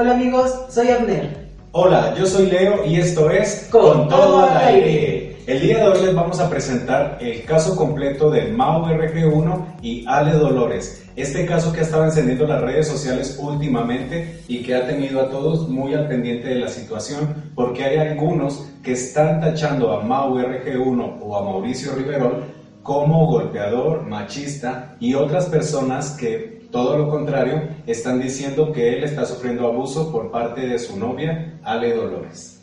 Hola 0.00 0.12
amigos, 0.12 0.54
soy 0.68 0.90
Abner. 0.90 1.48
Hola, 1.72 2.14
yo 2.16 2.24
soy 2.24 2.46
Leo 2.46 2.86
y 2.86 3.00
esto 3.00 3.28
es 3.30 3.66
Con 3.68 4.08
todo 4.08 4.48
al 4.48 4.56
aire. 4.58 5.38
El 5.44 5.60
día 5.60 5.78
de 5.78 5.88
hoy 5.88 6.06
les 6.06 6.14
vamos 6.14 6.38
a 6.38 6.48
presentar 6.48 7.18
el 7.20 7.42
caso 7.42 7.74
completo 7.74 8.30
de 8.30 8.46
Mau 8.52 8.84
RG1 8.84 9.80
y 9.82 10.04
Ale 10.06 10.34
Dolores. 10.34 11.04
Este 11.16 11.44
caso 11.46 11.72
que 11.72 11.80
ha 11.80 11.82
estado 11.82 12.04
encendiendo 12.04 12.46
las 12.46 12.60
redes 12.60 12.86
sociales 12.86 13.40
últimamente 13.42 14.44
y 14.46 14.62
que 14.62 14.76
ha 14.76 14.86
tenido 14.86 15.20
a 15.20 15.30
todos 15.30 15.68
muy 15.68 15.94
al 15.94 16.06
pendiente 16.06 16.46
de 16.46 16.60
la 16.60 16.68
situación 16.68 17.50
porque 17.56 17.82
hay 17.82 17.96
algunos 17.96 18.68
que 18.84 18.92
están 18.92 19.40
tachando 19.40 19.92
a 19.92 20.04
Mau 20.04 20.38
RG1 20.38 21.18
o 21.20 21.36
a 21.36 21.42
Mauricio 21.42 21.96
Riverol 21.96 22.44
como 22.84 23.26
golpeador, 23.26 24.06
machista 24.06 24.94
y 25.00 25.14
otras 25.14 25.46
personas 25.46 26.12
que 26.12 26.57
todo 26.70 26.98
lo 26.98 27.10
contrario 27.10 27.62
están 27.86 28.20
diciendo 28.20 28.72
que 28.72 28.96
él 28.96 29.04
está 29.04 29.24
sufriendo 29.24 29.66
abuso 29.66 30.12
por 30.12 30.30
parte 30.30 30.66
de 30.66 30.78
su 30.78 30.98
novia 30.98 31.58
Ale 31.62 31.94
Dolores. 31.94 32.60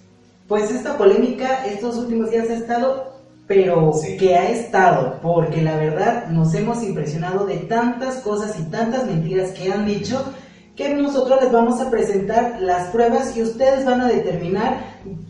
Pues 0.47 0.69
esta 0.71 0.97
polémica 0.97 1.65
estos 1.65 1.97
últimos 1.97 2.29
días 2.29 2.49
ha 2.49 2.53
estado, 2.53 3.13
pero 3.47 3.93
Sí. 3.93 4.17
que 4.17 4.35
ha 4.35 4.49
estado, 4.49 5.19
porque 5.21 5.61
la 5.61 5.75
verdad 5.77 6.27
nos 6.27 6.53
hemos 6.53 6.83
impresionado 6.83 7.45
de 7.45 7.57
tantas 7.57 8.17
cosas 8.17 8.59
y 8.59 8.63
tantas 8.69 9.07
mentiras 9.07 9.51
que 9.51 9.71
han 9.71 9.85
dicho 9.85 10.23
que 10.75 10.93
nosotros 10.93 11.41
les 11.41 11.51
vamos 11.51 11.79
a 11.79 11.89
presentar 11.89 12.57
las 12.59 12.89
pruebas 12.89 13.35
y 13.37 13.41
ustedes 13.41 13.85
van 13.85 14.01
a 14.01 14.07
determinar 14.09 14.77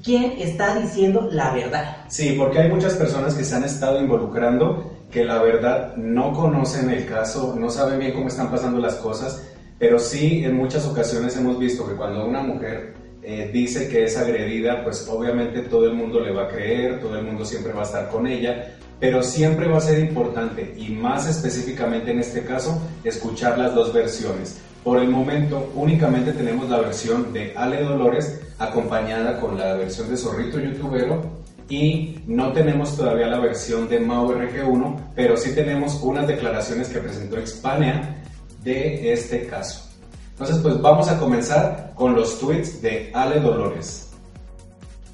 quién 0.04 0.34
está 0.40 0.76
diciendo 0.80 1.30
la 1.32 1.54
verdad. 1.54 1.98
Sí, 2.08 2.36
porque 2.38 2.60
hay 2.60 2.70
muchas 2.72 2.96
personas 2.96 3.36
que 3.36 3.46
se 3.46 3.56
han 3.56 3.64
estado 3.64 4.02
involucrando 4.02 4.95
que 5.16 5.24
la 5.24 5.42
verdad 5.42 5.96
no 5.96 6.34
conocen 6.34 6.90
el 6.90 7.06
caso, 7.06 7.56
no 7.58 7.70
saben 7.70 8.00
bien 8.00 8.12
cómo 8.12 8.28
están 8.28 8.52
pasando 8.52 8.80
las 8.80 8.96
cosas, 8.96 9.48
pero 9.80 9.98
sí 9.98 10.44
en 10.44 10.58
muchas 10.58 10.86
ocasiones 10.86 11.38
hemos 11.38 11.58
visto 11.58 11.88
que 11.88 11.96
cuando 11.96 12.26
una 12.26 12.42
mujer 12.42 12.96
eh, 13.24 13.50
dice 13.54 13.88
que 13.88 14.04
es 14.04 14.18
agredida, 14.18 14.84
pues 14.84 15.08
obviamente 15.10 15.62
todo 15.62 15.86
el 15.86 15.94
mundo 15.94 16.20
le 16.20 16.34
va 16.34 16.44
a 16.44 16.48
creer, 16.50 17.00
todo 17.00 17.18
el 17.18 17.24
mundo 17.24 17.46
siempre 17.46 17.72
va 17.72 17.84
a 17.84 17.86
estar 17.86 18.10
con 18.10 18.28
ella, 18.28 18.76
pero 19.00 19.24
siempre 19.24 19.70
va 19.70 19.78
a 19.78 19.80
ser 19.80 20.00
importante 20.00 20.76
y 20.78 20.90
más 20.90 21.30
específicamente 21.30 22.12
en 22.12 22.20
este 22.20 22.44
caso 22.44 22.82
escuchar 23.06 23.58
las 23.58 23.74
dos 23.74 23.94
versiones. 23.94 24.60
Por 24.84 25.00
el 25.00 25.08
momento 25.08 25.72
únicamente 25.76 26.34
tenemos 26.34 26.70
la 26.70 26.82
versión 26.82 27.32
de 27.32 27.54
Ale 27.56 27.84
Dolores 27.84 28.42
acompañada 28.60 29.40
con 29.40 29.58
la 29.58 29.76
versión 29.76 30.10
de 30.10 30.18
Zorrito 30.18 30.60
Youtubero 30.60 31.45
y 31.70 32.20
no 32.28 32.52
tenemos 32.54 32.96
todavía 32.96 33.28
la 33.28 33.40
versión 33.40 33.90
de 33.90 34.00
Mau 34.00 34.32
RG1, 34.32 35.14
pero 35.16 35.36
sí 35.36 35.54
tenemos 35.56 36.00
unas 36.04 36.28
declaraciones 36.28 36.90
que 36.90 37.00
presentó 37.00 37.38
Expania 37.38 38.24
de 38.64 39.14
este 39.14 39.48
caso. 39.48 39.90
Entonces, 40.32 40.58
pues 40.58 40.82
vamos 40.82 41.08
a 41.08 41.18
comenzar 41.18 41.94
con 41.96 42.14
los 42.14 42.40
tweets 42.40 42.82
de 42.82 43.10
Ale 43.14 43.40
Dolores. 43.40 44.12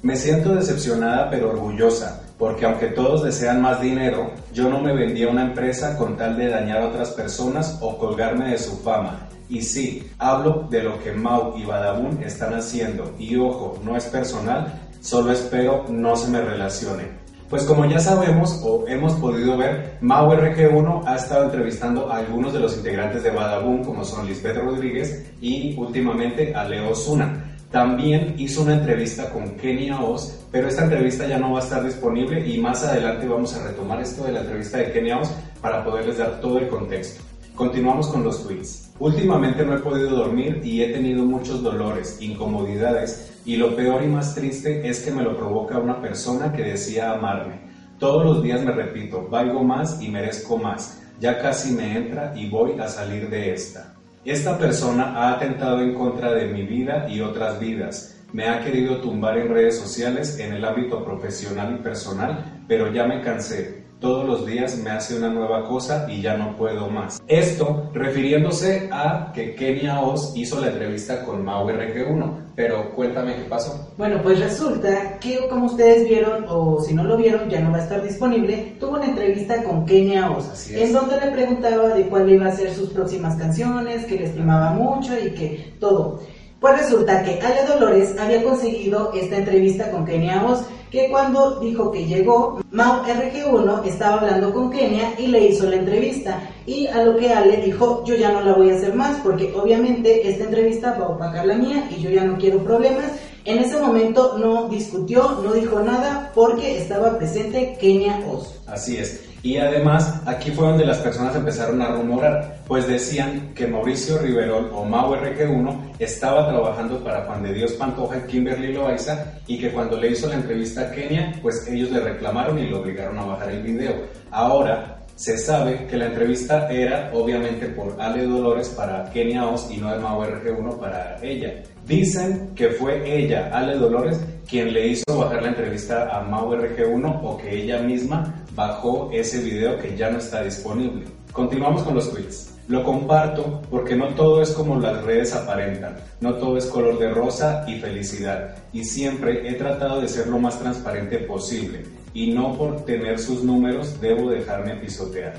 Me 0.02 0.16
siento 0.16 0.54
decepcionada 0.54 1.30
pero 1.30 1.50
orgullosa, 1.50 2.22
porque 2.36 2.64
aunque 2.66 2.88
todos 2.88 3.22
desean 3.22 3.62
más 3.62 3.80
dinero, 3.80 4.32
yo 4.52 4.68
no 4.68 4.80
me 4.80 4.92
vendí 4.92 5.22
a 5.22 5.28
una 5.28 5.42
empresa 5.44 5.96
con 5.96 6.16
tal 6.16 6.36
de 6.36 6.48
dañar 6.48 6.82
a 6.82 6.88
otras 6.88 7.10
personas 7.10 7.78
o 7.80 7.96
colgarme 7.96 8.50
de 8.50 8.58
su 8.58 8.76
fama. 8.78 9.28
Y 9.48 9.62
sí, 9.62 10.10
hablo 10.18 10.66
de 10.68 10.82
lo 10.82 11.00
que 11.02 11.12
Mau 11.12 11.56
y 11.56 11.64
Badabun 11.64 12.22
están 12.22 12.54
haciendo, 12.54 13.14
y 13.18 13.36
ojo, 13.36 13.78
no 13.84 13.96
es 13.96 14.06
personal, 14.06 14.81
solo 15.02 15.32
espero 15.32 15.84
no 15.88 16.16
se 16.16 16.30
me 16.30 16.40
relacione. 16.40 17.20
Pues 17.50 17.64
como 17.64 17.84
ya 17.84 17.98
sabemos 17.98 18.62
o 18.64 18.86
hemos 18.88 19.12
podido 19.14 19.58
ver, 19.58 19.98
Mau 20.00 20.30
RG1 20.30 21.02
ha 21.04 21.16
estado 21.16 21.44
entrevistando 21.44 22.10
a 22.10 22.16
algunos 22.16 22.54
de 22.54 22.60
los 22.60 22.78
integrantes 22.78 23.22
de 23.22 23.30
Badabun, 23.30 23.84
como 23.84 24.06
son 24.06 24.26
Lisbeth 24.26 24.56
Rodríguez 24.56 25.30
y 25.42 25.76
últimamente 25.76 26.54
a 26.54 26.64
Leo 26.64 26.94
Zuna. 26.94 27.44
También 27.70 28.36
hizo 28.38 28.62
una 28.62 28.74
entrevista 28.74 29.28
con 29.28 29.50
Kenia 29.56 30.00
Oz, 30.00 30.46
pero 30.50 30.68
esta 30.68 30.84
entrevista 30.84 31.26
ya 31.26 31.38
no 31.38 31.52
va 31.52 31.60
a 31.60 31.62
estar 31.62 31.84
disponible 31.84 32.46
y 32.46 32.58
más 32.58 32.84
adelante 32.84 33.28
vamos 33.28 33.54
a 33.54 33.66
retomar 33.66 34.00
esto 34.00 34.24
de 34.24 34.32
la 34.32 34.40
entrevista 34.40 34.78
de 34.78 34.92
Kenia 34.92 35.18
Oz 35.18 35.30
para 35.60 35.84
poderles 35.84 36.18
dar 36.18 36.40
todo 36.40 36.58
el 36.58 36.68
contexto. 36.68 37.31
Continuamos 37.56 38.08
con 38.08 38.24
los 38.24 38.46
tweets. 38.46 38.92
Últimamente 38.98 39.64
no 39.64 39.76
he 39.76 39.80
podido 39.80 40.10
dormir 40.10 40.62
y 40.64 40.82
he 40.82 40.88
tenido 40.88 41.24
muchos 41.24 41.62
dolores, 41.62 42.16
incomodidades 42.20 43.40
y 43.44 43.56
lo 43.56 43.76
peor 43.76 44.02
y 44.02 44.06
más 44.06 44.34
triste 44.34 44.88
es 44.88 45.00
que 45.00 45.10
me 45.10 45.22
lo 45.22 45.36
provoca 45.36 45.78
una 45.78 46.00
persona 46.00 46.52
que 46.52 46.62
decía 46.62 47.12
amarme. 47.12 47.60
Todos 47.98 48.24
los 48.24 48.42
días 48.42 48.62
me 48.62 48.72
repito, 48.72 49.28
valgo 49.28 49.62
más 49.62 50.00
y 50.00 50.08
merezco 50.08 50.56
más. 50.56 51.02
Ya 51.20 51.38
casi 51.40 51.74
me 51.74 51.94
entra 51.94 52.32
y 52.34 52.48
voy 52.48 52.80
a 52.80 52.88
salir 52.88 53.28
de 53.28 53.52
esta. 53.52 53.94
Esta 54.24 54.56
persona 54.56 55.14
ha 55.16 55.34
atentado 55.34 55.80
en 55.80 55.94
contra 55.94 56.32
de 56.32 56.46
mi 56.46 56.62
vida 56.62 57.06
y 57.08 57.20
otras 57.20 57.60
vidas. 57.60 58.18
Me 58.32 58.48
ha 58.48 58.64
querido 58.64 58.96
tumbar 59.02 59.36
en 59.36 59.50
redes 59.50 59.78
sociales 59.78 60.38
en 60.38 60.54
el 60.54 60.64
ámbito 60.64 61.04
profesional 61.04 61.76
y 61.78 61.82
personal, 61.82 62.62
pero 62.66 62.90
ya 62.90 63.04
me 63.04 63.20
cansé. 63.20 63.84
Todos 64.02 64.26
los 64.26 64.44
días 64.44 64.76
me 64.78 64.90
hace 64.90 65.16
una 65.16 65.30
nueva 65.30 65.64
cosa 65.68 66.06
y 66.10 66.20
ya 66.20 66.36
no 66.36 66.56
puedo 66.56 66.88
más. 66.90 67.22
Esto 67.28 67.88
refiriéndose 67.94 68.88
a 68.90 69.30
que 69.32 69.54
Kenia 69.54 70.00
Oz 70.00 70.32
hizo 70.34 70.60
la 70.60 70.70
entrevista 70.70 71.24
con 71.24 71.44
Mau 71.44 71.68
RG1. 71.68 72.42
Pero 72.56 72.90
cuéntame 72.96 73.36
qué 73.36 73.42
pasó. 73.44 73.94
Bueno, 73.96 74.20
pues 74.20 74.40
resulta 74.40 75.18
que 75.20 75.46
como 75.48 75.66
ustedes 75.66 76.06
vieron, 76.08 76.44
o 76.48 76.82
si 76.82 76.92
no 76.94 77.04
lo 77.04 77.16
vieron, 77.16 77.48
ya 77.48 77.60
no 77.60 77.70
va 77.70 77.78
a 77.78 77.82
estar 77.84 78.02
disponible, 78.02 78.74
tuvo 78.78 78.96
una 78.96 79.06
entrevista 79.06 79.62
con 79.62 79.86
Kenia 79.86 80.30
Oz, 80.30 80.50
Así 80.50 80.74
es. 80.74 80.88
en 80.88 80.92
donde 80.92 81.18
le 81.18 81.30
preguntaba 81.30 81.94
de 81.94 82.08
cuál 82.08 82.28
iba 82.28 82.48
a 82.48 82.52
ser 82.52 82.74
sus 82.74 82.90
próximas 82.90 83.36
canciones, 83.36 84.04
que 84.04 84.16
le 84.16 84.24
estimaba 84.24 84.72
mucho 84.72 85.12
y 85.18 85.30
que 85.30 85.74
todo. 85.78 86.20
Pues 86.62 86.78
resulta 86.78 87.24
que 87.24 87.40
Ale 87.40 87.66
Dolores 87.66 88.14
había 88.20 88.44
conseguido 88.44 89.10
esta 89.14 89.38
entrevista 89.38 89.90
con 89.90 90.06
Kenia 90.06 90.46
Oz, 90.46 90.60
que 90.92 91.10
cuando 91.10 91.58
dijo 91.58 91.90
que 91.90 92.06
llegó, 92.06 92.60
Mau 92.70 93.02
RG1 93.02 93.84
estaba 93.84 94.20
hablando 94.20 94.54
con 94.54 94.70
Kenia 94.70 95.12
y 95.18 95.26
le 95.26 95.48
hizo 95.48 95.68
la 95.68 95.74
entrevista. 95.74 96.38
Y 96.64 96.86
a 96.86 97.02
lo 97.02 97.16
que 97.16 97.32
Ale 97.32 97.56
dijo, 97.56 98.04
yo 98.06 98.14
ya 98.14 98.30
no 98.30 98.42
la 98.42 98.52
voy 98.52 98.70
a 98.70 98.76
hacer 98.76 98.94
más, 98.94 99.18
porque 99.24 99.52
obviamente 99.56 100.28
esta 100.28 100.44
entrevista 100.44 100.96
va 101.00 101.06
a 101.06 101.08
opacar 101.08 101.46
la 101.46 101.56
mía 101.56 101.88
y 101.90 102.00
yo 102.00 102.10
ya 102.10 102.22
no 102.22 102.38
quiero 102.38 102.62
problemas. 102.62 103.10
En 103.44 103.58
ese 103.58 103.80
momento 103.80 104.38
no 104.38 104.68
discutió, 104.68 105.40
no 105.42 105.54
dijo 105.54 105.80
nada, 105.80 106.30
porque 106.32 106.78
estaba 106.78 107.18
presente 107.18 107.76
Kenia 107.80 108.20
Oz. 108.32 108.60
Así 108.68 108.98
es. 108.98 109.31
Y 109.42 109.56
además, 109.56 110.22
aquí 110.24 110.52
fue 110.52 110.68
donde 110.68 110.86
las 110.86 110.98
personas 110.98 111.34
empezaron 111.34 111.82
a 111.82 111.88
rumorar, 111.88 112.58
pues 112.68 112.86
decían 112.86 113.52
que 113.54 113.66
Mauricio 113.66 114.18
Riverol 114.18 114.70
o 114.72 114.84
Mau 114.84 115.14
RG1 115.14 115.96
estaba 115.98 116.48
trabajando 116.48 117.02
para 117.02 117.24
Juan 117.24 117.42
de 117.42 117.52
Dios 117.52 117.72
Pantoja 117.72 118.18
y 118.18 118.30
Kimberly 118.30 118.72
Loaiza 118.72 119.32
y 119.48 119.58
que 119.58 119.72
cuando 119.72 119.96
le 119.96 120.10
hizo 120.10 120.28
la 120.28 120.36
entrevista 120.36 120.82
a 120.82 120.90
Kenia, 120.92 121.32
pues 121.42 121.66
ellos 121.68 121.90
le 121.90 122.00
reclamaron 122.00 122.56
y 122.60 122.68
lo 122.68 122.80
obligaron 122.80 123.18
a 123.18 123.24
bajar 123.24 123.50
el 123.50 123.62
video. 123.64 123.94
Ahora 124.30 125.00
se 125.16 125.36
sabe 125.36 125.86
que 125.86 125.96
la 125.96 126.06
entrevista 126.06 126.70
era 126.70 127.10
obviamente 127.12 127.66
por 127.66 128.00
Ale 128.00 128.24
Dolores 128.24 128.68
para 128.68 129.10
Kenia 129.10 129.46
Oz 129.46 129.70
y 129.72 129.78
no 129.78 129.92
de 129.92 129.98
Mau 129.98 130.22
RG1 130.22 130.78
para 130.78 131.18
ella. 131.20 131.62
Dicen 131.86 132.52
que 132.54 132.68
fue 132.70 133.02
ella, 133.04 133.50
Ale 133.52 133.76
Dolores, 133.76 134.20
quien 134.48 134.72
le 134.72 134.88
hizo 134.88 135.18
bajar 135.18 135.42
la 135.42 135.48
entrevista 135.48 136.16
a 136.16 136.22
Mau 136.22 136.52
RG1 136.52 137.20
o 137.22 137.36
que 137.38 137.62
ella 137.62 137.80
misma 137.80 138.44
bajó 138.54 139.10
ese 139.12 139.42
video 139.42 139.78
que 139.78 139.96
ya 139.96 140.10
no 140.10 140.18
está 140.18 140.42
disponible. 140.42 141.04
Continuamos 141.32 141.82
con 141.82 141.94
los 141.94 142.10
tweets. 142.12 142.54
Lo 142.68 142.84
comparto 142.84 143.60
porque 143.70 143.96
no 143.96 144.08
todo 144.14 144.40
es 144.40 144.52
como 144.52 144.78
las 144.78 145.02
redes 145.02 145.34
aparentan, 145.34 145.96
no 146.20 146.34
todo 146.34 146.56
es 146.56 146.66
color 146.66 146.98
de 146.98 147.10
rosa 147.10 147.64
y 147.66 147.80
felicidad, 147.80 148.54
y 148.72 148.84
siempre 148.84 149.48
he 149.48 149.54
tratado 149.54 150.00
de 150.00 150.08
ser 150.08 150.28
lo 150.28 150.38
más 150.38 150.60
transparente 150.60 151.18
posible, 151.18 151.82
y 152.14 152.32
no 152.32 152.56
por 152.56 152.84
tener 152.84 153.18
sus 153.18 153.42
números 153.42 154.00
debo 154.00 154.30
dejarme 154.30 154.76
pisotear. 154.76 155.34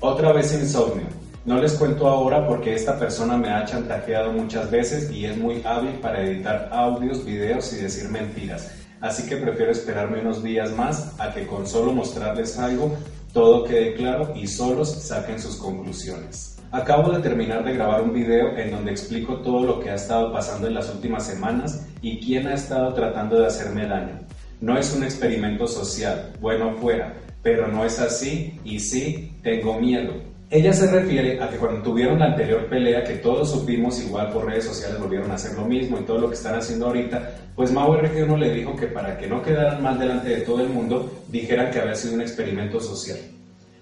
Otra 0.00 0.32
vez 0.32 0.52
insomnio. 0.52 1.06
No 1.46 1.60
les 1.60 1.74
cuento 1.74 2.08
ahora 2.08 2.44
porque 2.48 2.74
esta 2.74 2.98
persona 2.98 3.36
me 3.36 3.50
ha 3.50 3.64
chantajeado 3.64 4.32
muchas 4.32 4.68
veces 4.68 5.12
y 5.12 5.26
es 5.26 5.36
muy 5.36 5.62
hábil 5.64 5.92
para 6.00 6.20
editar 6.20 6.68
audios, 6.72 7.24
videos 7.24 7.72
y 7.72 7.76
decir 7.76 8.08
mentiras. 8.08 8.74
Así 9.00 9.28
que 9.28 9.36
prefiero 9.36 9.70
esperarme 9.70 10.22
unos 10.22 10.42
días 10.42 10.72
más 10.72 11.14
a 11.20 11.32
que 11.32 11.46
con 11.46 11.64
solo 11.68 11.92
mostrarles 11.92 12.58
algo 12.58 12.96
todo 13.32 13.62
quede 13.62 13.94
claro 13.94 14.32
y 14.34 14.48
solos 14.48 14.90
saquen 14.90 15.38
sus 15.38 15.54
conclusiones. 15.54 16.58
Acabo 16.72 17.12
de 17.12 17.20
terminar 17.20 17.64
de 17.64 17.74
grabar 17.74 18.02
un 18.02 18.12
video 18.12 18.56
en 18.58 18.72
donde 18.72 18.90
explico 18.90 19.36
todo 19.36 19.64
lo 19.64 19.78
que 19.78 19.90
ha 19.90 19.94
estado 19.94 20.32
pasando 20.32 20.66
en 20.66 20.74
las 20.74 20.92
últimas 20.92 21.26
semanas 21.26 21.86
y 22.02 22.18
quién 22.18 22.48
ha 22.48 22.54
estado 22.54 22.92
tratando 22.92 23.38
de 23.38 23.46
hacerme 23.46 23.86
daño. 23.86 24.18
No 24.60 24.76
es 24.76 24.92
un 24.96 25.04
experimento 25.04 25.68
social, 25.68 26.32
bueno 26.40 26.74
fuera, 26.80 27.14
pero 27.40 27.68
no 27.68 27.84
es 27.84 28.00
así 28.00 28.58
y 28.64 28.80
sí, 28.80 29.38
tengo 29.44 29.78
miedo. 29.78 30.34
Ella 30.48 30.72
se 30.72 30.88
refiere 30.88 31.42
a 31.42 31.48
que 31.48 31.56
cuando 31.56 31.82
tuvieron 31.82 32.20
la 32.20 32.26
anterior 32.26 32.66
pelea, 32.66 33.02
que 33.02 33.14
todos 33.14 33.50
supimos 33.50 34.00
igual 34.00 34.30
por 34.30 34.46
redes 34.46 34.64
sociales 34.64 35.00
volvieron 35.00 35.28
a 35.32 35.34
hacer 35.34 35.56
lo 35.58 35.64
mismo 35.64 35.98
y 35.98 36.04
todo 36.04 36.18
lo 36.18 36.28
que 36.28 36.36
están 36.36 36.54
haciendo 36.54 36.86
ahorita, 36.86 37.32
pues 37.56 37.72
Mau 37.72 37.92
RG1 37.92 38.38
le 38.38 38.52
dijo 38.52 38.76
que 38.76 38.86
para 38.86 39.18
que 39.18 39.26
no 39.26 39.42
quedaran 39.42 39.82
mal 39.82 39.98
delante 39.98 40.28
de 40.28 40.42
todo 40.42 40.60
el 40.60 40.68
mundo, 40.68 41.12
dijeran 41.28 41.72
que 41.72 41.80
había 41.80 41.96
sido 41.96 42.14
un 42.14 42.20
experimento 42.20 42.78
social. 42.78 43.18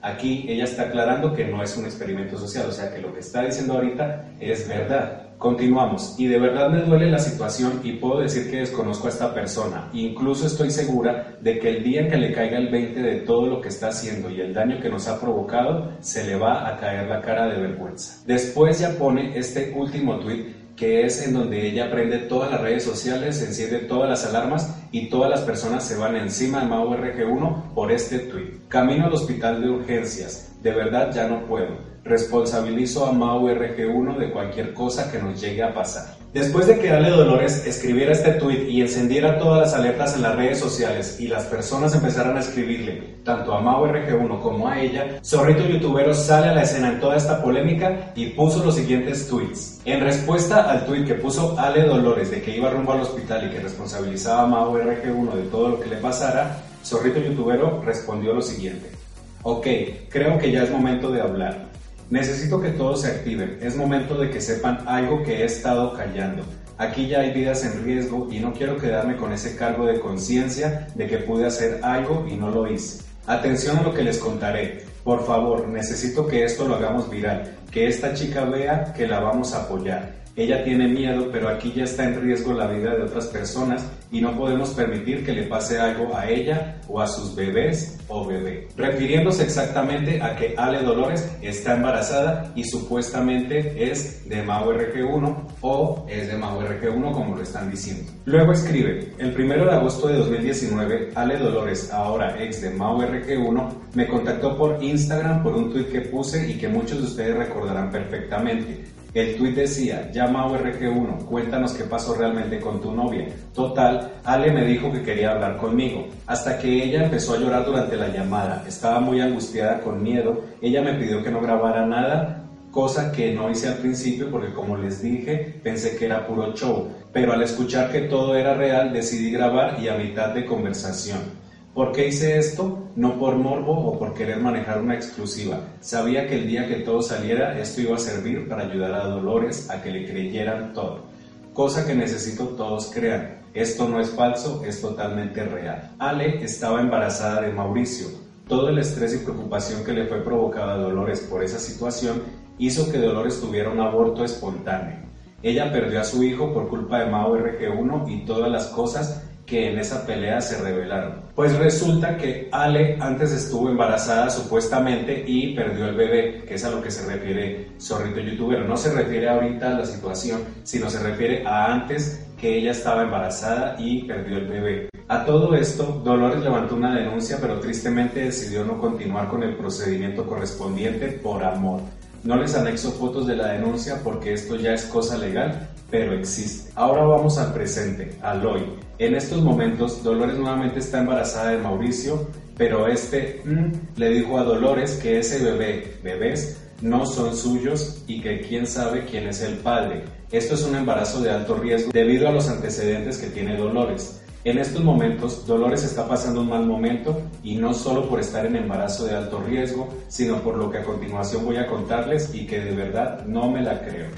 Aquí 0.00 0.46
ella 0.48 0.64
está 0.64 0.84
aclarando 0.84 1.34
que 1.34 1.44
no 1.44 1.62
es 1.62 1.76
un 1.76 1.84
experimento 1.84 2.38
social, 2.38 2.66
o 2.68 2.72
sea 2.72 2.94
que 2.94 3.02
lo 3.02 3.12
que 3.12 3.20
está 3.20 3.42
diciendo 3.42 3.74
ahorita 3.74 4.24
es 4.40 4.66
verdad. 4.66 5.23
Continuamos, 5.44 6.14
y 6.16 6.26
de 6.26 6.38
verdad 6.38 6.70
me 6.70 6.80
duele 6.80 7.10
la 7.10 7.18
situación 7.18 7.82
y 7.84 7.92
puedo 7.92 8.20
decir 8.20 8.50
que 8.50 8.60
desconozco 8.60 9.08
a 9.08 9.10
esta 9.10 9.34
persona. 9.34 9.90
Incluso 9.92 10.46
estoy 10.46 10.70
segura 10.70 11.36
de 11.38 11.58
que 11.58 11.68
el 11.68 11.84
día 11.84 12.08
que 12.08 12.16
le 12.16 12.32
caiga 12.32 12.56
el 12.56 12.70
20 12.70 13.02
de 13.02 13.16
todo 13.16 13.46
lo 13.46 13.60
que 13.60 13.68
está 13.68 13.88
haciendo 13.88 14.30
y 14.30 14.40
el 14.40 14.54
daño 14.54 14.80
que 14.80 14.88
nos 14.88 15.06
ha 15.06 15.20
provocado, 15.20 15.92
se 16.00 16.24
le 16.24 16.36
va 16.36 16.66
a 16.66 16.78
caer 16.78 17.10
la 17.10 17.20
cara 17.20 17.46
de 17.46 17.60
vergüenza. 17.60 18.22
Después 18.26 18.78
ya 18.78 18.92
pone 18.96 19.36
este 19.38 19.74
último 19.76 20.18
tweet 20.18 20.64
que 20.76 21.04
es 21.04 21.26
en 21.26 21.34
donde 21.34 21.68
ella 21.68 21.90
prende 21.90 22.20
todas 22.20 22.50
las 22.50 22.62
redes 22.62 22.82
sociales, 22.82 23.42
enciende 23.42 23.80
todas 23.80 24.08
las 24.08 24.24
alarmas 24.24 24.74
y 24.92 25.10
todas 25.10 25.30
las 25.30 25.42
personas 25.42 25.86
se 25.86 25.96
van 25.96 26.16
encima 26.16 26.60
de 26.60 26.68
Mau 26.68 26.88
RG1 26.88 27.74
por 27.74 27.92
este 27.92 28.20
tweet. 28.20 28.60
Camino 28.68 29.06
al 29.06 29.12
hospital 29.12 29.60
de 29.60 29.68
urgencias, 29.68 30.53
de 30.64 30.72
verdad 30.72 31.12
ya 31.14 31.28
no 31.28 31.46
puedo. 31.46 31.76
Responsabilizo 32.04 33.06
a 33.06 33.12
Mau 33.12 33.46
RG1 33.48 34.18
de 34.18 34.32
cualquier 34.32 34.72
cosa 34.72 35.12
que 35.12 35.18
nos 35.18 35.40
llegue 35.40 35.62
a 35.62 35.74
pasar. 35.74 36.16
Después 36.32 36.66
de 36.66 36.78
que 36.78 36.90
Ale 36.90 37.10
Dolores 37.10 37.66
escribiera 37.66 38.12
este 38.12 38.32
tweet 38.32 38.66
y 38.68 38.80
encendiera 38.80 39.38
todas 39.38 39.60
las 39.60 39.74
alertas 39.74 40.16
en 40.16 40.22
las 40.22 40.34
redes 40.36 40.58
sociales 40.58 41.20
y 41.20 41.28
las 41.28 41.44
personas 41.44 41.94
empezaran 41.94 42.36
a 42.36 42.40
escribirle 42.40 43.18
tanto 43.24 43.54
a 43.54 43.60
Mau 43.60 43.86
RG1 43.86 44.40
como 44.40 44.66
a 44.66 44.80
ella, 44.80 45.20
Zorrito 45.22 45.66
Youtubero 45.66 46.14
sale 46.14 46.48
a 46.48 46.54
la 46.54 46.62
escena 46.62 46.92
en 46.92 47.00
toda 47.00 47.16
esta 47.16 47.42
polémica 47.42 48.12
y 48.14 48.30
puso 48.30 48.64
los 48.64 48.74
siguientes 48.74 49.28
tweets. 49.28 49.82
En 49.84 50.00
respuesta 50.00 50.70
al 50.70 50.86
tweet 50.86 51.04
que 51.04 51.14
puso 51.14 51.58
Ale 51.58 51.84
Dolores 51.84 52.30
de 52.30 52.42
que 52.42 52.56
iba 52.56 52.70
rumbo 52.70 52.92
al 52.92 53.02
hospital 53.02 53.46
y 53.46 53.50
que 53.50 53.60
responsabilizaba 53.60 54.42
a 54.42 54.46
Mau 54.46 54.74
RG1 54.74 55.32
de 55.34 55.42
todo 55.50 55.68
lo 55.68 55.80
que 55.80 55.90
le 55.90 55.96
pasara, 55.96 56.58
Zorrito 56.84 57.20
Youtubero 57.20 57.82
respondió 57.82 58.32
lo 58.32 58.42
siguiente. 58.42 59.03
Ok, 59.46 59.66
creo 60.08 60.38
que 60.38 60.50
ya 60.50 60.62
es 60.62 60.70
momento 60.70 61.12
de 61.12 61.20
hablar. 61.20 61.66
Necesito 62.08 62.62
que 62.62 62.70
todos 62.70 63.02
se 63.02 63.08
activen. 63.08 63.58
Es 63.60 63.76
momento 63.76 64.16
de 64.16 64.30
que 64.30 64.40
sepan 64.40 64.78
algo 64.86 65.22
que 65.22 65.42
he 65.42 65.44
estado 65.44 65.92
callando. 65.92 66.42
Aquí 66.78 67.08
ya 67.08 67.20
hay 67.20 67.34
vidas 67.34 67.62
en 67.62 67.84
riesgo 67.84 68.26
y 68.30 68.40
no 68.40 68.54
quiero 68.54 68.78
quedarme 68.78 69.16
con 69.16 69.34
ese 69.34 69.54
cargo 69.54 69.84
de 69.84 70.00
conciencia 70.00 70.88
de 70.94 71.06
que 71.06 71.18
pude 71.18 71.44
hacer 71.44 71.80
algo 71.82 72.26
y 72.26 72.36
no 72.36 72.50
lo 72.50 72.72
hice. 72.72 73.04
Atención 73.26 73.76
a 73.76 73.82
lo 73.82 73.92
que 73.92 74.02
les 74.02 74.16
contaré. 74.16 74.86
Por 75.04 75.26
favor, 75.26 75.68
necesito 75.68 76.26
que 76.26 76.44
esto 76.44 76.66
lo 76.66 76.76
hagamos 76.76 77.10
viral, 77.10 77.54
que 77.70 77.86
esta 77.86 78.14
chica 78.14 78.46
vea 78.46 78.94
que 78.96 79.06
la 79.06 79.20
vamos 79.20 79.52
a 79.52 79.64
apoyar. 79.64 80.23
Ella 80.36 80.64
tiene 80.64 80.88
miedo, 80.88 81.28
pero 81.30 81.48
aquí 81.48 81.72
ya 81.76 81.84
está 81.84 82.04
en 82.04 82.20
riesgo 82.20 82.54
la 82.54 82.66
vida 82.66 82.96
de 82.96 83.02
otras 83.02 83.28
personas 83.28 83.88
y 84.10 84.20
no 84.20 84.36
podemos 84.36 84.70
permitir 84.70 85.24
que 85.24 85.32
le 85.32 85.44
pase 85.44 85.78
algo 85.78 86.16
a 86.16 86.28
ella 86.28 86.80
o 86.88 87.00
a 87.00 87.06
sus 87.06 87.36
bebés 87.36 88.00
o 88.08 88.26
bebé. 88.26 88.66
Refiriéndose 88.76 89.44
exactamente 89.44 90.20
a 90.20 90.34
que 90.34 90.54
Ale 90.56 90.82
Dolores 90.82 91.30
está 91.40 91.76
embarazada 91.76 92.52
y 92.56 92.64
supuestamente 92.64 93.90
es 93.90 94.28
de 94.28 94.42
Mau 94.42 94.72
RG1 94.72 95.36
o 95.60 96.04
es 96.08 96.26
de 96.26 96.36
Mau 96.36 96.60
RG1 96.60 97.12
como 97.12 97.36
lo 97.36 97.42
están 97.42 97.70
diciendo. 97.70 98.10
Luego 98.24 98.50
escribe, 98.50 99.12
el 99.18 99.40
1 99.40 99.66
de 99.66 99.70
agosto 99.70 100.08
de 100.08 100.18
2019, 100.18 101.10
Ale 101.14 101.38
Dolores, 101.38 101.92
ahora 101.92 102.42
ex 102.42 102.60
de 102.60 102.70
Mau 102.70 103.00
RG1, 103.00 103.68
me 103.94 104.08
contactó 104.08 104.56
por 104.56 104.82
Instagram 104.82 105.44
por 105.44 105.54
un 105.54 105.70
tweet 105.70 105.86
que 105.86 106.00
puse 106.00 106.50
y 106.50 106.58
que 106.58 106.66
muchos 106.66 106.98
de 106.98 107.04
ustedes 107.04 107.36
recordarán 107.36 107.92
perfectamente 107.92 108.84
el 109.14 109.36
tuit 109.36 109.54
decía, 109.54 110.10
llama 110.12 110.42
a 110.42 110.48
RG1, 110.48 111.24
cuéntanos 111.26 111.72
qué 111.72 111.84
pasó 111.84 112.14
realmente 112.14 112.58
con 112.60 112.80
tu 112.80 112.92
novia. 112.92 113.28
Total, 113.54 114.12
Ale 114.24 114.50
me 114.50 114.64
dijo 114.64 114.90
que 114.90 115.02
quería 115.02 115.30
hablar 115.30 115.56
conmigo, 115.56 116.08
hasta 116.26 116.58
que 116.58 116.82
ella 116.82 117.04
empezó 117.04 117.34
a 117.34 117.38
llorar 117.38 117.64
durante 117.64 117.96
la 117.96 118.08
llamada. 118.08 118.64
Estaba 118.66 118.98
muy 118.98 119.20
angustiada 119.20 119.80
con 119.80 120.02
miedo, 120.02 120.42
ella 120.60 120.82
me 120.82 120.94
pidió 120.94 121.22
que 121.22 121.30
no 121.30 121.40
grabara 121.40 121.86
nada, 121.86 122.44
cosa 122.72 123.12
que 123.12 123.32
no 123.32 123.48
hice 123.48 123.68
al 123.68 123.74
principio 123.74 124.28
porque 124.32 124.52
como 124.52 124.76
les 124.76 125.00
dije, 125.00 125.60
pensé 125.62 125.96
que 125.96 126.06
era 126.06 126.26
puro 126.26 126.52
show, 126.54 126.88
pero 127.12 127.32
al 127.32 127.42
escuchar 127.42 127.92
que 127.92 128.00
todo 128.02 128.34
era 128.34 128.54
real 128.54 128.92
decidí 128.92 129.30
grabar 129.30 129.78
y 129.80 129.88
a 129.88 129.94
mitad 129.94 130.34
de 130.34 130.44
conversación. 130.44 131.43
¿Por 131.74 131.90
qué 131.90 132.06
hice 132.06 132.38
esto? 132.38 132.84
No 132.94 133.18
por 133.18 133.34
morbo 133.34 133.72
o 133.72 133.98
por 133.98 134.14
querer 134.14 134.38
manejar 134.38 134.80
una 134.80 134.94
exclusiva. 134.94 135.58
Sabía 135.80 136.28
que 136.28 136.36
el 136.36 136.46
día 136.46 136.68
que 136.68 136.76
todo 136.76 137.02
saliera, 137.02 137.58
esto 137.58 137.80
iba 137.80 137.96
a 137.96 137.98
servir 137.98 138.48
para 138.48 138.62
ayudar 138.62 138.94
a 138.94 139.08
Dolores 139.08 139.68
a 139.68 139.82
que 139.82 139.90
le 139.90 140.08
creyeran 140.08 140.72
todo. 140.72 141.06
Cosa 141.52 141.84
que 141.84 141.96
necesito 141.96 142.50
todos 142.50 142.92
crean. 142.94 143.40
Esto 143.54 143.88
no 143.88 143.98
es 143.98 144.10
falso, 144.10 144.62
es 144.64 144.80
totalmente 144.80 145.44
real. 145.44 145.90
Ale 145.98 146.44
estaba 146.44 146.80
embarazada 146.80 147.40
de 147.40 147.52
Mauricio. 147.52 148.06
Todo 148.46 148.68
el 148.68 148.78
estrés 148.78 149.12
y 149.12 149.24
preocupación 149.24 149.82
que 149.82 149.94
le 149.94 150.06
fue 150.06 150.22
provocado 150.22 150.70
a 150.70 150.76
Dolores 150.76 151.22
por 151.28 151.42
esa 151.42 151.58
situación 151.58 152.22
hizo 152.56 152.88
que 152.92 152.98
Dolores 152.98 153.40
tuviera 153.40 153.70
un 153.70 153.80
aborto 153.80 154.24
espontáneo. 154.24 154.98
Ella 155.42 155.72
perdió 155.72 156.00
a 156.00 156.04
su 156.04 156.22
hijo 156.22 156.54
por 156.54 156.68
culpa 156.68 157.00
de 157.00 157.10
Mao 157.10 157.36
RG1 157.36 158.08
y 158.08 158.24
todas 158.24 158.50
las 158.50 158.66
cosas 158.68 159.23
que 159.46 159.70
en 159.70 159.78
esa 159.78 160.06
pelea 160.06 160.40
se 160.40 160.62
revelaron. 160.62 161.22
Pues 161.34 161.56
resulta 161.58 162.16
que 162.16 162.48
Ale 162.52 162.96
antes 163.00 163.32
estuvo 163.32 163.68
embarazada 163.68 164.30
supuestamente 164.30 165.24
y 165.26 165.54
perdió 165.54 165.86
el 165.86 165.96
bebé, 165.96 166.44
que 166.46 166.54
es 166.54 166.64
a 166.64 166.70
lo 166.70 166.82
que 166.82 166.90
se 166.90 167.06
refiere 167.06 167.68
Zorrito 167.80 168.20
Youtuber. 168.20 168.64
No 168.66 168.76
se 168.76 168.92
refiere 168.92 169.28
ahorita 169.28 169.72
a 169.72 169.80
la 169.80 169.86
situación, 169.86 170.42
sino 170.62 170.88
se 170.88 171.00
refiere 171.00 171.46
a 171.46 171.72
antes 171.72 172.26
que 172.40 172.58
ella 172.58 172.72
estaba 172.72 173.02
embarazada 173.02 173.76
y 173.78 174.04
perdió 174.04 174.38
el 174.38 174.46
bebé. 174.46 174.88
A 175.08 175.24
todo 175.24 175.54
esto, 175.54 176.00
Dolores 176.02 176.42
levantó 176.42 176.76
una 176.76 176.94
denuncia, 176.94 177.36
pero 177.40 177.60
tristemente 177.60 178.24
decidió 178.24 178.64
no 178.64 178.80
continuar 178.80 179.28
con 179.28 179.42
el 179.42 179.54
procedimiento 179.56 180.26
correspondiente 180.26 181.08
por 181.22 181.44
amor. 181.44 181.80
No 182.22 182.36
les 182.36 182.54
anexo 182.54 182.90
fotos 182.92 183.26
de 183.26 183.36
la 183.36 183.48
denuncia 183.48 184.00
porque 184.02 184.32
esto 184.32 184.56
ya 184.56 184.72
es 184.72 184.86
cosa 184.86 185.18
legal, 185.18 185.68
pero 185.90 186.12
existe. 186.12 186.70
Ahora 186.74 187.04
vamos 187.04 187.38
al 187.38 187.52
presente, 187.52 188.16
al 188.22 188.44
hoy. 188.46 188.62
En 188.98 189.14
estos 189.14 189.42
momentos, 189.42 190.02
Dolores 190.02 190.36
nuevamente 190.36 190.78
está 190.78 191.00
embarazada 191.00 191.50
de 191.50 191.58
Mauricio, 191.58 192.28
pero 192.56 192.86
este 192.86 193.42
mm, 193.44 193.98
le 193.98 194.10
dijo 194.10 194.38
a 194.38 194.44
Dolores 194.44 194.98
que 195.02 195.18
ese 195.18 195.42
bebé, 195.44 195.98
bebés, 196.02 196.60
no 196.80 197.06
son 197.06 197.36
suyos 197.36 198.02
y 198.06 198.20
que 198.20 198.40
quién 198.40 198.66
sabe 198.66 199.04
quién 199.04 199.28
es 199.28 199.40
el 199.42 199.54
padre. 199.56 200.04
Esto 200.30 200.54
es 200.54 200.64
un 200.64 200.76
embarazo 200.76 201.22
de 201.22 201.30
alto 201.30 201.54
riesgo 201.54 201.92
debido 201.92 202.28
a 202.28 202.32
los 202.32 202.48
antecedentes 202.48 203.18
que 203.18 203.28
tiene 203.28 203.56
Dolores. 203.56 204.20
En 204.44 204.58
estos 204.58 204.84
momentos, 204.84 205.46
Dolores 205.46 205.84
está 205.84 206.06
pasando 206.06 206.42
un 206.42 206.50
mal 206.50 206.66
momento 206.66 207.22
y 207.42 207.56
no 207.56 207.72
solo 207.72 208.08
por 208.08 208.20
estar 208.20 208.44
en 208.44 208.56
embarazo 208.56 209.06
de 209.06 209.14
alto 209.14 209.40
riesgo, 209.40 209.88
sino 210.08 210.42
por 210.42 210.58
lo 210.58 210.70
que 210.70 210.78
a 210.78 210.84
continuación 210.84 211.46
voy 211.46 211.56
a 211.56 211.66
contarles 211.66 212.34
y 212.34 212.46
que 212.46 212.60
de 212.60 212.74
verdad 212.74 213.24
no 213.24 213.50
me 213.50 213.62
la 213.62 213.80
creo. 213.80 214.08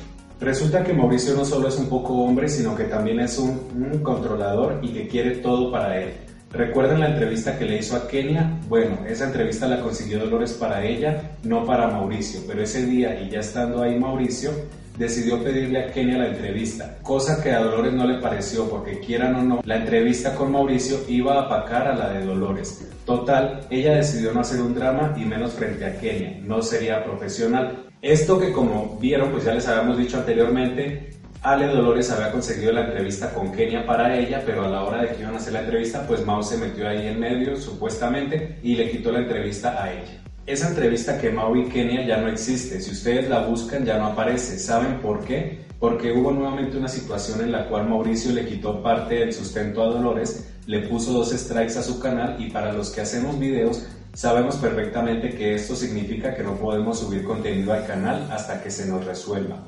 Resulta 0.40 0.84
que 0.84 0.92
Mauricio 0.92 1.34
no 1.34 1.44
solo 1.44 1.68
es 1.68 1.78
un 1.78 1.88
poco 1.88 2.12
hombre, 2.14 2.48
sino 2.48 2.76
que 2.76 2.84
también 2.84 3.20
es 3.20 3.38
un, 3.38 4.00
controlador 4.02 4.80
y 4.82 4.88
que 4.88 5.08
quiere 5.08 5.36
todo 5.36 5.70
para 5.72 6.00
él. 6.00 6.12
¿Recuerdan 6.52 7.00
la 7.00 7.08
entrevista 7.08 7.58
que 7.58 7.64
le 7.64 7.78
hizo 7.78 7.96
a 7.96 8.06
Kenia? 8.06 8.60
Bueno, 8.68 8.98
esa 9.08 9.26
entrevista 9.26 9.66
la 9.66 9.80
consiguió 9.80 10.20
Dolores 10.20 10.52
para 10.52 10.84
ella, 10.84 11.32
no 11.42 11.64
para 11.64 11.88
Mauricio, 11.88 12.40
pero 12.46 12.62
ese 12.62 12.86
día 12.86 13.20
y 13.20 13.30
ya 13.30 13.40
estando 13.40 13.82
ahí 13.82 13.98
Mauricio, 13.98 14.50
decidió 14.98 15.42
pedirle 15.42 15.84
a 15.84 15.92
Kenia 15.92 16.18
la 16.18 16.28
entrevista, 16.28 16.98
cosa 17.02 17.42
que 17.42 17.52
a 17.52 17.60
Dolores 17.60 17.92
no 17.92 18.06
le 18.06 18.20
pareció 18.20 18.68
porque 18.68 19.00
quieran 19.00 19.34
o 19.34 19.42
no, 19.42 19.60
la 19.64 19.76
entrevista 19.76 20.34
con 20.34 20.52
Mauricio 20.52 20.98
iba 21.08 21.34
a 21.34 21.42
apacar 21.42 21.88
a 21.88 21.96
la 21.96 22.10
de 22.10 22.24
Dolores. 22.24 22.86
Total, 23.04 23.66
ella 23.70 23.96
decidió 23.96 24.32
no 24.32 24.40
hacer 24.40 24.60
un 24.60 24.74
drama 24.74 25.14
y 25.16 25.24
menos 25.24 25.52
frente 25.52 25.84
a 25.84 25.98
Kenia, 25.98 26.40
no 26.42 26.62
sería 26.62 27.04
profesional. 27.04 27.85
Esto 28.02 28.38
que 28.38 28.52
como 28.52 28.98
vieron, 29.00 29.30
pues 29.30 29.44
ya 29.44 29.54
les 29.54 29.66
habíamos 29.66 29.96
dicho 29.96 30.18
anteriormente, 30.18 31.10
Ale 31.42 31.68
Dolores 31.68 32.10
había 32.10 32.30
conseguido 32.30 32.72
la 32.72 32.82
entrevista 32.82 33.32
con 33.32 33.52
Kenia 33.52 33.86
para 33.86 34.18
ella, 34.18 34.42
pero 34.44 34.64
a 34.64 34.68
la 34.68 34.84
hora 34.84 35.02
de 35.02 35.14
que 35.14 35.22
iban 35.22 35.34
a 35.34 35.38
hacer 35.38 35.54
la 35.54 35.60
entrevista, 35.60 36.06
pues 36.06 36.24
Mao 36.24 36.42
se 36.42 36.58
metió 36.58 36.88
ahí 36.88 37.06
en 37.06 37.18
medio, 37.18 37.56
supuestamente, 37.56 38.58
y 38.62 38.74
le 38.74 38.90
quitó 38.90 39.12
la 39.12 39.20
entrevista 39.20 39.82
a 39.82 39.92
ella. 39.92 40.22
Esa 40.46 40.68
entrevista 40.68 41.18
que 41.18 41.30
Mau 41.30 41.56
y 41.56 41.68
Kenia 41.68 42.06
ya 42.06 42.18
no 42.18 42.28
existe. 42.28 42.80
Si 42.80 42.92
ustedes 42.92 43.28
la 43.28 43.40
buscan 43.40 43.84
ya 43.84 43.98
no 43.98 44.06
aparece. 44.06 44.58
¿Saben 44.58 45.00
por 45.00 45.24
qué? 45.24 45.64
Porque 45.80 46.12
hubo 46.12 46.30
nuevamente 46.30 46.76
una 46.76 46.88
situación 46.88 47.40
en 47.40 47.50
la 47.50 47.66
cual 47.66 47.88
Mauricio 47.88 48.32
le 48.32 48.46
quitó 48.46 48.82
parte 48.82 49.16
del 49.16 49.32
sustento 49.32 49.82
a 49.82 49.86
Dolores, 49.86 50.52
le 50.66 50.80
puso 50.80 51.12
dos 51.12 51.30
strikes 51.30 51.78
a 51.78 51.82
su 51.82 51.98
canal 51.98 52.36
y 52.38 52.50
para 52.50 52.72
los 52.72 52.90
que 52.90 53.00
hacemos 53.00 53.38
videos 53.38 53.86
sabemos 54.16 54.56
perfectamente 54.56 55.28
que 55.28 55.54
esto 55.54 55.76
significa 55.76 56.34
que 56.34 56.42
no 56.42 56.54
podemos 56.54 57.00
subir 57.00 57.22
contenido 57.22 57.74
al 57.74 57.86
canal 57.86 58.26
hasta 58.32 58.62
que 58.62 58.70
se 58.70 58.86
nos 58.86 59.04
resuelva. 59.04 59.58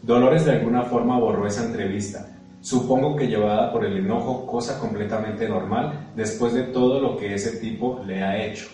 Dolores 0.00 0.44
de 0.44 0.52
alguna 0.52 0.82
forma 0.82 1.18
borró 1.18 1.44
esa 1.44 1.64
entrevista, 1.64 2.38
supongo 2.60 3.16
que 3.16 3.26
llevada 3.26 3.72
por 3.72 3.84
el 3.84 3.96
enojo, 3.96 4.46
cosa 4.46 4.78
completamente 4.78 5.48
normal 5.48 6.12
después 6.14 6.54
de 6.54 6.62
todo 6.62 7.00
lo 7.00 7.16
que 7.16 7.34
ese 7.34 7.56
tipo 7.56 8.00
le 8.06 8.22
ha 8.22 8.46
hecho. 8.46 8.68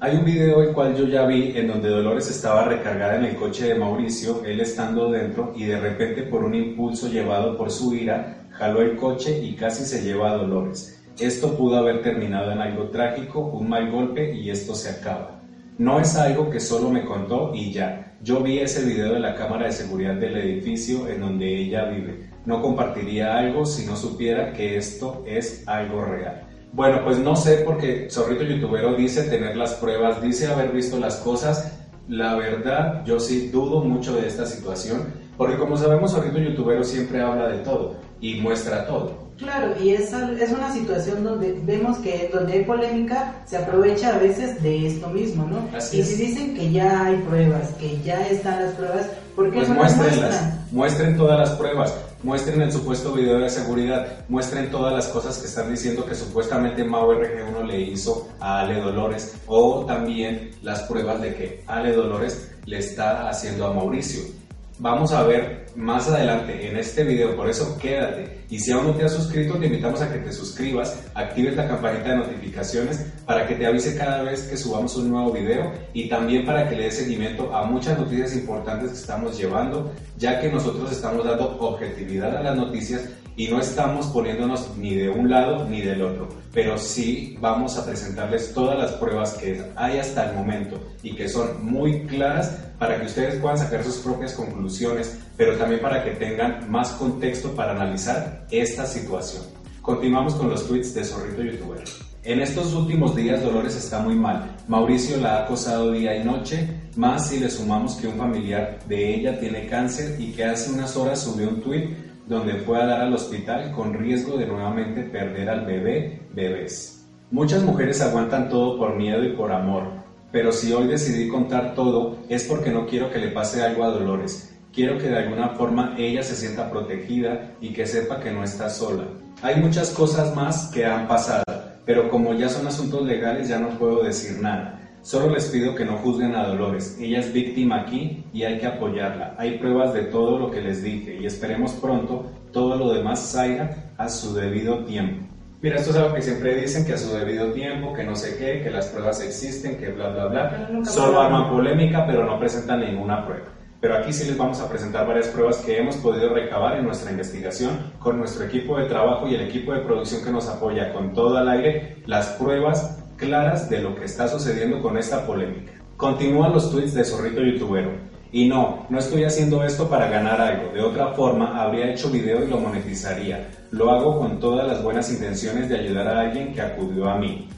Hay 0.00 0.16
un 0.16 0.24
video 0.26 0.62
el 0.62 0.74
cual 0.74 0.94
yo 0.94 1.06
ya 1.06 1.24
vi 1.24 1.56
en 1.56 1.68
donde 1.68 1.88
Dolores 1.88 2.28
estaba 2.28 2.66
recargada 2.66 3.16
en 3.16 3.24
el 3.24 3.36
coche 3.36 3.68
de 3.68 3.76
Mauricio, 3.76 4.44
él 4.44 4.60
estando 4.60 5.10
dentro 5.10 5.54
y 5.56 5.64
de 5.64 5.80
repente 5.80 6.24
por 6.24 6.44
un 6.44 6.54
impulso 6.54 7.08
llevado 7.08 7.56
por 7.56 7.70
su 7.70 7.94
ira, 7.94 8.48
jaló 8.50 8.82
el 8.82 8.96
coche 8.96 9.42
y 9.42 9.54
casi 9.54 9.86
se 9.86 10.02
lleva 10.02 10.32
a 10.32 10.36
Dolores. 10.36 10.93
Esto 11.18 11.56
pudo 11.56 11.76
haber 11.76 12.02
terminado 12.02 12.50
en 12.50 12.58
algo 12.58 12.88
trágico, 12.88 13.38
un 13.38 13.68
mal 13.68 13.88
golpe 13.92 14.34
y 14.34 14.50
esto 14.50 14.74
se 14.74 14.90
acaba. 14.90 15.40
No 15.78 16.00
es 16.00 16.16
algo 16.16 16.50
que 16.50 16.58
solo 16.58 16.90
me 16.90 17.04
contó 17.04 17.52
y 17.54 17.72
ya. 17.72 18.16
Yo 18.20 18.40
vi 18.40 18.58
ese 18.58 18.84
video 18.84 19.12
de 19.12 19.20
la 19.20 19.36
cámara 19.36 19.66
de 19.66 19.72
seguridad 19.72 20.14
del 20.14 20.36
edificio 20.36 21.08
en 21.08 21.20
donde 21.20 21.46
ella 21.46 21.84
vive. 21.84 22.30
No 22.46 22.60
compartiría 22.60 23.38
algo 23.38 23.64
si 23.64 23.86
no 23.86 23.96
supiera 23.96 24.52
que 24.52 24.76
esto 24.76 25.22
es 25.24 25.62
algo 25.68 26.04
real. 26.04 26.48
Bueno, 26.72 27.04
pues 27.04 27.18
no 27.18 27.36
sé 27.36 27.58
porque 27.58 28.08
Zorrito 28.10 28.42
Youtubero 28.42 28.96
dice 28.96 29.22
tener 29.22 29.56
las 29.56 29.74
pruebas, 29.74 30.20
dice 30.20 30.48
haber 30.48 30.72
visto 30.72 30.98
las 30.98 31.18
cosas. 31.18 31.78
La 32.08 32.34
verdad, 32.34 33.04
yo 33.04 33.20
sí 33.20 33.50
dudo 33.50 33.84
mucho 33.84 34.16
de 34.16 34.26
esta 34.26 34.46
situación, 34.46 35.14
porque 35.36 35.56
como 35.56 35.76
sabemos, 35.76 36.10
Zorrito 36.10 36.38
Youtubero 36.38 36.82
siempre 36.82 37.20
habla 37.20 37.46
de 37.46 37.58
todo 37.58 37.94
y 38.20 38.40
muestra 38.40 38.84
todo. 38.86 39.23
Claro, 39.38 39.74
y 39.82 39.90
es, 39.90 40.12
es 40.12 40.52
una 40.52 40.72
situación 40.72 41.24
donde 41.24 41.58
vemos 41.64 41.98
que 41.98 42.30
donde 42.32 42.52
hay 42.52 42.64
polémica 42.64 43.34
se 43.46 43.56
aprovecha 43.56 44.14
a 44.14 44.18
veces 44.18 44.62
de 44.62 44.86
esto 44.86 45.08
mismo, 45.08 45.44
¿no? 45.46 45.68
y 45.76 46.02
si 46.02 46.14
dicen 46.14 46.54
que 46.54 46.70
ya 46.70 47.06
hay 47.06 47.16
pruebas, 47.16 47.70
que 47.80 48.00
ya 48.02 48.26
están 48.28 48.64
las 48.64 48.74
pruebas, 48.74 49.06
¿por 49.34 49.50
qué 49.50 49.58
pues 49.58 49.68
no 49.68 49.82
las 49.82 49.96
muestran? 49.96 50.66
Muestren 50.70 51.16
todas 51.16 51.38
las 51.38 51.50
pruebas, 51.58 51.94
muestren 52.22 52.62
el 52.62 52.70
supuesto 52.70 53.12
video 53.12 53.40
de 53.40 53.50
seguridad, 53.50 54.06
muestren 54.28 54.70
todas 54.70 54.92
las 54.92 55.08
cosas 55.08 55.38
que 55.38 55.46
están 55.46 55.68
diciendo 55.68 56.06
que 56.06 56.14
supuestamente 56.14 56.84
Mau 56.84 57.10
RG1 57.10 57.66
le 57.66 57.80
hizo 57.80 58.28
a 58.38 58.60
Ale 58.60 58.80
Dolores 58.80 59.34
o 59.48 59.84
también 59.84 60.52
las 60.62 60.82
pruebas 60.82 61.20
de 61.20 61.34
que 61.34 61.64
Ale 61.66 61.92
Dolores 61.92 62.52
le 62.66 62.78
está 62.78 63.28
haciendo 63.28 63.66
a 63.66 63.74
Mauricio 63.74 64.43
vamos 64.78 65.12
a 65.12 65.22
ver 65.22 65.66
más 65.76 66.08
adelante 66.08 66.68
en 66.68 66.76
este 66.76 67.04
video, 67.04 67.36
por 67.36 67.48
eso 67.48 67.76
quédate. 67.78 68.44
Y 68.48 68.58
si 68.60 68.70
aún 68.70 68.86
no 68.86 68.94
te 68.94 69.04
has 69.04 69.12
suscrito, 69.12 69.54
te 69.58 69.66
invitamos 69.66 70.00
a 70.00 70.12
que 70.12 70.18
te 70.18 70.32
suscribas, 70.32 71.02
actives 71.14 71.56
la 71.56 71.66
campanita 71.66 72.10
de 72.10 72.16
notificaciones 72.16 73.06
para 73.26 73.46
que 73.46 73.54
te 73.54 73.66
avise 73.66 73.96
cada 73.96 74.22
vez 74.22 74.42
que 74.42 74.56
subamos 74.56 74.96
un 74.96 75.10
nuevo 75.10 75.32
video 75.32 75.72
y 75.92 76.08
también 76.08 76.44
para 76.44 76.68
que 76.68 76.76
le 76.76 76.84
des 76.84 76.96
seguimiento 76.96 77.54
a 77.54 77.64
muchas 77.64 77.98
noticias 77.98 78.34
importantes 78.34 78.90
que 78.90 78.98
estamos 78.98 79.36
llevando, 79.36 79.92
ya 80.16 80.40
que 80.40 80.50
nosotros 80.50 80.92
estamos 80.92 81.24
dando 81.24 81.56
objetividad 81.58 82.36
a 82.36 82.42
las 82.42 82.56
noticias 82.56 83.02
y 83.36 83.48
no 83.48 83.60
estamos 83.60 84.06
poniéndonos 84.06 84.76
ni 84.76 84.94
de 84.94 85.08
un 85.10 85.30
lado 85.30 85.68
ni 85.68 85.80
del 85.80 86.02
otro, 86.02 86.28
pero 86.52 86.78
sí 86.78 87.36
vamos 87.40 87.76
a 87.76 87.84
presentarles 87.84 88.52
todas 88.54 88.78
las 88.78 88.92
pruebas 88.92 89.34
que 89.34 89.62
hay 89.76 89.98
hasta 89.98 90.30
el 90.30 90.36
momento 90.36 90.80
y 91.02 91.14
que 91.14 91.28
son 91.28 91.64
muy 91.64 92.02
claras 92.02 92.58
para 92.78 93.00
que 93.00 93.06
ustedes 93.06 93.40
puedan 93.40 93.58
sacar 93.58 93.82
sus 93.82 93.96
propias 93.96 94.34
conclusiones, 94.34 95.18
pero 95.36 95.56
también 95.56 95.80
para 95.80 96.04
que 96.04 96.12
tengan 96.12 96.70
más 96.70 96.90
contexto 96.92 97.52
para 97.52 97.72
analizar 97.72 98.46
esta 98.50 98.86
situación. 98.86 99.42
Continuamos 99.82 100.34
con 100.34 100.48
los 100.48 100.66
tweets 100.66 100.94
de 100.94 101.04
Zorrito 101.04 101.42
Youtuber. 101.42 101.84
En 102.22 102.40
estos 102.40 102.72
últimos 102.72 103.14
días 103.14 103.42
Dolores 103.42 103.76
está 103.76 103.98
muy 103.98 104.14
mal. 104.14 104.56
Mauricio 104.66 105.18
la 105.18 105.36
ha 105.36 105.44
acosado 105.44 105.92
día 105.92 106.16
y 106.16 106.24
noche, 106.24 106.66
más 106.96 107.28
si 107.28 107.38
le 107.38 107.50
sumamos 107.50 107.96
que 107.96 108.06
un 108.06 108.16
familiar 108.16 108.78
de 108.88 109.14
ella 109.14 109.38
tiene 109.38 109.66
cáncer 109.66 110.18
y 110.18 110.32
que 110.32 110.44
hace 110.44 110.72
unas 110.72 110.96
horas 110.96 111.22
subió 111.22 111.50
un 111.50 111.60
tweet 111.60 112.03
donde 112.26 112.54
fue 112.54 112.80
a 112.80 112.86
dar 112.86 113.02
al 113.02 113.14
hospital 113.14 113.72
con 113.72 113.94
riesgo 113.94 114.36
de 114.36 114.46
nuevamente 114.46 115.02
perder 115.02 115.50
al 115.50 115.66
bebé, 115.66 116.20
bebés. 116.32 117.06
Muchas 117.30 117.62
mujeres 117.62 118.00
aguantan 118.00 118.48
todo 118.48 118.78
por 118.78 118.96
miedo 118.96 119.24
y 119.24 119.30
por 119.30 119.52
amor, 119.52 119.84
pero 120.30 120.52
si 120.52 120.72
hoy 120.72 120.86
decidí 120.86 121.28
contar 121.28 121.74
todo 121.74 122.18
es 122.28 122.44
porque 122.44 122.70
no 122.70 122.86
quiero 122.86 123.10
que 123.10 123.18
le 123.18 123.28
pase 123.28 123.62
algo 123.62 123.84
a 123.84 123.90
Dolores. 123.90 124.54
Quiero 124.72 124.98
que 124.98 125.08
de 125.08 125.18
alguna 125.18 125.50
forma 125.50 125.94
ella 125.96 126.22
se 126.22 126.34
sienta 126.34 126.70
protegida 126.70 127.52
y 127.60 127.72
que 127.72 127.86
sepa 127.86 128.18
que 128.18 128.32
no 128.32 128.42
está 128.42 128.68
sola. 128.68 129.04
Hay 129.42 129.60
muchas 129.60 129.90
cosas 129.90 130.34
más 130.34 130.70
que 130.72 130.84
han 130.84 131.06
pasado, 131.06 131.44
pero 131.84 132.10
como 132.10 132.34
ya 132.34 132.48
son 132.48 132.66
asuntos 132.66 133.06
legales 133.06 133.48
ya 133.48 133.58
no 133.58 133.78
puedo 133.78 134.02
decir 134.02 134.40
nada. 134.40 134.83
Solo 135.04 135.28
les 135.28 135.48
pido 135.48 135.74
que 135.74 135.84
no 135.84 135.98
juzguen 135.98 136.34
a 136.34 136.46
Dolores. 136.46 136.96
Ella 136.98 137.20
es 137.20 137.30
víctima 137.30 137.82
aquí 137.82 138.24
y 138.32 138.44
hay 138.44 138.58
que 138.58 138.66
apoyarla. 138.66 139.34
Hay 139.36 139.58
pruebas 139.58 139.92
de 139.92 140.04
todo 140.04 140.38
lo 140.38 140.50
que 140.50 140.62
les 140.62 140.82
dije 140.82 141.18
y 141.20 141.26
esperemos 141.26 141.72
pronto 141.72 142.32
todo 142.54 142.76
lo 142.76 142.94
demás 142.94 143.20
salga 143.20 143.92
a 143.98 144.08
su 144.08 144.32
debido 144.32 144.78
tiempo. 144.86 145.26
Mira, 145.60 145.76
esto 145.76 145.90
es 145.90 145.96
algo 145.96 146.14
que 146.14 146.22
siempre 146.22 146.54
dicen, 146.54 146.86
que 146.86 146.94
a 146.94 146.96
su 146.96 147.14
debido 147.14 147.52
tiempo, 147.52 147.92
que 147.92 148.02
no 148.02 148.16
sé 148.16 148.38
qué, 148.38 148.62
que 148.62 148.70
las 148.70 148.86
pruebas 148.86 149.20
existen, 149.20 149.76
que 149.76 149.90
bla, 149.90 150.08
bla, 150.08 150.26
bla. 150.26 150.84
Solo 150.86 151.20
arman 151.20 151.50
polémica, 151.50 152.06
pero 152.06 152.24
no 152.24 152.38
presentan 152.38 152.80
ninguna 152.80 153.26
prueba. 153.26 153.48
Pero 153.82 153.98
aquí 153.98 154.10
sí 154.10 154.26
les 154.26 154.38
vamos 154.38 154.58
a 154.62 154.70
presentar 154.70 155.06
varias 155.06 155.28
pruebas 155.28 155.58
que 155.58 155.76
hemos 155.76 155.96
podido 155.96 156.30
recabar 156.30 156.78
en 156.78 156.84
nuestra 156.86 157.10
investigación 157.10 157.92
con 157.98 158.16
nuestro 158.16 158.46
equipo 158.46 158.78
de 158.78 158.86
trabajo 158.86 159.28
y 159.28 159.34
el 159.34 159.42
equipo 159.42 159.74
de 159.74 159.80
producción 159.80 160.24
que 160.24 160.30
nos 160.30 160.48
apoya 160.48 160.94
con 160.94 161.12
todo 161.12 161.36
al 161.36 161.50
aire, 161.50 161.98
las 162.06 162.28
pruebas 162.38 163.03
claras 163.16 163.68
de 163.70 163.80
lo 163.80 163.94
que 163.94 164.04
está 164.04 164.28
sucediendo 164.28 164.80
con 164.80 164.96
esta 164.96 165.26
polémica. 165.26 165.72
Continúan 165.96 166.52
los 166.52 166.70
tweets 166.70 166.94
de 166.94 167.04
Zorrito 167.04 167.40
Youtubero. 167.40 167.92
Y 168.32 168.48
no, 168.48 168.86
no 168.90 168.98
estoy 168.98 169.22
haciendo 169.22 169.62
esto 169.62 169.88
para 169.88 170.08
ganar 170.08 170.40
algo. 170.40 170.72
De 170.72 170.80
otra 170.80 171.12
forma, 171.14 171.62
habría 171.62 171.92
hecho 171.92 172.10
video 172.10 172.42
y 172.42 172.48
lo 172.48 172.58
monetizaría. 172.58 173.48
Lo 173.70 173.92
hago 173.92 174.18
con 174.18 174.40
todas 174.40 174.66
las 174.66 174.82
buenas 174.82 175.08
intenciones 175.10 175.68
de 175.68 175.78
ayudar 175.78 176.08
a 176.08 176.20
alguien 176.22 176.52
que 176.52 176.60
acudió 176.60 177.08
a 177.08 177.16
mí. 177.16 177.48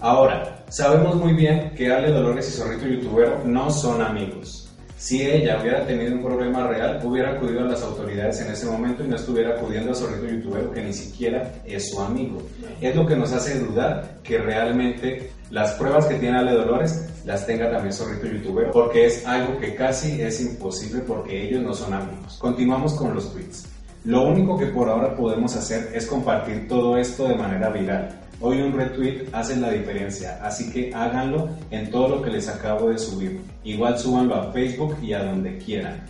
Ahora, 0.00 0.64
sabemos 0.68 1.14
muy 1.14 1.34
bien 1.34 1.72
que 1.76 1.92
Ale 1.92 2.10
Dolores 2.10 2.48
y 2.48 2.58
Zorrito 2.58 2.88
Youtubero 2.88 3.42
no 3.44 3.70
son 3.70 4.02
amigos. 4.02 4.59
Si 5.00 5.22
ella 5.22 5.58
hubiera 5.58 5.86
tenido 5.86 6.14
un 6.14 6.22
problema 6.22 6.66
real, 6.66 7.00
hubiera 7.02 7.30
acudido 7.30 7.60
a 7.60 7.68
las 7.68 7.82
autoridades 7.82 8.42
en 8.42 8.52
ese 8.52 8.66
momento 8.66 9.02
y 9.02 9.08
no 9.08 9.16
estuviera 9.16 9.54
acudiendo 9.54 9.92
a 9.92 9.94
Zorrito 9.94 10.26
Youtuber, 10.26 10.68
que 10.74 10.82
ni 10.82 10.92
siquiera 10.92 11.54
es 11.64 11.88
su 11.88 12.02
amigo. 12.02 12.42
Es 12.82 12.94
lo 12.94 13.06
que 13.06 13.16
nos 13.16 13.32
hace 13.32 13.60
dudar 13.60 14.18
que 14.22 14.36
realmente 14.36 15.30
las 15.48 15.72
pruebas 15.72 16.04
que 16.04 16.16
tiene 16.16 16.36
Ale 16.36 16.52
Dolores 16.52 17.08
las 17.24 17.46
tenga 17.46 17.70
también 17.70 17.94
Zorrito 17.94 18.26
Youtuber, 18.26 18.70
porque 18.72 19.06
es 19.06 19.26
algo 19.26 19.58
que 19.58 19.74
casi 19.74 20.20
es 20.20 20.38
imposible 20.42 21.00
porque 21.00 21.44
ellos 21.48 21.62
no 21.62 21.72
son 21.72 21.94
amigos. 21.94 22.36
Continuamos 22.38 22.92
con 22.92 23.14
los 23.14 23.32
tweets. 23.32 23.66
Lo 24.04 24.26
único 24.26 24.58
que 24.58 24.66
por 24.66 24.90
ahora 24.90 25.16
podemos 25.16 25.56
hacer 25.56 25.92
es 25.94 26.04
compartir 26.04 26.68
todo 26.68 26.98
esto 26.98 27.26
de 27.26 27.36
manera 27.36 27.70
viral 27.70 28.20
Hoy 28.42 28.62
un 28.62 28.72
retweet 28.72 29.28
hace 29.32 29.56
la 29.56 29.70
diferencia, 29.70 30.38
así 30.42 30.72
que 30.72 30.90
háganlo 30.94 31.50
en 31.70 31.90
todo 31.90 32.08
lo 32.08 32.22
que 32.22 32.30
les 32.30 32.48
acabo 32.48 32.88
de 32.88 32.96
subir. 32.96 33.38
Igual 33.64 33.98
súbanlo 33.98 34.34
a 34.34 34.50
Facebook 34.50 34.96
y 35.02 35.12
a 35.12 35.24
donde 35.24 35.58
quieran. 35.58 36.00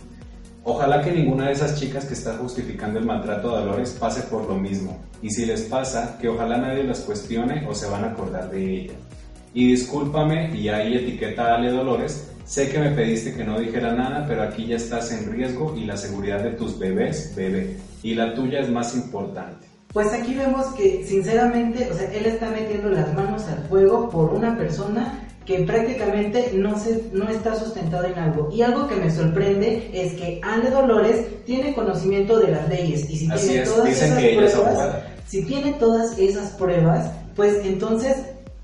Ojalá 0.63 1.01
que 1.01 1.11
ninguna 1.11 1.47
de 1.47 1.51
esas 1.51 1.77
chicas 1.77 2.05
que 2.05 2.13
está 2.13 2.37
justificando 2.37 2.99
el 2.99 3.05
maltrato 3.05 3.53
a 3.53 3.59
Dolores 3.59 3.97
pase 3.99 4.21
por 4.21 4.47
lo 4.47 4.55
mismo. 4.55 4.97
Y 5.21 5.29
si 5.29 5.45
les 5.45 5.63
pasa, 5.63 6.17
que 6.21 6.29
ojalá 6.29 6.57
nadie 6.57 6.85
las 6.85 7.01
cuestione 7.01 7.67
o 7.67 7.75
se 7.75 7.89
van 7.89 8.05
a 8.05 8.11
acordar 8.11 8.49
de 8.49 8.75
ella. 8.75 8.93
Y 9.53 9.67
discúlpame, 9.67 10.55
y 10.55 10.69
ahí 10.69 10.95
etiqueta 10.95 11.47
a 11.47 11.55
Ale 11.55 11.71
Dolores, 11.71 12.31
sé 12.45 12.69
que 12.69 12.79
me 12.79 12.91
pediste 12.91 13.33
que 13.33 13.43
no 13.43 13.59
dijera 13.59 13.91
nada, 13.91 14.25
pero 14.25 14.43
aquí 14.43 14.67
ya 14.67 14.77
estás 14.77 15.11
en 15.11 15.29
riesgo 15.29 15.75
y 15.75 15.83
la 15.83 15.97
seguridad 15.97 16.41
de 16.41 16.51
tus 16.51 16.79
bebés, 16.79 17.33
bebé. 17.35 17.75
Y 18.03 18.13
la 18.13 18.33
tuya 18.33 18.61
es 18.61 18.69
más 18.69 18.95
importante. 18.95 19.70
Pues 19.93 20.13
aquí 20.13 20.33
vemos 20.33 20.67
que 20.67 21.05
sinceramente, 21.05 21.89
o 21.91 21.93
sea, 21.93 22.09
él 22.13 22.25
está 22.25 22.49
metiendo 22.49 22.89
las 22.89 23.13
manos 23.13 23.43
al 23.47 23.67
fuego 23.67 24.09
por 24.09 24.33
una 24.33 24.57
persona 24.57 25.27
que 25.45 25.59
prácticamente 25.63 26.51
no, 26.53 26.79
se, 26.79 27.09
no 27.11 27.27
está 27.27 27.55
sustentada 27.55 28.07
en 28.07 28.17
algo. 28.17 28.49
Y 28.53 28.61
algo 28.61 28.87
que 28.87 28.95
me 28.95 29.11
sorprende 29.11 29.89
es 29.93 30.13
que 30.13 30.39
Ale 30.43 30.69
Dolores 30.69 31.43
tiene 31.45 31.73
conocimiento 31.73 32.39
de 32.39 32.51
las 32.51 32.69
leyes 32.69 33.09
y 33.09 33.17
si 33.17 33.27
tiene 33.27 33.63
todas 33.65 33.89
esas 33.89 34.13
pruebas, 34.17 34.95
si 35.27 35.43
tiene 35.43 35.73
todas 35.73 36.17
esas 36.17 36.51
pruebas, 36.51 37.11
pues 37.35 37.65
entonces 37.65 38.15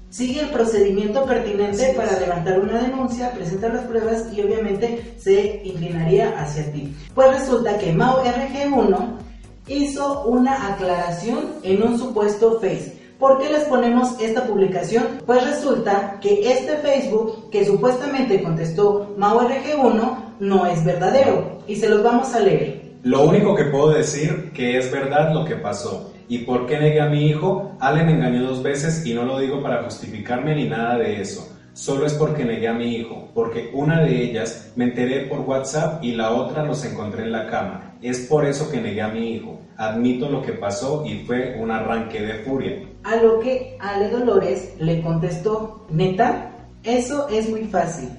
sigue 0.10 0.42
el 0.42 0.50
procedimiento 0.50 1.26
pertinente 1.26 1.94
para 1.98 2.18
levantar 2.20 2.60
una 2.60 2.82
denuncia, 2.82 3.32
presentar 3.32 3.74
las 3.74 3.84
pruebas 3.86 4.28
y 4.34 4.42
obviamente 4.42 5.16
se 5.18 5.62
inclinaría 5.66 6.40
hacia 6.40 6.72
ti. 6.72 6.96
Pues 7.14 7.40
resulta 7.40 7.78
que 7.78 7.92
Mao 7.92 8.24
RG1 8.24 9.27
hizo 9.68 10.24
una 10.24 10.74
aclaración 10.74 11.56
en 11.64 11.84
un 11.84 11.98
supuesto 11.98 12.60
Face. 12.60 12.98
¿Por 13.20 13.40
qué 13.40 13.50
les 13.50 13.64
ponemos 13.64 14.20
esta 14.22 14.46
publicación? 14.46 15.04
Pues 15.26 15.44
resulta 15.44 16.20
que 16.22 16.52
este 16.52 16.78
Facebook 16.78 17.50
que 17.50 17.66
supuestamente 17.66 18.44
contestó 18.44 19.16
MauRG1 19.18 20.18
no 20.40 20.66
es 20.68 20.86
verdadero 20.86 21.60
y 21.68 21.76
se 21.76 21.90
los 21.90 22.04
vamos 22.04 22.34
a 22.36 22.40
leer. 22.40 22.82
Lo 23.04 23.24
único 23.24 23.56
que 23.56 23.66
puedo 23.66 23.90
decir 23.90 24.52
que 24.54 24.78
es 24.78 24.92
verdad 24.92 25.34
lo 25.34 25.46
que 25.46 25.56
pasó. 25.56 26.12
¿Y 26.30 26.40
por 26.40 26.68
qué 26.68 26.78
negué 26.78 27.02
a 27.02 27.10
mi 27.10 27.28
hijo? 27.28 27.72
Me 27.82 28.12
engañó 28.12 28.44
dos 28.44 28.62
veces 28.62 29.06
y 29.06 29.14
no 29.14 29.24
lo 29.24 29.40
digo 29.40 29.64
para 29.64 29.84
justificarme 29.84 30.56
ni 30.56 30.68
nada 30.68 30.98
de 30.98 31.22
eso 31.22 31.58
solo 31.78 32.08
es 32.08 32.14
porque 32.14 32.44
negué 32.44 32.68
a 32.68 32.74
mi 32.74 32.96
hijo, 32.96 33.30
porque 33.36 33.70
una 33.72 34.02
de 34.02 34.24
ellas 34.24 34.74
me 34.76 34.86
enteré 34.86 35.28
por 35.28 35.42
WhatsApp 35.42 36.04
y 36.04 36.14
la 36.14 36.32
otra 36.32 36.66
los 36.66 36.84
encontré 36.84 37.24
en 37.24 37.32
la 37.32 37.46
cama. 37.48 37.87
Es 38.02 38.28
por 38.28 38.46
eso 38.46 38.70
que 38.70 38.80
negué 38.80 39.02
a 39.02 39.08
mi 39.08 39.34
hijo. 39.34 39.60
Admito 39.76 40.30
lo 40.30 40.42
que 40.44 40.54
pasó 40.54 41.06
y 41.06 41.26
fue 41.26 41.58
un 41.60 41.72
arranque 41.72 42.22
de 42.22 42.44
furia. 42.44 42.84
A 43.04 43.16
lo 43.18 43.40
que 43.40 43.78
Ale 43.80 44.10
Dolores 44.10 44.74
le 44.80 45.02
contestó, 45.02 45.86
neta, 45.90 46.52
eso 46.84 47.28
es 47.30 47.50
muy 47.50 47.66
fácil. 47.66 48.10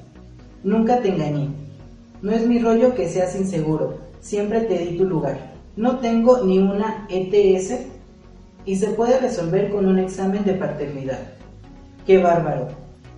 Nunca 0.65 1.01
te 1.01 1.09
engañé. 1.09 1.49
No 2.23 2.33
es 2.33 2.47
mi 2.47 2.59
rollo 2.59 2.95
que 2.95 3.09
seas 3.09 3.37
inseguro. 3.37 3.99
Siempre 4.21 4.63
te 4.63 4.79
di 4.79 4.97
tu 4.97 5.05
lugar. 5.05 5.39
No 5.77 5.99
tengo 5.99 6.43
ni 6.45 6.59
una 6.59 7.07
ETS 7.09 7.87
y 8.65 8.77
se 8.77 8.89
puede 8.89 9.21
resolver 9.21 9.71
con 9.71 9.87
un 9.87 9.99
examen 9.99 10.45
de 10.45 10.55
paternidad. 10.55 11.21
Qué 12.05 12.19
bárbaro. 12.19 12.69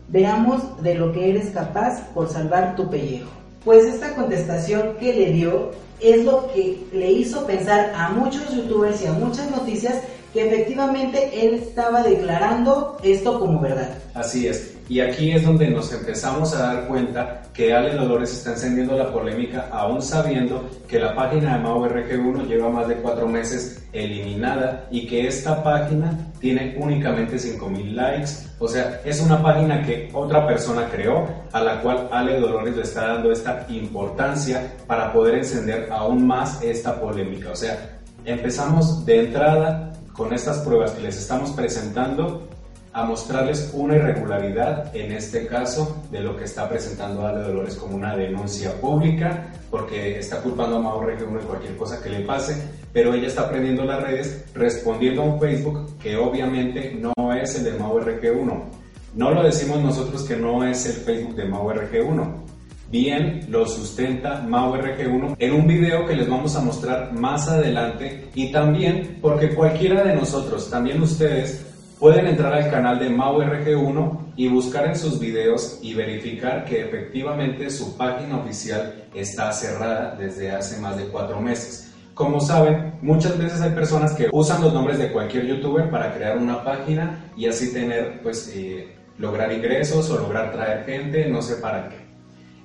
Veamos 0.08 0.82
de 0.82 0.94
lo 0.94 1.12
que 1.12 1.30
eres 1.30 1.50
capaz 1.50 2.06
por 2.12 2.28
salvar 2.28 2.76
tu 2.76 2.90
pellejo. 2.90 3.30
Pues 3.64 3.84
esta 3.84 4.14
contestación 4.14 4.96
que 4.98 5.12
le 5.12 5.32
dio 5.32 5.70
es 6.00 6.24
lo 6.24 6.50
que 6.52 6.82
le 6.92 7.12
hizo 7.12 7.46
pensar 7.46 7.92
a 7.94 8.10
muchos 8.10 8.54
youtubers 8.54 9.02
y 9.02 9.06
a 9.06 9.12
muchas 9.12 9.50
noticias 9.50 9.96
que 10.32 10.46
efectivamente 10.46 11.30
él 11.34 11.54
estaba 11.54 12.02
declarando 12.02 12.96
esto 13.02 13.38
como 13.38 13.60
verdad. 13.60 13.98
Así 14.14 14.46
es. 14.46 14.76
Y 14.88 15.00
aquí 15.00 15.30
es 15.30 15.44
donde 15.44 15.70
nos 15.70 15.92
empezamos 15.92 16.54
a 16.54 16.74
dar 16.74 16.88
cuenta 16.88 17.42
que 17.52 17.72
Ale 17.72 17.94
Dolores 17.94 18.32
está 18.32 18.50
encendiendo 18.50 18.96
la 18.96 19.12
polémica 19.12 19.68
aún 19.70 20.02
sabiendo 20.02 20.68
que 20.88 20.98
la 20.98 21.14
página 21.14 21.56
de 21.56 21.64
MauRG1 21.64 22.46
lleva 22.46 22.70
más 22.70 22.88
de 22.88 22.96
cuatro 22.96 23.28
meses 23.28 23.82
eliminada 23.92 24.88
y 24.90 25.06
que 25.06 25.28
esta 25.28 25.62
página 25.62 26.29
tiene 26.40 26.76
únicamente 26.78 27.38
5000 27.38 27.94
likes. 27.94 28.30
O 28.58 28.66
sea, 28.66 29.00
es 29.04 29.20
una 29.20 29.42
página 29.42 29.82
que 29.82 30.10
otra 30.12 30.46
persona 30.46 30.88
creó 30.90 31.28
a 31.52 31.60
la 31.60 31.80
cual 31.80 32.08
Ale 32.10 32.40
Dolores 32.40 32.76
le 32.76 32.82
está 32.82 33.06
dando 33.06 33.30
esta 33.30 33.66
importancia 33.68 34.74
para 34.86 35.12
poder 35.12 35.36
encender 35.36 35.88
aún 35.92 36.26
más 36.26 36.62
esta 36.62 37.00
polémica. 37.00 37.50
O 37.50 37.56
sea, 37.56 38.00
empezamos 38.24 39.04
de 39.04 39.26
entrada 39.26 39.92
con 40.12 40.32
estas 40.32 40.58
pruebas 40.58 40.92
que 40.92 41.02
les 41.02 41.16
estamos 41.16 41.50
presentando 41.50 42.48
a 42.92 43.04
mostrarles 43.04 43.70
una 43.72 43.96
irregularidad, 43.96 44.94
en 44.96 45.12
este 45.12 45.46
caso, 45.46 46.02
de 46.10 46.20
lo 46.20 46.36
que 46.36 46.44
está 46.44 46.68
presentando 46.68 47.26
Ale 47.26 47.42
Dolores 47.42 47.76
como 47.76 47.96
una 47.96 48.16
denuncia 48.16 48.72
pública, 48.80 49.52
porque 49.70 50.18
está 50.18 50.40
culpando 50.42 50.76
a 50.76 50.80
Mauro 50.80 51.06
Región 51.06 51.34
de 51.34 51.40
cualquier 51.40 51.76
cosa 51.76 52.02
que 52.02 52.10
le 52.10 52.20
pase, 52.20 52.60
pero 52.92 53.14
ella 53.14 53.28
está 53.28 53.42
aprendiendo 53.42 53.84
las 53.84 54.02
redes, 54.02 54.44
respondiendo 54.54 55.22
a 55.22 55.26
un 55.26 55.40
Facebook 55.40 55.98
que 55.98 56.16
obviamente 56.16 56.98
no 56.98 57.32
es 57.32 57.56
el 57.56 57.64
de 57.64 57.78
Mau 57.78 57.98
RG1. 58.00 58.62
No 59.14 59.30
lo 59.30 59.42
decimos 59.42 59.80
nosotros 59.80 60.24
que 60.24 60.36
no 60.36 60.64
es 60.64 60.86
el 60.86 60.92
Facebook 60.92 61.36
de 61.36 61.44
Mau 61.44 61.68
RG1. 61.70 62.34
Bien 62.90 63.46
lo 63.48 63.68
sustenta 63.68 64.42
Mau 64.42 64.74
RG1 64.74 65.36
en 65.38 65.52
un 65.52 65.66
video 65.68 66.06
que 66.06 66.16
les 66.16 66.28
vamos 66.28 66.56
a 66.56 66.60
mostrar 66.60 67.12
más 67.12 67.48
adelante 67.48 68.28
y 68.34 68.50
también 68.50 69.18
porque 69.22 69.54
cualquiera 69.54 70.02
de 70.02 70.16
nosotros, 70.16 70.68
también 70.68 71.00
ustedes, 71.00 71.69
Pueden 72.00 72.28
entrar 72.28 72.54
al 72.54 72.70
canal 72.70 72.98
de 72.98 73.10
MauRG1 73.10 74.32
y 74.34 74.48
buscar 74.48 74.86
en 74.86 74.96
sus 74.96 75.20
videos 75.20 75.80
y 75.82 75.92
verificar 75.92 76.64
que 76.64 76.80
efectivamente 76.80 77.68
su 77.68 77.94
página 77.94 78.38
oficial 78.38 79.04
está 79.12 79.52
cerrada 79.52 80.16
desde 80.18 80.50
hace 80.50 80.80
más 80.80 80.96
de 80.96 81.08
cuatro 81.08 81.42
meses. 81.42 81.92
Como 82.14 82.40
saben, 82.40 82.94
muchas 83.02 83.36
veces 83.36 83.60
hay 83.60 83.72
personas 83.72 84.14
que 84.14 84.30
usan 84.32 84.62
los 84.62 84.72
nombres 84.72 84.98
de 84.98 85.12
cualquier 85.12 85.44
youtuber 85.44 85.90
para 85.90 86.14
crear 86.14 86.38
una 86.38 86.64
página 86.64 87.30
y 87.36 87.46
así 87.46 87.70
tener, 87.70 88.22
pues, 88.22 88.50
eh, 88.56 88.96
lograr 89.18 89.52
ingresos 89.52 90.08
o 90.08 90.18
lograr 90.18 90.52
traer 90.52 90.86
gente, 90.86 91.28
no 91.28 91.42
sé 91.42 91.56
para 91.56 91.90
qué. 91.90 91.99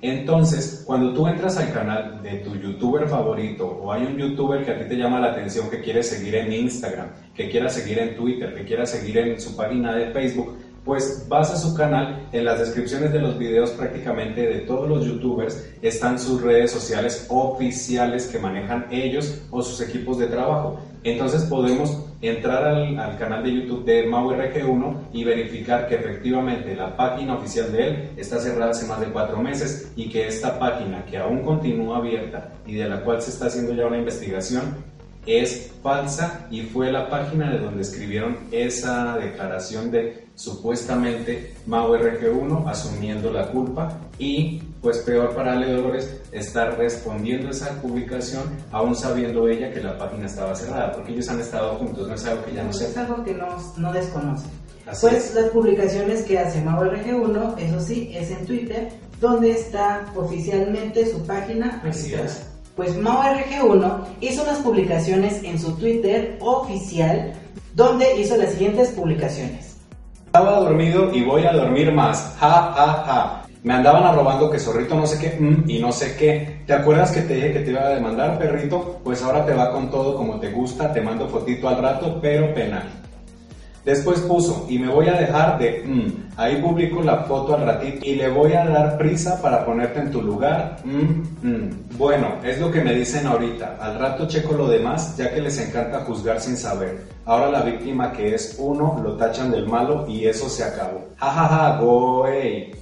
Entonces, 0.02 0.82
cuando 0.86 1.14
tú 1.14 1.26
entras 1.26 1.56
al 1.56 1.72
canal 1.72 2.22
de 2.22 2.38
tu 2.38 2.54
youtuber 2.54 3.08
favorito 3.08 3.66
o 3.66 3.92
hay 3.92 4.02
un 4.02 4.18
youtuber 4.18 4.64
que 4.64 4.72
a 4.72 4.78
ti 4.78 4.84
te 4.88 4.96
llama 4.96 5.20
la 5.20 5.32
atención 5.32 5.70
que 5.70 5.80
quiere 5.80 6.02
seguir 6.02 6.34
en 6.34 6.52
Instagram, 6.52 7.08
que 7.34 7.48
quiera 7.48 7.70
seguir 7.70 7.98
en 7.98 8.14
Twitter, 8.14 8.54
que 8.54 8.64
quiera 8.64 8.84
seguir 8.84 9.16
en 9.18 9.40
su 9.40 9.56
página 9.56 9.94
de 9.94 10.10
Facebook, 10.10 10.58
pues 10.86 11.26
vas 11.28 11.50
a 11.50 11.56
su 11.56 11.74
canal, 11.74 12.28
en 12.30 12.44
las 12.44 12.60
descripciones 12.60 13.12
de 13.12 13.18
los 13.18 13.36
videos 13.36 13.70
prácticamente 13.70 14.42
de 14.42 14.60
todos 14.60 14.88
los 14.88 15.04
youtubers 15.04 15.68
están 15.82 16.16
sus 16.16 16.40
redes 16.40 16.70
sociales 16.70 17.26
oficiales 17.28 18.28
que 18.28 18.38
manejan 18.38 18.86
ellos 18.92 19.42
o 19.50 19.62
sus 19.62 19.80
equipos 19.80 20.16
de 20.16 20.28
trabajo. 20.28 20.78
Entonces 21.02 21.42
podemos 21.42 22.04
entrar 22.22 22.64
al, 22.64 23.18
canal 23.18 23.42
de 23.42 23.52
YouTube 23.52 23.84
de 23.84 24.08
MauRG1 24.08 24.96
y 25.12 25.24
verificar 25.24 25.88
que 25.88 25.96
efectivamente 25.96 26.76
la 26.76 26.96
página 26.96 27.34
oficial 27.34 27.72
de 27.72 27.88
él 27.88 28.10
está 28.16 28.38
cerrada 28.38 28.70
hace 28.70 28.86
más 28.86 29.00
de 29.00 29.06
cuatro 29.06 29.38
meses 29.38 29.90
y 29.96 30.08
que 30.08 30.28
esta 30.28 30.56
página 30.56 31.04
que 31.04 31.18
aún 31.18 31.42
continúa 31.42 31.98
abierta 31.98 32.52
y 32.64 32.74
de 32.74 32.88
la 32.88 33.00
cual 33.00 33.20
se 33.20 33.30
está 33.30 33.46
haciendo 33.46 33.74
ya 33.74 33.86
una 33.86 33.98
investigación 33.98 34.76
es 35.26 35.72
falsa 35.82 36.46
y 36.48 36.62
fue 36.62 36.92
la 36.92 37.10
página 37.10 37.50
de 37.50 37.58
donde 37.58 37.82
escribieron 37.82 38.38
esa 38.52 39.18
declaración 39.18 39.90
de 39.90 40.25
supuestamente 40.36 41.54
Mau 41.66 41.94
RG1 41.94 42.68
asumiendo 42.68 43.32
la 43.32 43.50
culpa 43.50 43.98
y 44.18 44.58
pues 44.80 44.98
peor 44.98 45.34
para 45.34 45.54
Ale 45.54 45.72
Dolores 45.72 46.20
estar 46.30 46.78
respondiendo 46.78 47.50
esa 47.50 47.80
publicación 47.80 48.44
aún 48.70 48.94
sabiendo 48.94 49.48
ella 49.48 49.72
que 49.72 49.82
la 49.82 49.98
página 49.98 50.26
estaba 50.26 50.54
cerrada 50.54 50.92
porque 50.92 51.12
ellos 51.12 51.28
han 51.30 51.40
estado 51.40 51.74
juntos, 51.76 52.06
no 52.06 52.14
es 52.14 52.24
algo 52.26 52.44
que 52.44 52.54
ya 52.54 52.62
no, 52.62 52.72
sé. 52.72 52.88
Es 52.88 52.96
algo 52.96 53.24
que 53.24 53.34
no, 53.34 53.46
no 53.78 53.92
desconoce. 53.92 54.46
pues 55.00 55.34
las 55.34 55.46
publicaciones 55.50 56.22
que 56.22 56.38
hace 56.38 56.60
Mau 56.60 56.82
RG1, 56.82 57.58
eso 57.58 57.80
sí, 57.80 58.12
es 58.14 58.30
en 58.30 58.46
Twitter, 58.46 58.90
donde 59.20 59.52
está 59.52 60.06
oficialmente 60.14 61.10
su 61.10 61.26
página. 61.26 61.82
Pues 62.76 62.94
Mao 62.94 63.22
RG1 63.22 64.04
hizo 64.20 64.42
unas 64.42 64.58
publicaciones 64.58 65.42
en 65.42 65.58
su 65.58 65.72
Twitter 65.76 66.36
oficial 66.40 67.32
donde 67.74 68.20
hizo 68.20 68.36
las 68.36 68.50
siguientes 68.52 68.90
publicaciones. 68.90 69.65
Estaba 70.36 70.60
dormido 70.60 71.14
y 71.14 71.24
voy 71.24 71.46
a 71.46 71.52
dormir 71.54 71.90
más. 71.92 72.36
Ja, 72.38 72.74
ja, 72.76 73.04
ja. 73.06 73.42
Me 73.62 73.72
andaban 73.72 74.04
arrobando 74.04 74.50
que 74.50 74.58
zorrito 74.58 74.94
no 74.94 75.06
sé 75.06 75.18
qué 75.18 75.42
mm, 75.42 75.64
y 75.66 75.78
no 75.78 75.90
sé 75.92 76.14
qué. 76.14 76.58
¿Te 76.66 76.74
acuerdas 76.74 77.10
que 77.10 77.22
te 77.22 77.36
dije 77.36 77.54
que 77.54 77.60
te 77.60 77.70
iba 77.70 77.80
a 77.80 77.88
demandar, 77.88 78.38
perrito? 78.38 79.00
Pues 79.02 79.22
ahora 79.22 79.46
te 79.46 79.54
va 79.54 79.72
con 79.72 79.90
todo 79.90 80.14
como 80.14 80.38
te 80.38 80.50
gusta, 80.50 80.92
te 80.92 81.00
mando 81.00 81.26
fotito 81.26 81.70
al 81.70 81.80
rato, 81.80 82.18
pero 82.20 82.52
penal. 82.52 82.82
Después 83.86 84.18
puso, 84.22 84.66
y 84.68 84.80
me 84.80 84.88
voy 84.88 85.06
a 85.06 85.12
dejar 85.12 85.60
de, 85.60 85.84
mm, 85.86 86.34
ahí 86.36 86.60
publico 86.60 87.00
la 87.04 87.18
foto 87.18 87.54
al 87.54 87.64
ratito 87.64 88.00
y 88.02 88.16
le 88.16 88.28
voy 88.28 88.52
a 88.52 88.66
dar 88.66 88.98
prisa 88.98 89.40
para 89.40 89.64
ponerte 89.64 90.00
en 90.00 90.10
tu 90.10 90.20
lugar. 90.22 90.78
Mm, 90.84 91.46
mm. 91.46 91.70
Bueno, 91.96 92.34
es 92.42 92.58
lo 92.58 92.68
que 92.68 92.80
me 92.80 92.92
dicen 92.92 93.28
ahorita. 93.28 93.76
Al 93.80 93.96
rato 94.00 94.26
checo 94.26 94.54
lo 94.54 94.66
demás, 94.66 95.16
ya 95.16 95.32
que 95.32 95.40
les 95.40 95.56
encanta 95.64 96.00
juzgar 96.00 96.40
sin 96.40 96.56
saber. 96.56 97.04
Ahora 97.26 97.48
la 97.48 97.62
víctima 97.62 98.10
que 98.10 98.34
es 98.34 98.56
uno 98.58 99.00
lo 99.00 99.16
tachan 99.16 99.52
del 99.52 99.68
malo 99.68 100.04
y 100.08 100.26
eso 100.26 100.48
se 100.48 100.64
acabó. 100.64 101.04
Jajaja, 101.18 101.78
güey. 101.80 102.72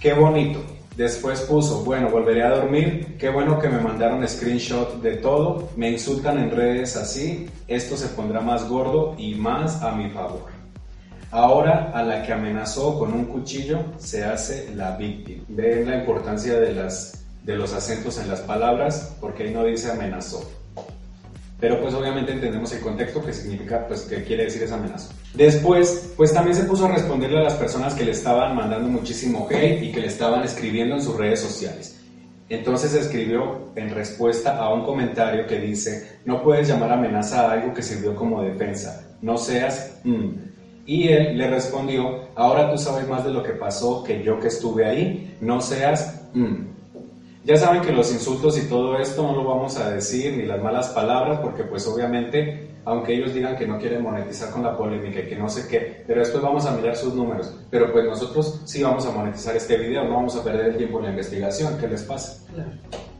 Qué 0.00 0.14
bonito. 0.14 0.60
Después 0.96 1.42
puso, 1.42 1.84
bueno, 1.84 2.08
volveré 2.08 2.42
a 2.42 2.50
dormir, 2.50 3.16
qué 3.18 3.28
bueno 3.28 3.58
que 3.58 3.68
me 3.68 3.80
mandaron 3.80 4.26
screenshot 4.26 5.02
de 5.02 5.16
todo, 5.16 5.70
me 5.76 5.90
insultan 5.90 6.38
en 6.38 6.52
redes 6.52 6.96
así, 6.96 7.50
esto 7.66 7.96
se 7.96 8.06
pondrá 8.08 8.40
más 8.40 8.68
gordo 8.68 9.16
y 9.18 9.34
más 9.34 9.82
a 9.82 9.90
mi 9.90 10.08
favor. 10.10 10.53
Ahora 11.34 11.90
a 11.92 12.04
la 12.04 12.22
que 12.22 12.32
amenazó 12.32 12.96
con 12.96 13.12
un 13.12 13.24
cuchillo 13.24 13.80
se 13.98 14.22
hace 14.22 14.72
la 14.72 14.96
víctima. 14.96 15.42
Ven 15.48 15.84
la 15.84 15.96
importancia 15.96 16.60
de, 16.60 16.72
los 16.72 17.74
acentos 17.74 18.20
en 18.20 18.28
las 18.28 18.38
palabras 18.42 19.16
porque 19.20 19.42
ahí 19.42 19.52
no 19.52 19.64
dice 19.64 19.90
amenazó. 19.90 20.48
Pero 21.58 21.80
pues 21.80 21.92
obviamente 21.92 22.30
entendemos 22.30 22.72
el 22.72 22.80
contexto 22.82 23.20
que 23.20 23.32
significa, 23.32 23.84
pues 23.88 24.02
que 24.02 24.22
quiere 24.22 24.44
decir 24.44 24.62
esa 24.62 24.76
amenaza. 24.76 25.12
Después, 25.34 26.12
pues 26.16 26.32
también 26.32 26.56
se 26.56 26.62
puso 26.62 26.84
a 26.84 26.92
responderle 26.92 27.40
a 27.40 27.42
las 27.42 27.54
personas 27.54 27.94
que 27.94 28.04
le 28.04 28.12
estaban 28.12 28.54
mandando 28.54 28.88
muchísimo 28.88 29.48
hate 29.50 29.82
y 29.82 29.90
que 29.90 30.02
le 30.02 30.06
estaban 30.06 30.44
escribiendo 30.44 30.94
en 30.94 31.02
sus 31.02 31.16
redes 31.16 31.40
sociales. 31.40 32.00
Entonces 32.48 32.94
escribió 32.94 33.72
en 33.74 33.90
respuesta 33.92 34.56
a 34.56 34.72
un 34.72 34.84
comentario 34.84 35.48
que 35.48 35.58
dice, 35.58 36.20
no 36.26 36.44
puedes 36.44 36.68
llamar 36.68 36.92
amenaza 36.92 37.48
a 37.48 37.52
algo 37.54 37.74
que 37.74 37.82
sirvió 37.82 38.14
como 38.14 38.40
defensa, 38.40 39.04
no 39.20 39.36
seas... 39.36 39.98
Mm, 40.04 40.53
y 40.86 41.08
él 41.08 41.38
le 41.38 41.48
respondió, 41.48 42.28
ahora 42.34 42.70
tú 42.70 42.78
sabes 42.78 43.08
más 43.08 43.24
de 43.24 43.32
lo 43.32 43.42
que 43.42 43.52
pasó 43.52 44.02
que 44.04 44.22
yo 44.22 44.38
que 44.38 44.48
estuve 44.48 44.86
ahí, 44.86 45.36
no 45.40 45.60
seas... 45.60 46.28
Mm". 46.34 46.74
Ya 47.44 47.58
saben 47.58 47.82
que 47.82 47.92
los 47.92 48.10
insultos 48.10 48.56
y 48.56 48.66
todo 48.70 48.98
esto 48.98 49.22
no 49.22 49.36
lo 49.36 49.44
vamos 49.44 49.76
a 49.76 49.90
decir, 49.90 50.34
ni 50.34 50.46
las 50.46 50.62
malas 50.62 50.88
palabras, 50.88 51.40
porque 51.40 51.62
pues 51.64 51.86
obviamente, 51.86 52.70
aunque 52.86 53.14
ellos 53.14 53.34
digan 53.34 53.54
que 53.54 53.66
no 53.66 53.78
quieren 53.78 54.02
monetizar 54.02 54.50
con 54.50 54.62
la 54.62 54.74
polémica 54.74 55.20
y 55.20 55.28
que 55.28 55.36
no 55.36 55.50
sé 55.50 55.68
qué, 55.68 56.04
pero 56.06 56.20
después 56.20 56.42
vamos 56.42 56.64
a 56.64 56.70
mirar 56.70 56.96
sus 56.96 57.12
números. 57.12 57.54
Pero 57.70 57.92
pues 57.92 58.06
nosotros 58.06 58.62
sí 58.64 58.82
vamos 58.82 59.04
a 59.04 59.10
monetizar 59.10 59.54
este 59.54 59.76
video, 59.76 60.04
no 60.04 60.14
vamos 60.14 60.34
a 60.36 60.42
perder 60.42 60.68
el 60.68 60.76
tiempo 60.78 61.00
en 61.00 61.04
la 61.04 61.10
investigación. 61.10 61.76
¿Qué 61.78 61.86
les 61.86 62.02
pasa? 62.04 62.42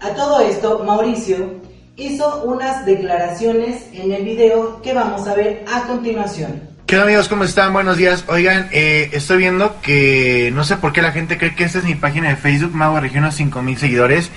A 0.00 0.14
todo 0.14 0.40
esto, 0.40 0.82
Mauricio 0.82 1.60
hizo 1.96 2.44
unas 2.44 2.86
declaraciones 2.86 3.88
en 3.92 4.10
el 4.10 4.24
video 4.24 4.80
que 4.80 4.94
vamos 4.94 5.28
a 5.28 5.34
ver 5.34 5.66
a 5.70 5.86
continuación. 5.86 6.73
¿Qué 6.94 6.98
onda 6.98 7.10
amigos? 7.10 7.28
¿Cómo 7.28 7.42
están? 7.42 7.72
Buenos 7.72 7.96
días. 7.96 8.22
Oigan, 8.28 8.68
eh, 8.70 9.10
estoy 9.10 9.38
viendo 9.38 9.80
que 9.80 10.52
no 10.54 10.62
sé 10.62 10.76
por 10.76 10.92
qué 10.92 11.02
la 11.02 11.10
gente 11.10 11.36
cree 11.36 11.56
que 11.56 11.64
esta 11.64 11.78
es 11.78 11.84
mi 11.84 11.96
página 11.96 12.28
de 12.28 12.36
Facebook, 12.36 12.72
Mago 12.72 13.00
Regional 13.00 13.32
5000 13.32 13.78
seguidores. 13.78 14.30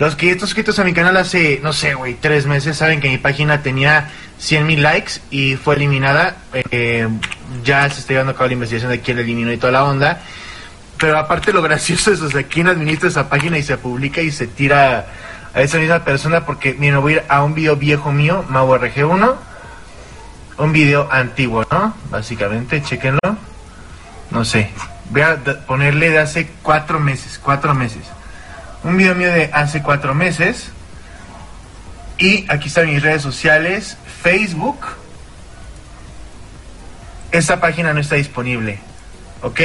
Los 0.00 0.16
que 0.16 0.32
están 0.32 0.40
suscritos 0.40 0.80
a 0.80 0.84
mi 0.84 0.94
canal 0.94 1.16
hace, 1.16 1.60
no 1.62 1.72
sé, 1.72 1.94
güey, 1.94 2.14
tres 2.14 2.46
meses 2.46 2.76
saben 2.76 2.98
que 2.98 3.08
mi 3.08 3.18
página 3.18 3.62
tenía 3.62 4.10
100 4.38 4.66
mil 4.66 4.82
likes 4.82 5.20
y 5.30 5.54
fue 5.54 5.76
eliminada. 5.76 6.38
Eh, 6.72 7.06
ya 7.62 7.88
se 7.88 8.00
está 8.00 8.14
llevando 8.14 8.32
a 8.32 8.34
cabo 8.34 8.48
la 8.48 8.54
investigación 8.54 8.90
de 8.90 9.00
quién 9.00 9.18
la 9.18 9.22
eliminó 9.22 9.52
y 9.52 9.58
toda 9.58 9.72
la 9.72 9.84
onda. 9.84 10.22
Pero 10.98 11.16
aparte 11.16 11.52
lo 11.52 11.62
gracioso 11.62 12.12
es, 12.12 12.20
o 12.20 12.28
sea, 12.28 12.42
quién 12.42 12.66
administra 12.66 13.10
esa 13.10 13.28
página 13.28 13.58
y 13.58 13.62
se 13.62 13.78
publica 13.78 14.20
y 14.20 14.32
se 14.32 14.48
tira 14.48 15.06
a 15.54 15.62
esa 15.62 15.78
misma 15.78 16.04
persona 16.04 16.44
porque, 16.46 16.74
miren, 16.74 17.00
voy 17.00 17.12
a 17.12 17.16
ir 17.18 17.22
a 17.28 17.44
un 17.44 17.54
video 17.54 17.76
viejo 17.76 18.10
mío, 18.10 18.44
Mau 18.48 18.68
RG1 18.74 19.51
un 20.58 20.72
video 20.72 21.08
antiguo, 21.10 21.66
¿no? 21.70 21.94
Básicamente, 22.10 22.82
chequenlo. 22.82 23.20
No 24.30 24.44
sé. 24.44 24.70
Voy 25.10 25.22
a 25.22 25.38
ponerle 25.66 26.10
de 26.10 26.18
hace 26.18 26.48
cuatro 26.62 26.98
meses, 27.00 27.38
cuatro 27.42 27.74
meses. 27.74 28.04
Un 28.84 28.96
video 28.96 29.14
mío 29.14 29.28
de 29.32 29.50
hace 29.52 29.82
cuatro 29.82 30.14
meses. 30.14 30.70
Y 32.18 32.46
aquí 32.50 32.68
están 32.68 32.86
mis 32.86 33.02
redes 33.02 33.22
sociales, 33.22 33.96
Facebook. 34.22 34.78
Esta 37.30 37.60
página 37.60 37.92
no 37.92 38.00
está 38.00 38.16
disponible. 38.16 38.78
¿Ok? 39.42 39.60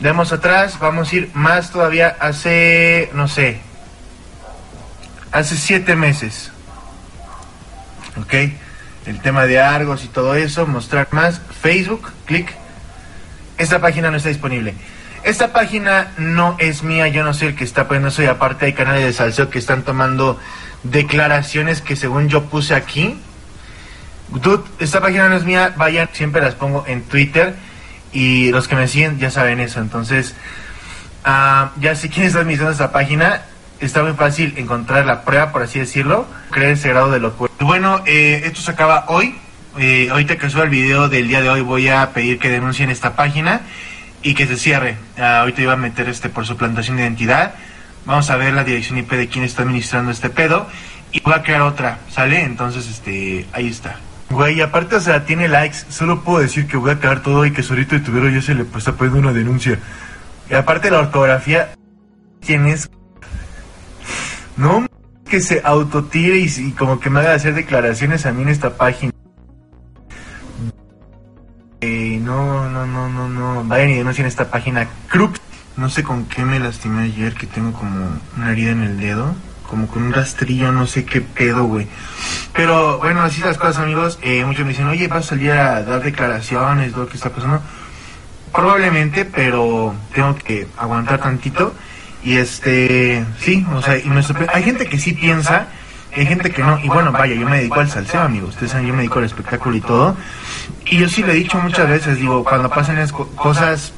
Demos 0.00 0.32
atrás, 0.32 0.78
vamos 0.78 1.10
a 1.12 1.16
ir 1.16 1.30
más 1.32 1.70
todavía 1.70 2.16
hace, 2.20 3.08
no 3.14 3.28
sé, 3.28 3.60
hace 5.32 5.56
siete 5.56 5.96
meses. 5.96 6.50
¿Ok? 8.20 8.34
El 9.06 9.20
tema 9.20 9.46
de 9.46 9.60
Argos 9.60 10.04
y 10.04 10.08
todo 10.08 10.34
eso, 10.34 10.66
mostrar 10.66 11.08
más. 11.12 11.40
Facebook, 11.60 12.12
clic. 12.24 12.52
Esta 13.56 13.80
página 13.80 14.10
no 14.10 14.16
está 14.16 14.28
disponible. 14.28 14.74
Esta 15.22 15.52
página 15.52 16.12
no 16.18 16.56
es 16.58 16.82
mía, 16.82 17.08
yo 17.08 17.24
no 17.24 17.34
soy 17.34 17.48
el 17.48 17.54
que 17.56 17.64
está 17.64 17.88
poniendo 17.88 18.08
eso 18.08 18.22
y 18.22 18.26
aparte 18.26 18.66
hay 18.66 18.72
canales 18.72 19.04
de 19.04 19.12
salseo 19.12 19.50
que 19.50 19.58
están 19.58 19.82
tomando 19.82 20.38
declaraciones 20.82 21.82
que 21.82 21.96
según 21.96 22.28
yo 22.28 22.44
puse 22.44 22.74
aquí. 22.74 23.18
Dude, 24.28 24.64
esta 24.78 25.00
página 25.00 25.28
no 25.28 25.36
es 25.36 25.44
mía, 25.44 25.72
vayan, 25.76 26.08
siempre 26.12 26.42
las 26.42 26.54
pongo 26.54 26.84
en 26.86 27.02
Twitter 27.02 27.54
y 28.12 28.50
los 28.50 28.68
que 28.68 28.76
me 28.76 28.88
siguen 28.88 29.18
ya 29.18 29.30
saben 29.30 29.60
eso. 29.60 29.80
Entonces, 29.80 30.34
ah, 31.24 31.72
ya 31.80 31.94
si 31.94 32.08
quieren 32.08 32.26
estar 32.26 32.42
administrando 32.42 32.72
esta 32.72 32.92
página, 32.92 33.42
está 33.80 34.02
muy 34.02 34.12
fácil 34.12 34.54
encontrar 34.56 35.06
la 35.06 35.22
prueba, 35.22 35.52
por 35.52 35.62
así 35.62 35.78
decirlo, 35.78 36.26
creer 36.50 36.72
ese 36.72 36.88
grado 36.88 37.10
de 37.10 37.20
locura. 37.20 37.52
Bueno, 37.60 38.02
eh, 38.06 38.42
esto 38.44 38.60
se 38.60 38.70
acaba 38.70 39.04
hoy. 39.08 39.34
Eh, 39.78 40.08
ahorita 40.10 40.38
que 40.38 40.48
suba 40.48 40.64
el 40.64 40.70
video 40.70 41.08
del 41.08 41.28
día 41.28 41.42
de 41.42 41.50
hoy 41.50 41.60
voy 41.60 41.88
a 41.88 42.10
pedir 42.12 42.38
que 42.38 42.48
denuncien 42.48 42.88
esta 42.88 43.14
página 43.14 43.60
y 44.22 44.34
que 44.34 44.46
se 44.46 44.56
cierre. 44.56 44.96
Ah, 45.18 45.40
ahorita 45.40 45.62
iba 45.62 45.74
a 45.74 45.76
meter 45.76 46.08
este 46.08 46.28
por 46.28 46.46
suplantación 46.46 46.96
de 46.96 47.02
identidad. 47.02 47.54
Vamos 48.06 48.30
a 48.30 48.36
ver 48.36 48.54
la 48.54 48.64
dirección 48.64 48.98
IP 48.98 49.12
de 49.12 49.28
quién 49.28 49.44
está 49.44 49.62
administrando 49.62 50.10
este 50.10 50.30
pedo 50.30 50.66
y 51.12 51.20
voy 51.20 51.34
a 51.34 51.42
crear 51.42 51.62
otra, 51.62 51.98
¿sale? 52.10 52.42
Entonces, 52.42 52.88
este, 52.88 53.46
ahí 53.52 53.68
está. 53.68 53.96
Güey, 54.30 54.60
aparte, 54.60 54.96
o 54.96 55.00
sea, 55.00 55.24
tiene 55.24 55.48
likes. 55.48 55.78
Solo 55.88 56.22
puedo 56.22 56.40
decir 56.40 56.66
que 56.66 56.76
voy 56.76 56.90
a 56.90 56.98
cagar 56.98 57.22
todo 57.22 57.44
y 57.46 57.52
que 57.52 57.62
solito 57.62 57.94
de 57.94 58.00
tubero 58.00 58.28
ya 58.28 58.42
se 58.42 58.54
le 58.54 58.64
está 58.76 58.92
poniendo 58.92 59.20
una 59.20 59.32
denuncia. 59.32 59.78
Y 60.50 60.54
aparte 60.54 60.90
la 60.90 61.00
ortografía, 61.00 61.72
¿quién 62.40 62.66
es? 62.66 62.88
No, 64.56 64.86
que 65.28 65.40
se 65.40 65.60
autotire 65.64 66.38
y, 66.38 66.46
y 66.46 66.72
como 66.72 66.98
que 67.00 67.10
me 67.10 67.20
haga 67.20 67.34
hacer 67.34 67.54
declaraciones 67.54 68.26
a 68.26 68.32
mí 68.32 68.42
en 68.42 68.48
esta 68.48 68.76
página. 68.76 69.12
Eh, 71.80 72.18
no, 72.22 72.70
no, 72.70 72.86
no, 72.86 73.08
no, 73.08 73.28
no. 73.28 73.64
Vayan 73.64 73.90
y 73.90 73.94
denuncien 73.96 74.26
esta 74.26 74.50
página. 74.50 74.88
Crux. 75.08 75.40
No 75.76 75.90
sé 75.90 76.02
con 76.02 76.24
qué 76.24 76.42
me 76.42 76.58
lastimé 76.58 77.02
ayer, 77.02 77.34
que 77.34 77.46
tengo 77.46 77.72
como 77.72 78.18
una 78.36 78.52
herida 78.52 78.70
en 78.70 78.82
el 78.82 78.98
dedo. 78.98 79.34
Como 79.68 79.88
con 79.88 80.04
un 80.04 80.12
rastrillo, 80.12 80.72
no 80.72 80.86
sé 80.86 81.04
qué 81.04 81.20
pedo, 81.20 81.64
güey. 81.64 81.86
Pero 82.54 82.98
bueno, 82.98 83.20
así 83.20 83.42
las 83.42 83.58
cosas, 83.58 83.78
amigos. 83.78 84.18
Eh, 84.22 84.44
muchos 84.44 84.64
me 84.64 84.70
dicen, 84.70 84.86
oye, 84.86 85.06
vas 85.08 85.26
a 85.26 85.28
salir 85.30 85.50
a 85.50 85.82
dar 85.82 86.02
declaraciones, 86.02 86.96
lo 86.96 87.06
que 87.06 87.16
está 87.16 87.30
pasando. 87.30 87.60
Probablemente, 88.52 89.26
pero 89.26 89.94
tengo 90.14 90.34
que 90.36 90.66
aguantar 90.78 91.20
tantito. 91.20 91.74
Y 92.26 92.38
este, 92.38 93.24
sí, 93.38 93.64
o 93.72 93.80
sea, 93.80 93.96
y 93.98 94.10
me 94.10 94.20
Hay 94.52 94.64
gente 94.64 94.86
que 94.86 94.98
sí 94.98 95.12
piensa, 95.12 95.68
hay 96.12 96.26
gente 96.26 96.50
que 96.50 96.60
no. 96.60 96.76
Y 96.80 96.88
bueno, 96.88 97.12
vaya, 97.12 97.36
yo 97.36 97.48
me 97.48 97.58
dedico 97.58 97.78
al 97.78 97.88
salseo, 97.88 98.20
amigos. 98.22 98.48
Ustedes 98.50 98.72
saben, 98.72 98.88
yo 98.88 98.94
me 98.94 98.98
dedico 99.02 99.20
al 99.20 99.26
espectáculo 99.26 99.76
y 99.76 99.80
todo. 99.80 100.16
Y 100.86 100.98
yo 100.98 101.08
sí 101.08 101.22
lo 101.22 101.30
he 101.30 101.36
dicho 101.36 101.56
muchas 101.60 101.88
veces, 101.88 102.18
digo, 102.18 102.42
cuando 102.42 102.68
pasan 102.68 103.06
co- 103.10 103.28
cosas 103.36 103.92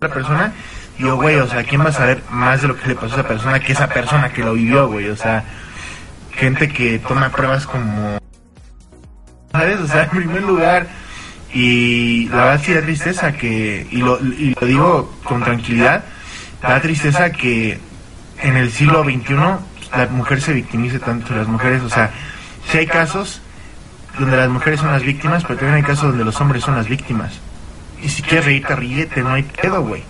la 0.00 0.08
persona, 0.08 0.52
digo, 0.98 1.14
güey, 1.14 1.36
o 1.36 1.46
sea, 1.46 1.62
¿quién 1.62 1.82
va 1.82 1.90
a 1.90 1.92
saber 1.92 2.20
más 2.30 2.62
de 2.62 2.66
lo 2.68 2.76
que 2.80 2.88
le 2.88 2.94
pasó 2.96 3.14
a 3.14 3.20
esa 3.20 3.28
persona 3.28 3.60
que 3.60 3.72
esa 3.72 3.86
persona 3.88 4.32
que 4.32 4.42
lo 4.42 4.54
vivió, 4.54 4.88
güey? 4.88 5.10
O 5.10 5.16
sea, 5.16 5.44
gente 6.32 6.68
que 6.68 6.98
toma 6.98 7.28
pruebas 7.30 7.64
como... 7.64 8.18
¿Sabes? 9.52 9.78
O 9.78 9.86
sea, 9.86 10.02
en 10.02 10.10
primer 10.10 10.42
lugar, 10.42 10.88
y 11.52 12.28
la 12.30 12.36
verdad 12.38 12.60
sí 12.64 12.74
da 12.74 12.80
tristeza 12.82 13.32
que, 13.34 13.86
y 13.88 13.98
lo, 13.98 14.18
y 14.20 14.52
lo 14.60 14.66
digo 14.66 15.14
con 15.22 15.40
tranquilidad, 15.44 16.02
da 16.68 16.80
tristeza 16.80 17.30
que 17.30 17.78
en 18.42 18.56
el 18.56 18.70
siglo 18.70 19.04
XXI 19.04 19.34
la 19.96 20.06
mujer 20.10 20.40
se 20.40 20.52
victimice 20.52 20.98
tanto, 20.98 21.34
las 21.34 21.46
mujeres, 21.46 21.82
o 21.82 21.88
sea, 21.88 22.10
si 22.70 22.78
hay 22.78 22.86
casos 22.86 23.40
donde 24.18 24.36
las 24.36 24.48
mujeres 24.48 24.80
son 24.80 24.90
las 24.90 25.02
víctimas, 25.02 25.42
pero 25.42 25.58
también 25.58 25.76
hay 25.76 25.82
casos 25.82 26.10
donde 26.10 26.24
los 26.24 26.40
hombres 26.40 26.62
son 26.62 26.76
las 26.76 26.88
víctimas. 26.88 27.40
Y 28.02 28.08
si 28.08 28.22
quieres 28.22 28.44
reírte, 28.46 28.76
ríete, 28.76 29.22
no 29.22 29.30
hay 29.30 29.42
pedo, 29.42 29.82
güey. 29.82 30.02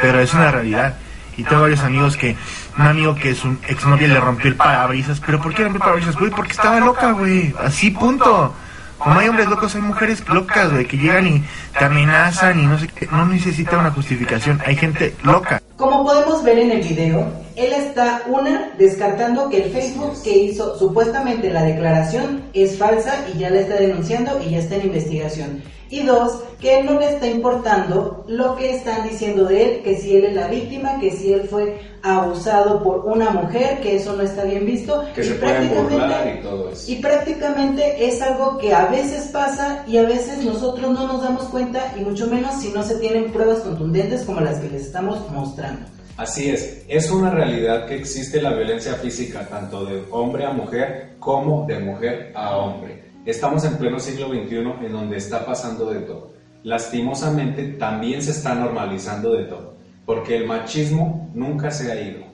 Pero 0.00 0.20
es 0.20 0.32
una 0.34 0.50
realidad. 0.50 0.96
Y 1.36 1.44
tengo 1.44 1.62
varios 1.62 1.80
amigos 1.80 2.16
que, 2.16 2.36
un 2.78 2.86
amigo 2.86 3.14
que 3.14 3.34
su 3.34 3.56
exnovia 3.66 4.08
le 4.08 4.20
rompió 4.20 4.48
el 4.48 4.56
parabrisas, 4.56 5.20
pero 5.20 5.40
¿por 5.40 5.54
qué 5.54 5.62
rompió 5.62 5.78
el 5.78 5.82
parabrisas, 5.82 6.16
güey? 6.16 6.30
Porque 6.30 6.52
estaba 6.52 6.78
loca, 6.80 7.12
güey. 7.12 7.54
Así, 7.58 7.90
punto. 7.90 8.54
Como 9.02 9.18
hay 9.18 9.28
hombres 9.28 9.48
locos, 9.48 9.74
hay 9.74 9.82
mujeres 9.82 10.28
locas, 10.28 10.72
güey, 10.72 10.86
que 10.86 10.96
llegan 10.96 11.26
y 11.26 11.44
te 11.76 11.84
amenazan 11.84 12.60
y 12.60 12.66
no 12.66 12.78
sé 12.78 12.86
qué. 12.86 13.08
No 13.08 13.26
necesita 13.26 13.76
una 13.76 13.90
justificación. 13.90 14.62
Hay 14.64 14.76
gente 14.76 15.12
loca. 15.24 15.60
Como 15.76 16.04
podemos 16.04 16.44
ver 16.44 16.60
en 16.60 16.70
el 16.70 16.82
video, 16.82 17.26
él 17.56 17.72
está, 17.72 18.22
una, 18.28 18.70
descartando 18.78 19.48
que 19.48 19.64
el 19.64 19.72
Facebook 19.72 20.22
que 20.22 20.36
hizo 20.36 20.78
supuestamente 20.78 21.50
la 21.50 21.64
declaración 21.64 22.42
es 22.54 22.78
falsa 22.78 23.26
y 23.34 23.38
ya 23.38 23.50
la 23.50 23.60
está 23.60 23.74
denunciando 23.74 24.40
y 24.40 24.50
ya 24.50 24.58
está 24.58 24.76
en 24.76 24.86
investigación. 24.86 25.62
Y 25.92 26.04
dos, 26.04 26.42
que 26.58 26.78
él 26.78 26.86
no 26.86 26.98
le 26.98 27.06
está 27.10 27.26
importando 27.26 28.24
lo 28.26 28.56
que 28.56 28.74
están 28.74 29.06
diciendo 29.06 29.44
de 29.44 29.62
él, 29.62 29.82
que 29.82 29.94
si 29.98 30.16
él 30.16 30.24
es 30.24 30.34
la 30.34 30.48
víctima, 30.48 30.98
que 30.98 31.10
si 31.10 31.34
él 31.34 31.42
fue 31.50 31.78
abusado 32.02 32.82
por 32.82 33.04
una 33.04 33.28
mujer, 33.28 33.78
que 33.82 33.96
eso 33.96 34.16
no 34.16 34.22
está 34.22 34.44
bien 34.44 34.64
visto. 34.64 35.04
Que 35.14 35.20
y 35.20 35.24
se 35.24 35.34
pueden 35.34 35.68
prácticamente- 35.68 35.94
burlar 35.94 36.34
y 36.38 36.42
todo 36.42 36.70
eso. 36.70 36.90
y 36.90 36.96
prácticamente 36.96 38.06
es 38.08 38.22
algo 38.22 38.56
que 38.56 38.72
a 38.72 38.86
veces 38.86 39.28
pasa 39.32 39.84
y 39.86 39.98
a 39.98 40.04
veces 40.04 40.42
nosotros 40.42 40.90
no 40.92 41.06
nos 41.06 41.22
damos 41.22 41.44
cuenta 41.44 41.92
y 41.94 42.00
mucho 42.00 42.26
menos 42.26 42.54
si 42.62 42.70
no 42.70 42.82
se 42.82 42.94
tienen 42.94 43.30
pruebas 43.30 43.58
contundentes 43.58 44.22
como 44.24 44.40
las 44.40 44.60
que 44.60 44.70
les 44.70 44.86
estamos 44.86 45.18
mostrando. 45.30 45.82
Así 46.16 46.48
es, 46.48 46.84
es 46.88 47.10
una 47.10 47.28
realidad 47.30 47.84
que 47.86 47.96
existe 47.96 48.40
la 48.40 48.54
violencia 48.54 48.94
física 48.94 49.46
tanto 49.46 49.84
de 49.84 50.04
hombre 50.10 50.46
a 50.46 50.52
mujer 50.52 51.16
como 51.18 51.66
de 51.66 51.78
mujer 51.80 52.32
a 52.34 52.56
hombre. 52.56 53.11
Estamos 53.24 53.64
en 53.64 53.78
pleno 53.78 54.00
siglo 54.00 54.30
XXI 54.30 54.56
en 54.84 54.92
donde 54.92 55.16
está 55.16 55.46
pasando 55.46 55.88
de 55.90 56.00
todo. 56.00 56.32
Lastimosamente 56.64 57.68
también 57.74 58.20
se 58.20 58.32
está 58.32 58.52
normalizando 58.56 59.34
de 59.34 59.44
todo, 59.44 59.74
porque 60.04 60.36
el 60.36 60.46
machismo 60.46 61.30
nunca 61.32 61.70
se 61.70 61.92
ha 61.92 62.00
ido. 62.00 62.24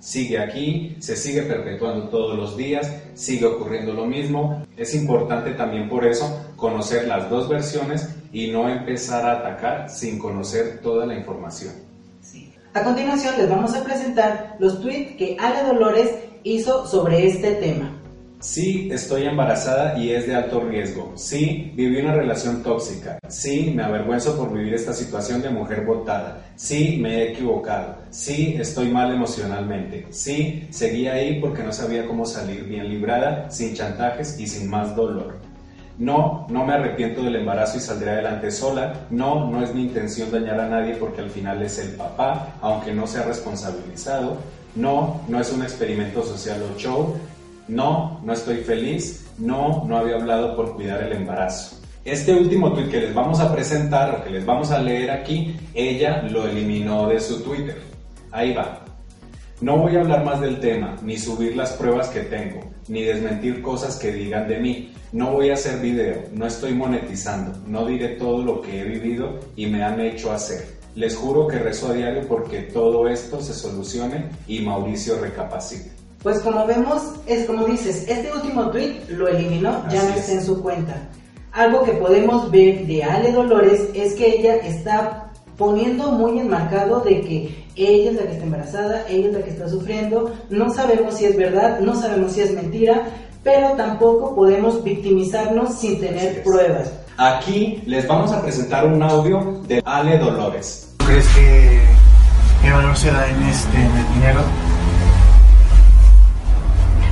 Sigue 0.00 0.38
aquí, 0.38 0.96
se 1.00 1.16
sigue 1.16 1.42
perpetuando 1.42 2.08
todos 2.08 2.34
los 2.34 2.56
días, 2.56 2.90
sigue 3.12 3.44
ocurriendo 3.44 3.92
lo 3.92 4.06
mismo. 4.06 4.64
Es 4.74 4.94
importante 4.94 5.50
también 5.50 5.86
por 5.86 6.06
eso 6.06 6.46
conocer 6.56 7.06
las 7.06 7.28
dos 7.28 7.46
versiones 7.46 8.08
y 8.32 8.50
no 8.50 8.70
empezar 8.70 9.26
a 9.26 9.40
atacar 9.40 9.90
sin 9.90 10.18
conocer 10.18 10.80
toda 10.80 11.04
la 11.04 11.14
información. 11.14 11.74
A 12.72 12.82
continuación 12.84 13.34
les 13.36 13.50
vamos 13.50 13.74
a 13.74 13.84
presentar 13.84 14.56
los 14.60 14.80
tweets 14.80 15.16
que 15.16 15.36
Ale 15.38 15.64
Dolores 15.64 16.10
hizo 16.42 16.86
sobre 16.86 17.26
este 17.26 17.52
tema. 17.56 17.97
Sí, 18.40 18.88
estoy 18.92 19.24
embarazada 19.24 19.98
y 19.98 20.10
es 20.10 20.28
de 20.28 20.36
alto 20.36 20.60
riesgo. 20.60 21.12
Sí, 21.16 21.72
viví 21.74 22.00
una 22.00 22.14
relación 22.14 22.62
tóxica. 22.62 23.18
Sí, 23.28 23.72
me 23.74 23.82
avergüenzo 23.82 24.36
por 24.36 24.52
vivir 24.52 24.74
esta 24.74 24.92
situación 24.92 25.42
de 25.42 25.50
mujer 25.50 25.84
botada. 25.84 26.46
Sí, 26.54 26.98
me 27.02 27.16
he 27.16 27.32
equivocado. 27.32 27.96
Sí, 28.10 28.56
estoy 28.56 28.90
mal 28.90 29.12
emocionalmente. 29.12 30.06
Sí, 30.10 30.68
seguí 30.70 31.08
ahí 31.08 31.40
porque 31.40 31.64
no 31.64 31.72
sabía 31.72 32.06
cómo 32.06 32.24
salir 32.26 32.62
bien 32.62 32.88
librada, 32.88 33.50
sin 33.50 33.74
chantajes 33.74 34.38
y 34.38 34.46
sin 34.46 34.70
más 34.70 34.94
dolor. 34.94 35.38
No, 35.98 36.46
no 36.48 36.64
me 36.64 36.74
arrepiento 36.74 37.24
del 37.24 37.34
embarazo 37.34 37.78
y 37.78 37.80
saldré 37.80 38.12
adelante 38.12 38.52
sola. 38.52 39.06
No, 39.10 39.50
no 39.50 39.64
es 39.64 39.74
mi 39.74 39.82
intención 39.82 40.30
dañar 40.30 40.60
a 40.60 40.68
nadie 40.68 40.94
porque 40.94 41.22
al 41.22 41.30
final 41.30 41.60
es 41.60 41.80
el 41.80 41.96
papá, 41.96 42.54
aunque 42.60 42.94
no 42.94 43.08
sea 43.08 43.24
responsabilizado. 43.24 44.36
No, 44.76 45.22
no 45.26 45.40
es 45.40 45.52
un 45.52 45.62
experimento 45.62 46.22
social 46.22 46.62
o 46.62 46.78
show. 46.78 47.16
No, 47.68 48.20
no 48.24 48.32
estoy 48.32 48.58
feliz. 48.58 49.26
No, 49.38 49.84
no 49.86 49.98
había 49.98 50.16
hablado 50.16 50.56
por 50.56 50.74
cuidar 50.74 51.02
el 51.04 51.12
embarazo. 51.12 51.76
Este 52.04 52.34
último 52.34 52.72
tweet 52.72 52.88
que 52.88 53.00
les 53.00 53.14
vamos 53.14 53.38
a 53.38 53.52
presentar 53.52 54.14
o 54.14 54.24
que 54.24 54.30
les 54.30 54.46
vamos 54.46 54.70
a 54.70 54.80
leer 54.80 55.10
aquí, 55.10 55.54
ella 55.74 56.22
lo 56.22 56.48
eliminó 56.48 57.06
de 57.06 57.20
su 57.20 57.42
Twitter. 57.42 57.82
Ahí 58.32 58.54
va. 58.54 58.84
No 59.60 59.76
voy 59.76 59.96
a 59.96 60.00
hablar 60.00 60.24
más 60.24 60.40
del 60.40 60.60
tema, 60.60 60.96
ni 61.02 61.18
subir 61.18 61.56
las 61.56 61.72
pruebas 61.72 62.08
que 62.08 62.20
tengo, 62.20 62.60
ni 62.86 63.02
desmentir 63.02 63.60
cosas 63.60 63.96
que 63.98 64.12
digan 64.12 64.48
de 64.48 64.58
mí. 64.58 64.92
No 65.12 65.32
voy 65.32 65.50
a 65.50 65.54
hacer 65.54 65.80
video, 65.80 66.22
no 66.32 66.46
estoy 66.46 66.72
monetizando, 66.72 67.52
no 67.66 67.84
diré 67.84 68.10
todo 68.10 68.42
lo 68.42 68.62
que 68.62 68.80
he 68.80 68.84
vivido 68.84 69.40
y 69.56 69.66
me 69.66 69.82
han 69.82 70.00
hecho 70.00 70.32
hacer. 70.32 70.78
Les 70.94 71.16
juro 71.16 71.46
que 71.46 71.58
rezo 71.58 71.90
a 71.90 71.94
diario 71.94 72.26
porque 72.26 72.62
todo 72.62 73.08
esto 73.08 73.40
se 73.40 73.52
solucione 73.52 74.30
y 74.46 74.60
Mauricio 74.60 75.20
recapacite. 75.20 75.97
Pues 76.22 76.40
como 76.40 76.66
vemos, 76.66 77.02
es 77.26 77.46
como 77.46 77.64
dices, 77.64 78.06
este 78.08 78.32
último 78.32 78.70
tweet 78.70 79.02
lo 79.08 79.28
eliminó, 79.28 79.84
ya 79.88 80.02
no 80.02 80.10
es. 80.10 80.16
está 80.16 80.32
en 80.32 80.44
su 80.44 80.60
cuenta. 80.62 81.08
algo 81.52 81.82
que 81.82 81.92
podemos 81.92 82.50
ver 82.50 82.86
de 82.86 83.02
Ale 83.02 83.32
Dolores 83.32 83.88
es 83.94 84.14
que 84.14 84.38
ella 84.38 84.56
está 84.56 85.30
poniendo 85.56 86.12
muy 86.12 86.38
enmarcado 86.38 87.00
de 87.00 87.20
que 87.20 87.64
ella 87.74 88.10
es 88.10 88.16
la 88.16 88.22
que 88.22 88.32
está 88.32 88.44
embarazada, 88.44 89.04
ella 89.08 89.28
es 89.28 89.34
la 89.34 89.42
que 89.42 89.50
está 89.50 89.68
sufriendo, 89.68 90.32
no 90.50 90.70
sabemos 90.70 91.14
si 91.14 91.24
es 91.24 91.36
verdad, 91.36 91.80
no 91.80 91.94
sabemos 91.94 92.32
si 92.32 92.40
es 92.42 92.52
mentira, 92.52 93.02
pero 93.42 93.70
tampoco 93.72 94.34
podemos 94.34 94.82
victimizarnos 94.84 95.74
sin 95.74 96.00
tener 96.00 96.42
pruebas. 96.42 96.92
Aquí 97.16 97.82
les 97.86 98.06
vamos 98.06 98.32
a 98.32 98.42
presentar 98.42 98.86
un 98.86 99.02
audio 99.02 99.60
de 99.66 99.82
Ale 99.84 100.18
Dolores. 100.18 100.94
¿Crees 101.04 101.26
que 101.28 101.80
el 102.64 102.72
valor 102.72 102.96
se 102.96 103.10
da 103.10 103.28
en, 103.28 103.42
este, 103.44 103.76
en 103.76 103.96
el 103.96 104.14
dinero? 104.14 104.40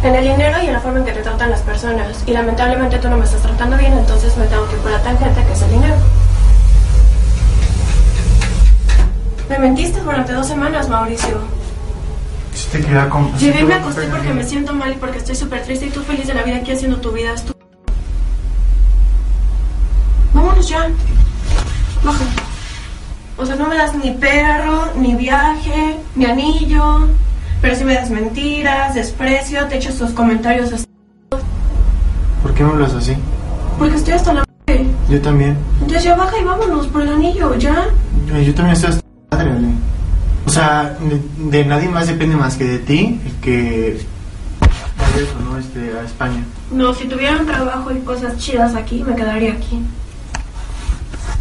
En 0.07 0.15
el 0.15 0.23
dinero 0.23 0.63
y 0.63 0.67
en 0.69 0.73
la 0.73 0.79
forma 0.79 1.01
en 1.01 1.05
que 1.05 1.11
te 1.11 1.21
tratan 1.21 1.51
las 1.51 1.63
personas. 1.63 2.23
Y 2.29 2.31
lamentablemente 2.31 2.97
tú 2.99 3.09
no 3.09 3.17
me 3.17 3.25
estás 3.25 3.43
tratando 3.43 3.77
bien, 3.77 3.93
entonces 3.93 4.37
me 4.37 4.47
tengo 4.47 4.65
que 4.69 4.77
ir 4.77 4.81
por 4.81 4.93
la 4.93 5.03
tangente 5.03 5.45
que 5.45 5.53
es 5.53 5.63
el 5.63 5.71
dinero. 5.73 5.97
Me 9.49 9.59
mentiste 9.59 9.99
durante 9.99 10.33
dos 10.33 10.47
semanas, 10.47 10.89
Mauricio. 10.89 11.41
Si 12.55 12.69
te 12.69 12.85
queda 12.85 13.09
con... 13.09 13.37
Llegué 13.37 13.63
y 13.63 13.65
me 13.65 13.75
acosté 13.75 14.03
porque 14.07 14.33
me 14.33 14.45
siento 14.45 14.73
mal 14.75 14.93
y 14.93 14.95
porque 14.95 15.19
estoy 15.19 15.35
súper 15.35 15.65
triste 15.65 15.87
y 15.87 15.91
tú 15.91 16.01
feliz 16.03 16.29
de 16.29 16.35
la 16.35 16.45
vida 16.45 16.59
aquí 16.59 16.71
haciendo 16.71 16.99
tu 16.99 17.11
vida. 17.11 17.35
Tú... 17.45 17.53
Vámonos 20.35 20.69
ya. 20.69 20.89
Baja. 22.05 22.25
O 23.37 23.45
sea, 23.45 23.57
no 23.57 23.67
me 23.67 23.77
das 23.77 23.93
ni 23.97 24.13
perro, 24.13 24.93
ni 24.95 25.17
viaje, 25.17 25.99
ni 26.15 26.27
anillo. 26.27 27.09
Pero 27.61 27.75
sí 27.75 27.85
me 27.85 27.95
das 27.95 28.11
mentiras, 28.11 28.95
desprecio, 28.95 29.67
te 29.67 29.77
echas 29.77 29.97
tus 29.97 30.11
comentarios 30.11 30.73
así. 30.73 30.85
¿Por 32.43 32.55
qué 32.55 32.63
me 32.63 32.71
hablas 32.71 32.95
así? 32.95 33.17
Porque 33.79 33.97
estoy 33.97 34.15
hasta 34.15 34.33
la 34.33 34.45
madre. 34.67 34.87
Yo 35.09 35.21
también. 35.21 35.57
Entonces 35.81 36.05
ya 36.05 36.17
baja 36.17 36.39
y 36.41 36.45
vámonos 36.45 36.87
por 36.89 37.03
el 37.03 37.09
anillo, 37.09 37.55
ya. 37.57 37.89
Yo, 38.27 38.55
también 38.55 38.77
estoy 38.77 38.91
hasta 38.91 39.03
la 39.31 39.37
madre, 39.37 39.51
Ale. 39.51 39.69
O 40.47 40.51
sea, 40.51 40.97
de, 41.01 41.51
de 41.51 41.65
nadie 41.65 41.89
más 41.89 42.07
depende 42.07 42.37
más 42.37 42.57
que 42.57 42.65
de 42.65 42.79
ti 42.79 43.21
el 43.25 43.33
que 43.41 44.01
vayas 44.99 45.29
o 45.35 45.51
no 45.51 45.59
este, 45.59 45.93
a 45.99 46.03
España. 46.05 46.45
No, 46.71 46.95
si 46.95 47.07
tuviera 47.07 47.37
un 47.39 47.47
trabajo 47.47 47.91
y 47.91 47.99
cosas 48.01 48.37
chidas 48.37 48.75
aquí, 48.75 49.03
me 49.03 49.15
quedaría 49.15 49.53
aquí. 49.53 49.81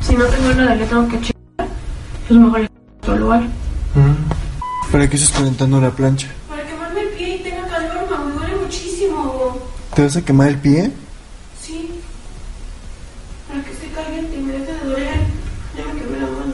Si 0.02 0.16
no 0.16 0.26
tengo 0.26 0.54
nada 0.54 0.78
que 0.78 0.86
tengo 0.86 1.08
que 1.08 1.20
chingar, 1.22 1.68
pues 2.28 2.40
mejor 2.40 2.60
ir 2.62 2.70
a 2.72 3.04
otro 3.04 3.18
lugar. 3.18 3.44
¿Para 4.96 5.10
qué 5.10 5.18
estás 5.18 5.38
calentando 5.38 5.82
la 5.82 5.92
plancha? 5.92 6.30
Para 6.48 6.66
quemarme 6.66 7.02
el 7.02 7.10
pie 7.10 7.36
y 7.36 7.40
tenga 7.44 7.68
calor, 7.68 8.08
me 8.28 8.32
duele 8.32 8.56
muchísimo. 8.64 9.58
¿Te 9.94 10.04
vas 10.04 10.16
a 10.16 10.22
quemar 10.24 10.48
el 10.48 10.58
pie? 10.58 10.90
Sí. 11.62 11.92
Para 13.50 13.62
que 13.62 13.72
esté 13.72 13.88
caliente 13.92 14.38
y 14.38 14.40
me 14.40 14.54
deje 14.54 14.72
de 14.72 14.80
doler. 14.80 15.20
Ya 15.78 15.94
me 15.94 16.00
quemé 16.00 16.18
la 16.18 16.28
mano. 16.28 16.54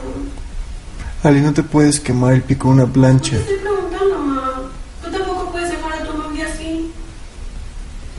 Ali, 1.22 1.40
no 1.40 1.52
te 1.52 1.62
puedes 1.62 2.00
quemar 2.00 2.32
el 2.32 2.42
pie 2.42 2.58
con 2.58 2.72
una 2.72 2.86
Te 2.86 2.90
plancha. 2.90 3.36
estoy 3.36 3.58
preguntando, 3.58 4.18
mamá. 4.18 4.62
Tú 5.04 5.10
tampoco 5.12 5.52
puedes 5.52 5.70
dejar 5.70 5.92
a 5.92 6.04
tu 6.04 6.18
novia 6.18 6.44
así. 6.52 6.90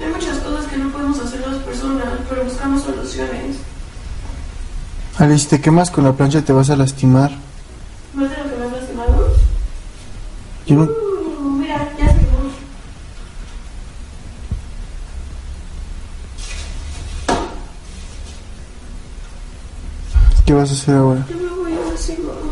Hay 0.01 0.09
muchas 0.09 0.38
cosas 0.38 0.67
que 0.67 0.77
no 0.77 0.89
podemos 0.89 1.19
hacer 1.19 1.41
las 1.45 1.57
personas, 1.63 2.07
pero 2.29 2.45
buscamos 2.45 2.81
soluciones. 2.81 3.57
Ali, 5.17 5.38
si 5.38 5.47
te 5.47 5.59
quemas 5.59 5.91
con 5.91 6.05
la 6.05 6.13
plancha 6.13 6.41
te 6.41 6.53
vas 6.53 6.69
a 6.69 6.77
lastimar. 6.77 7.31
¿Más 8.13 8.29
de 8.29 8.38
lo 8.38 8.43
que 8.49 8.55
me 8.57 8.65
has 8.67 8.71
lastimado? 8.71 9.33
Yo 10.65 10.76
no... 10.76 10.89
¿Qué 20.45 20.54
vas 20.54 20.69
a 20.69 20.73
hacer 20.73 20.95
ahora? 20.95 21.26
Yo 21.30 21.36
me 21.38 21.63
voy 21.63 21.73
a 21.73 21.91
decir, 21.91 22.19
mamá. 22.19 22.52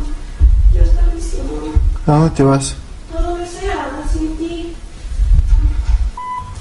Yo 0.74 0.82
estoy 0.82 1.16
diciendo. 1.16 1.74
¿A 2.08 2.12
dónde 2.12 2.30
te 2.32 2.44
vas? 2.44 2.76
A 3.18 3.22
donde 3.22 3.46
sea, 3.46 3.90
sin 4.12 4.38
ti. 4.38 4.74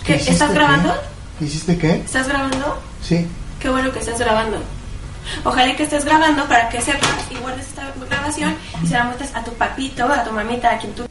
¿Qué? 0.04 0.16
hiciste, 0.16 0.32
¿Estás 0.32 0.48
qué? 0.48 0.54
grabando? 0.54 0.94
¿Hiciste 1.40 1.78
qué? 1.78 1.92
¿Estás 1.96 2.28
grabando? 2.28 2.78
Sí. 3.02 3.26
Qué 3.60 3.68
bueno 3.70 3.92
que 3.92 4.00
estés 4.00 4.18
grabando. 4.18 4.58
Ojalá 5.44 5.76
que 5.76 5.84
estés 5.84 6.04
grabando 6.04 6.44
para 6.46 6.68
que 6.68 6.80
sepas 6.80 7.10
y 7.30 7.36
guardes 7.36 7.68
esta 7.68 7.92
grabación 8.08 8.54
y 8.82 8.86
se 8.86 8.94
la 8.94 9.04
muestres 9.04 9.34
a 9.34 9.44
tu 9.44 9.52
papito, 9.52 10.04
a 10.04 10.24
tu 10.24 10.32
mamita, 10.32 10.72
a 10.72 10.78
quien 10.78 10.92
tú 10.94 11.04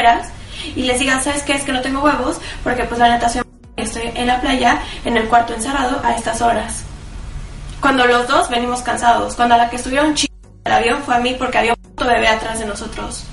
quieras 0.00 0.28
y 0.74 0.82
les 0.82 0.98
digas, 0.98 1.24
¿sabes 1.24 1.42
qué? 1.42 1.52
Es 1.52 1.62
que 1.62 1.72
no 1.72 1.80
tengo 1.80 2.00
huevos 2.02 2.40
porque 2.62 2.84
pues 2.84 2.98
la 2.98 3.08
natación 3.08 3.44
estoy 3.76 4.10
en 4.14 4.26
la 4.26 4.40
playa, 4.40 4.80
en 5.04 5.16
el 5.16 5.28
cuarto 5.28 5.54
encerrado 5.54 6.00
a 6.02 6.14
estas 6.14 6.40
horas. 6.40 6.84
Cuando 7.80 8.06
los 8.06 8.26
dos 8.28 8.48
venimos 8.50 8.82
cansados, 8.82 9.34
cuando 9.34 9.54
a 9.54 9.58
la 9.58 9.70
que 9.70 9.76
estuvieron 9.76 10.14
chicos 10.14 10.36
el 10.64 10.72
avión 10.72 11.02
fue 11.02 11.14
a 11.16 11.18
mí 11.18 11.34
porque 11.38 11.58
había 11.58 11.74
un 11.74 12.06
bebé 12.06 12.28
atrás 12.28 12.58
de 12.58 12.66
nosotros. 12.66 13.24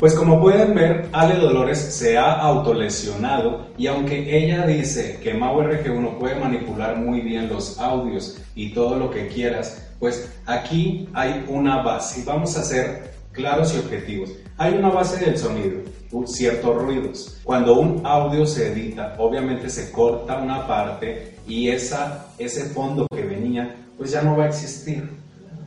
Pues 0.00 0.14
como 0.14 0.40
pueden 0.40 0.74
ver, 0.74 1.08
Ale 1.12 1.36
Dolores 1.36 1.78
se 1.78 2.18
ha 2.18 2.32
autolesionado 2.32 3.68
y 3.78 3.86
aunque 3.86 4.36
ella 4.36 4.66
dice 4.66 5.20
que 5.22 5.32
Mau 5.32 5.60
RG1 5.60 6.18
puede 6.18 6.34
manipular 6.34 6.96
muy 6.96 7.20
bien 7.20 7.48
los 7.48 7.78
audios 7.78 8.38
y 8.56 8.74
todo 8.74 8.96
lo 8.96 9.10
que 9.10 9.28
quieras, 9.28 9.80
pues 10.00 10.28
aquí 10.46 11.08
hay 11.14 11.44
una 11.48 11.82
base 11.82 12.24
vamos 12.26 12.56
a 12.56 12.64
ser 12.64 13.11
claros 13.32 13.74
y 13.74 13.78
objetivos. 13.78 14.32
Hay 14.56 14.74
una 14.74 14.90
base 14.90 15.24
del 15.24 15.36
sonido, 15.36 15.80
ciertos 16.26 16.82
ruidos. 16.82 17.40
Cuando 17.42 17.78
un 17.78 18.06
audio 18.06 18.46
se 18.46 18.72
edita, 18.72 19.16
obviamente 19.18 19.68
se 19.70 19.90
corta 19.90 20.38
una 20.38 20.66
parte 20.66 21.34
y 21.46 21.68
esa, 21.68 22.26
ese 22.38 22.66
fondo 22.66 23.06
que 23.10 23.22
venía, 23.22 23.74
pues 23.96 24.12
ya 24.12 24.22
no 24.22 24.36
va 24.36 24.44
a 24.44 24.48
existir. 24.48 25.08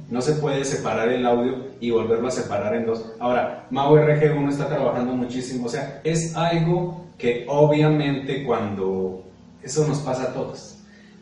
No 0.09 0.21
se 0.21 0.33
puede 0.33 0.63
separar 0.63 1.09
el 1.09 1.25
audio 1.25 1.65
y 1.79 1.89
volverlo 1.89 2.27
a 2.27 2.31
separar 2.31 2.75
en 2.75 2.85
dos. 2.85 3.13
Ahora, 3.19 3.65
Mau 3.71 3.95
RG1 3.95 4.49
está 4.49 4.67
trabajando 4.67 5.13
muchísimo. 5.13 5.65
O 5.65 5.69
sea, 5.69 5.99
es 6.03 6.35
algo 6.35 7.05
que 7.17 7.45
obviamente 7.47 8.43
cuando... 8.43 9.23
Eso 9.63 9.87
nos 9.87 9.97
pasa 9.99 10.25
a 10.25 10.33
todos. 10.33 10.77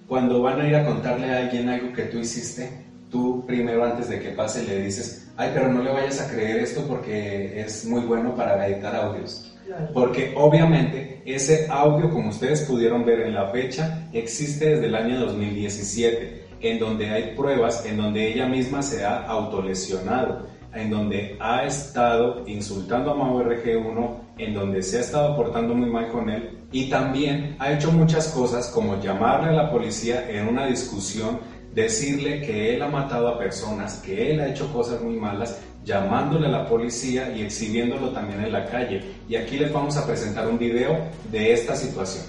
Cuando 0.05 0.41
van 0.41 0.59
a 0.59 0.67
ir 0.67 0.75
a 0.75 0.85
contarle 0.85 1.31
a 1.31 1.37
alguien 1.37 1.69
algo 1.69 1.93
que 1.93 2.03
tú 2.03 2.17
hiciste, 2.17 2.69
tú 3.09 3.45
primero 3.47 3.85
antes 3.85 4.09
de 4.09 4.19
que 4.19 4.31
pase 4.31 4.63
le 4.63 4.81
dices, 4.81 5.22
ay, 5.37 5.51
pero 5.53 5.69
no 5.69 5.81
le 5.81 5.91
vayas 5.91 6.21
a 6.21 6.29
creer 6.29 6.59
esto 6.59 6.85
porque 6.87 7.61
es 7.61 7.85
muy 7.85 8.01
bueno 8.01 8.35
para 8.35 8.67
editar 8.67 8.95
audios. 8.95 9.49
Porque 9.93 10.33
obviamente 10.35 11.21
ese 11.25 11.67
audio, 11.69 12.09
como 12.11 12.29
ustedes 12.29 12.61
pudieron 12.61 13.05
ver 13.05 13.21
en 13.21 13.33
la 13.33 13.47
fecha, 13.47 14.07
existe 14.11 14.71
desde 14.71 14.87
el 14.87 14.95
año 14.95 15.19
2017, 15.19 16.45
en 16.61 16.79
donde 16.79 17.09
hay 17.09 17.35
pruebas, 17.35 17.85
en 17.85 17.97
donde 17.97 18.33
ella 18.33 18.45
misma 18.45 18.81
se 18.81 19.05
ha 19.05 19.23
autolesionado, 19.25 20.47
en 20.73 20.89
donde 20.89 21.37
ha 21.39 21.63
estado 21.63 22.43
insultando 22.47 23.11
a 23.11 23.15
Mau 23.15 23.39
RG1, 23.39 24.17
en 24.37 24.53
donde 24.53 24.83
se 24.83 24.97
ha 24.97 25.01
estado 25.01 25.35
portando 25.35 25.73
muy 25.73 25.89
mal 25.89 26.09
con 26.09 26.29
él 26.29 26.63
y 26.73 26.89
también 26.89 27.55
ha 27.59 27.71
hecho 27.71 27.91
muchas 27.91 28.29
cosas 28.29 28.67
como 28.69 28.99
llamarle 28.99 29.49
a 29.49 29.63
la 29.63 29.71
policía 29.71 30.27
en 30.27 30.47
una 30.47 30.65
discusión, 30.65 31.39
decirle 31.73 32.41
que 32.41 32.75
él 32.75 32.81
ha 32.81 32.87
matado 32.87 33.27
a 33.27 33.37
personas, 33.37 33.95
que 33.95 34.31
él 34.31 34.39
ha 34.39 34.47
hecho 34.47 34.71
cosas 34.71 35.01
muy 35.01 35.15
malas, 35.15 35.57
llamándole 35.83 36.47
a 36.47 36.51
la 36.51 36.67
policía 36.67 37.35
y 37.35 37.41
exhibiéndolo 37.41 38.11
también 38.11 38.43
en 38.43 38.51
la 38.51 38.65
calle. 38.65 39.03
Y 39.27 39.35
aquí 39.35 39.57
les 39.57 39.71
vamos 39.71 39.97
a 39.97 40.05
presentar 40.05 40.47
un 40.47 40.57
video 40.57 40.97
de 41.31 41.53
esta 41.53 41.75
situación. 41.75 42.25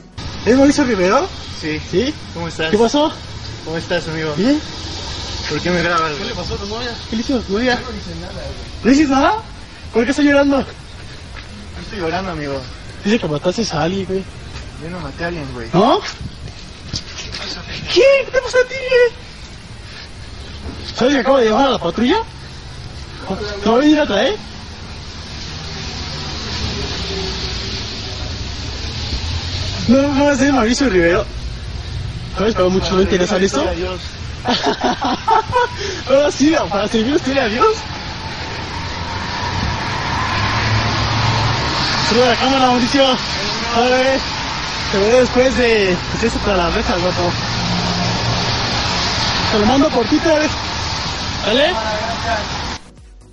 ¿Es 0.46 0.56
Mauricio 0.56 0.84
Rivero? 0.84 1.26
Sí. 1.60 1.78
¿Sí? 1.90 2.14
¿Cómo 2.32 2.48
estás? 2.48 2.70
¿Qué 2.70 2.78
pasó? 2.78 3.12
¿Cómo 3.64 3.76
estás, 3.76 4.08
amigo? 4.08 4.32
¿Bien? 4.36 4.60
¿Por 5.48 5.60
qué 5.60 5.70
me 5.70 5.82
grabas? 5.82 6.18
güey? 6.18 6.32
pasó 6.32 6.54
a 6.54 6.58
tu 6.58 6.66
novia? 6.66 6.90
¿Qué 7.08 7.16
le 7.16 7.22
hizo 7.22 7.36
a 7.36 7.40
tu 7.40 7.52
novia? 7.52 7.78
¿No 8.82 8.90
dices 8.90 9.08
nada? 9.08 9.42
¿Por 9.92 10.04
qué 10.04 10.10
está 10.10 10.22
llorando? 10.22 10.58
No 10.58 11.82
estoy 11.82 11.98
llorando, 12.00 12.30
amigo. 12.32 12.60
Dice 13.04 13.18
que 13.18 13.28
mataste 13.28 13.66
a 13.72 13.82
alguien, 13.82 14.06
güey. 14.06 14.24
Yo 14.82 14.90
no 14.90 15.00
maté 15.00 15.24
a 15.24 15.26
alguien, 15.28 15.46
güey. 15.54 15.68
¿No? 15.72 16.00
¿Qué? 17.92 18.00
¿Qué 18.24 18.30
te 18.32 18.40
pasó 18.40 18.58
a 18.58 18.68
ti, 18.68 18.74
güey? 18.74 19.23
¿Sabes 20.96 21.14
que 21.14 21.20
acabo 21.20 21.38
de 21.38 21.46
llevar 21.46 21.66
a 21.66 21.70
la 21.70 21.78
patrulla? 21.78 22.18
¿Te 23.62 23.68
voy 23.68 23.78
a 23.78 23.80
venir 23.80 24.00
a 24.00 24.06
traer? 24.06 24.36
No, 29.88 30.02
no, 30.14 30.30
es 30.30 30.52
Mauricio 30.52 30.88
Rivero. 30.88 31.26
¿Sabes? 32.38 32.54
Pero 32.54 32.70
mucho 32.70 32.94
no 32.94 33.02
interesa 33.02 33.36
esto. 33.36 33.64
Ahora 36.08 36.30
sí, 36.30 36.54
para 36.70 36.88
servir 36.88 37.14
usted 37.14 37.38
a 37.38 37.46
Dios. 37.46 37.76
Sube 42.08 42.26
la 42.26 42.36
cámara, 42.36 42.66
Mauricio. 42.66 43.04
A 43.04 43.80
ver, 43.80 44.20
te 44.92 44.98
veré 44.98 45.20
después 45.20 45.56
de. 45.56 45.96
Pues 46.12 46.24
eso 46.24 46.38
para 46.40 46.56
la 46.56 46.70
reja, 46.70 46.96
guapo. 46.96 47.32
Te 49.52 49.58
lo 49.58 49.66
mando 49.66 49.88
por 49.88 50.06
Twitter. 50.06 50.48
¿Vale? 51.46 51.74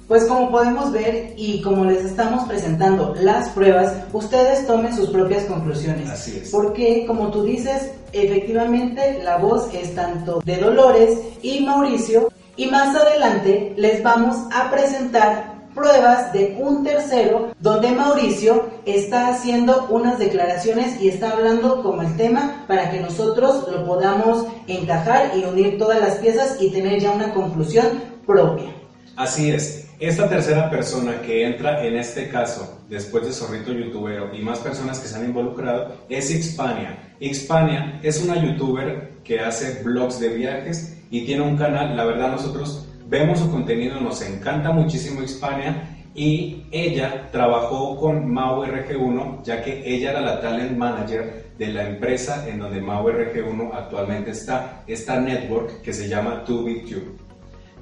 Pues 0.08 0.26
como 0.26 0.52
podemos 0.52 0.92
ver 0.92 1.34
y 1.38 1.62
como 1.62 1.86
les 1.86 2.04
estamos 2.04 2.44
presentando 2.46 3.16
las 3.18 3.48
pruebas, 3.50 3.94
ustedes 4.12 4.68
tomen 4.68 4.94
sus 4.94 5.10
propias 5.10 5.46
conclusiones. 5.46 6.10
Así 6.10 6.40
es. 6.44 6.50
Porque 6.50 7.06
como 7.08 7.32
tú 7.32 7.44
dices, 7.44 7.92
efectivamente 8.12 9.22
la 9.24 9.38
voz 9.38 9.74
es 9.74 9.96
tanto 9.96 10.42
de 10.44 10.58
Dolores 10.58 11.18
y 11.42 11.62
Mauricio 11.62 12.30
y 12.58 12.68
más 12.68 12.94
adelante 12.94 13.74
les 13.78 14.04
vamos 14.04 14.36
a 14.54 14.70
presentar 14.70 15.51
pruebas 15.74 16.34
de 16.34 16.58
un 16.60 16.84
tercero 16.84 17.54
donde 17.60 17.92
Mauricio 17.92 18.70
está 18.86 19.30
haciendo 19.30 19.88
unas 19.90 20.20
declaraciones 20.20 21.02
y 21.02 21.10
está 21.10 21.32
hablando 21.32 21.82
como 21.82 22.02
el 22.02 22.16
tema 22.18 22.66
para 22.68 22.92
que 22.92 23.00
nosotros 23.00 23.68
lo 23.70 23.86
podamos 23.86 24.46
encajar 24.68 25.32
y 25.36 25.44
unir 25.46 25.78
todas 25.78 26.00
las 26.00 26.16
piezas 26.16 26.58
y 26.60 26.72
tener 26.72 27.00
ya 27.00 27.12
una 27.12 27.34
conclusión 27.34 27.86
propia. 28.26 28.74
Así 29.16 29.52
es. 29.52 29.88
Esta 30.00 30.28
tercera 30.28 30.68
persona 30.72 31.22
que 31.22 31.46
entra 31.46 31.86
en 31.86 31.96
este 31.96 32.28
caso, 32.28 32.80
después 32.90 33.24
de 33.24 33.32
Zorrito 33.32 33.72
Youtubero 33.72 34.34
y 34.34 34.42
más 34.42 34.58
personas 34.58 35.00
que 35.00 35.08
se 35.08 35.16
han 35.16 35.26
involucrado, 35.26 35.96
es 36.10 36.30
Xpania. 36.30 37.14
Xpania 37.22 38.00
es 38.02 38.20
una 38.24 38.36
youtuber 38.44 39.12
que 39.24 39.40
hace 39.40 39.84
vlogs 39.84 40.20
de 40.20 40.30
viajes 40.30 40.98
y 41.12 41.24
tiene 41.26 41.44
un 41.44 41.56
canal, 41.56 41.96
la 41.96 42.06
verdad 42.06 42.32
nosotros 42.32 42.88
vemos 43.12 43.40
su 43.40 43.52
contenido, 43.52 44.00
nos 44.00 44.22
encanta 44.22 44.72
muchísimo 44.72 45.20
Xpania 45.22 45.98
y 46.16 46.64
ella 46.72 47.30
trabajó 47.30 47.98
con 47.98 48.32
Mau 48.32 48.64
RG1 48.64 49.44
ya 49.44 49.62
que 49.62 49.84
ella 49.86 50.12
era 50.12 50.22
la 50.22 50.40
talent 50.40 50.78
manager 50.78 51.48
de 51.58 51.68
la 51.68 51.90
empresa 51.90 52.48
en 52.48 52.60
donde 52.60 52.80
Mau 52.80 53.06
RG1 53.06 53.72
actualmente 53.74 54.32
está, 54.32 54.84
esta 54.88 55.20
network 55.20 55.82
que 55.82 55.92
se 55.92 56.08
llama 56.08 56.46
TubiTube. 56.46 57.18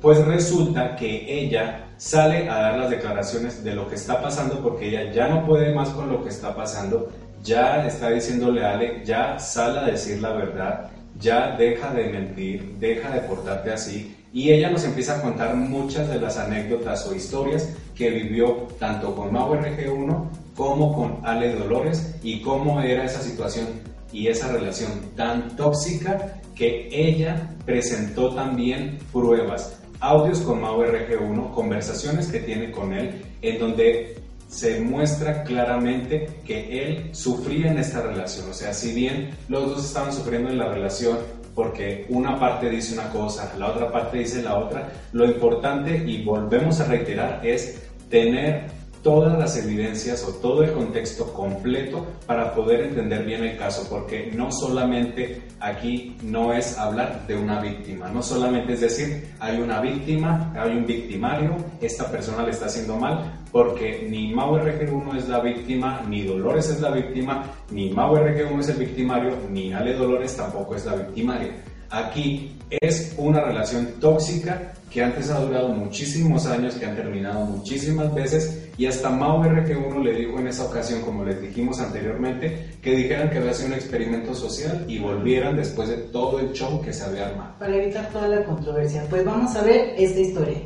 Pues 0.02 0.26
resulta 0.26 0.96
que 0.96 1.42
ella 1.44 1.86
sale 1.98 2.50
a 2.50 2.56
dar 2.62 2.80
las 2.80 2.90
declaraciones 2.90 3.64
de 3.64 3.76
lo 3.76 3.88
que 3.88 3.96
está 3.96 4.24
pasando 4.24 4.64
porque 4.64 4.88
ella 4.88 5.12
ya 5.12 5.28
no 5.28 5.46
puede 5.46 5.76
más 5.76 5.90
con 5.90 6.10
lo 6.10 6.24
que 6.24 6.30
está 6.30 6.56
pasando, 6.56 7.12
ya 7.44 7.86
está 7.86 8.10
diciéndole 8.10 8.66
a 8.66 8.74
Ale, 8.74 9.06
ya 9.06 9.38
sale 9.38 9.80
a 9.80 9.84
decir 9.84 10.22
la 10.24 10.34
verdad, 10.34 10.90
ya 11.20 11.56
deja 11.56 11.94
de 11.94 12.06
mentir, 12.06 12.78
deja 12.80 13.12
de 13.12 13.20
portarte 13.22 13.72
así. 13.72 14.16
Y 14.32 14.52
ella 14.52 14.70
nos 14.70 14.84
empieza 14.84 15.18
a 15.18 15.22
contar 15.22 15.56
muchas 15.56 16.08
de 16.08 16.20
las 16.20 16.38
anécdotas 16.38 17.06
o 17.08 17.16
historias 17.16 17.70
que 17.96 18.10
vivió 18.10 18.68
tanto 18.80 19.16
con 19.16 19.34
Mau 19.34 19.54
RG1 19.54 20.28
como 20.56 20.94
con 20.94 21.20
Ale 21.24 21.56
Dolores 21.56 22.16
y 22.22 22.42
cómo 22.42 22.82
era 22.82 23.06
esa 23.06 23.22
situación 23.22 23.68
y 24.12 24.28
esa 24.28 24.52
relación 24.52 24.92
tan 25.16 25.56
tóxica 25.56 26.42
que 26.56 26.90
ella 26.92 27.56
presentó 27.66 28.34
también 28.36 29.00
pruebas 29.12 29.80
audios 30.00 30.40
con 30.40 30.62
Mau 30.62 30.82
RG1, 30.82 31.52
conversaciones 31.52 32.28
que 32.28 32.40
tiene 32.40 32.72
con 32.72 32.94
él, 32.94 33.22
en 33.42 33.60
donde 33.60 34.16
se 34.48 34.80
muestra 34.80 35.44
claramente 35.44 36.42
que 36.46 36.84
él 36.84 37.10
sufría 37.14 37.72
en 37.72 37.78
esta 37.78 38.02
relación. 38.02 38.50
O 38.50 38.54
sea, 38.54 38.74
si 38.74 38.94
bien 38.94 39.30
los 39.48 39.70
dos 39.70 39.86
estaban 39.86 40.12
sufriendo 40.12 40.50
en 40.50 40.58
la 40.58 40.70
relación 40.70 41.18
porque 41.60 42.06
una 42.08 42.40
parte 42.40 42.70
dice 42.70 42.94
una 42.94 43.10
cosa, 43.10 43.54
la 43.58 43.68
otra 43.68 43.92
parte 43.92 44.20
dice 44.20 44.42
la 44.42 44.56
otra, 44.56 44.94
lo 45.12 45.26
importante, 45.26 46.06
y 46.08 46.24
volvemos 46.24 46.80
a 46.80 46.86
reiterar, 46.86 47.42
es 47.44 47.84
tener 48.10 48.79
todas 49.02 49.38
las 49.38 49.58
evidencias 49.58 50.24
o 50.24 50.34
todo 50.34 50.64
el 50.64 50.72
contexto 50.72 51.34
completo 51.34 52.06
para 52.26 52.54
poder 52.54 52.82
entender 52.82 53.26
bien 53.26 53.44
el 53.44 53.58
caso, 53.58 53.88
porque 53.90 54.32
no 54.36 54.52
solamente 54.52 55.42
aquí 55.60 56.18
no 56.24 56.54
es 56.54 56.78
hablar 56.78 57.26
de 57.28 57.36
una 57.36 57.62
víctima, 57.62 58.10
no 58.10 58.22
solamente 58.22 58.74
es 58.74 58.82
decir, 58.82 59.30
hay 59.40 59.60
una 59.60 59.82
víctima, 59.82 60.54
hay 60.56 60.78
un 60.78 60.86
victimario, 60.86 61.56
esta 61.82 62.10
persona 62.12 62.44
le 62.44 62.52
está 62.52 62.66
haciendo 62.66 62.98
mal, 62.98 63.40
porque 63.52 64.08
ni 64.10 64.34
Mau 64.34 64.56
RG1 64.58 65.18
es 65.18 65.30
la 65.30 65.40
víctima, 65.40 66.02
ni 66.08 66.24
Dolores 66.24 66.70
es 66.70 66.82
la 66.82 66.92
víctima, 66.92 67.44
ni 67.72 67.90
Mau 67.90 68.16
RG1 68.16 68.60
es 68.60 68.70
el 68.70 68.78
victimario, 68.78 69.38
ni 69.50 69.74
Ale 69.74 69.94
Dolores 69.94 70.36
tampoco 70.36 70.76
es 70.76 70.86
la 70.86 70.96
victimaria. 70.96 71.52
Aquí 71.90 72.56
es 72.70 73.16
una 73.18 73.42
relación 73.42 73.94
tóxica 74.00 74.74
que 74.92 75.04
antes 75.04 75.30
ha 75.30 75.40
durado 75.40 75.70
muchísimos 75.70 76.46
años, 76.46 76.76
que 76.76 76.86
han 76.86 76.96
terminado 76.96 77.46
muchísimas 77.46 78.14
veces 78.14 78.69
y 78.80 78.88
hasta 78.88 79.10
Mau 79.10 79.44
RG1 79.44 80.02
le 80.02 80.14
dijo 80.14 80.40
en 80.40 80.48
esa 80.48 80.64
ocasión, 80.64 81.02
como 81.02 81.26
les 81.26 81.42
dijimos 81.42 81.82
anteriormente, 81.82 82.78
que 82.82 82.96
dijeran 82.96 83.30
que 83.30 83.40
había 83.40 83.54
sido 83.54 83.68
un 83.68 83.74
experimento 83.74 84.34
social 84.34 84.86
y 84.88 85.00
volvieran 85.00 85.58
después 85.58 85.90
de 85.90 85.98
todo 85.98 86.40
el 86.40 86.54
show 86.54 86.82
que 86.82 86.94
se 86.94 87.04
había 87.04 87.28
armado. 87.28 87.56
Para 87.60 87.76
evitar 87.76 88.08
toda 88.10 88.30
la 88.30 88.42
controversia, 88.46 89.04
pues 89.10 89.26
vamos 89.26 89.54
a 89.58 89.64
ver 89.64 89.96
esta 89.98 90.20
historia. 90.22 90.60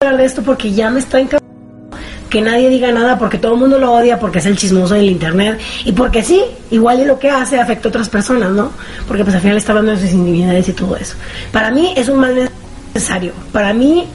hablar 0.00 0.18
de 0.18 0.24
esto 0.24 0.42
porque 0.42 0.72
ya 0.72 0.90
me 0.90 0.98
está 0.98 1.20
encantando 1.20 1.46
que 2.28 2.40
nadie 2.42 2.68
diga 2.68 2.90
nada 2.90 3.16
porque 3.16 3.38
todo 3.38 3.54
el 3.54 3.60
mundo 3.60 3.78
lo 3.78 3.92
odia 3.92 4.18
porque 4.18 4.40
es 4.40 4.46
el 4.46 4.56
chismoso 4.56 4.94
del 4.94 5.10
internet 5.10 5.60
y 5.84 5.92
porque 5.92 6.24
sí, 6.24 6.42
igual 6.72 7.00
y 7.00 7.04
lo 7.04 7.20
que 7.20 7.30
hace 7.30 7.60
afecta 7.60 7.86
a 7.86 7.90
otras 7.90 8.08
personas, 8.08 8.50
¿no? 8.50 8.72
Porque 9.06 9.22
pues 9.22 9.36
al 9.36 9.42
final 9.42 9.58
está 9.58 9.70
hablando 9.70 9.92
de 9.92 9.98
sus 9.98 10.10
individualidades 10.10 10.68
y 10.68 10.72
todo 10.72 10.96
eso. 10.96 11.14
Para 11.52 11.70
mí 11.70 11.94
es 11.96 12.08
un 12.08 12.18
mal 12.18 12.50
necesario. 12.92 13.32
Para 13.52 13.72
mí 13.72 14.08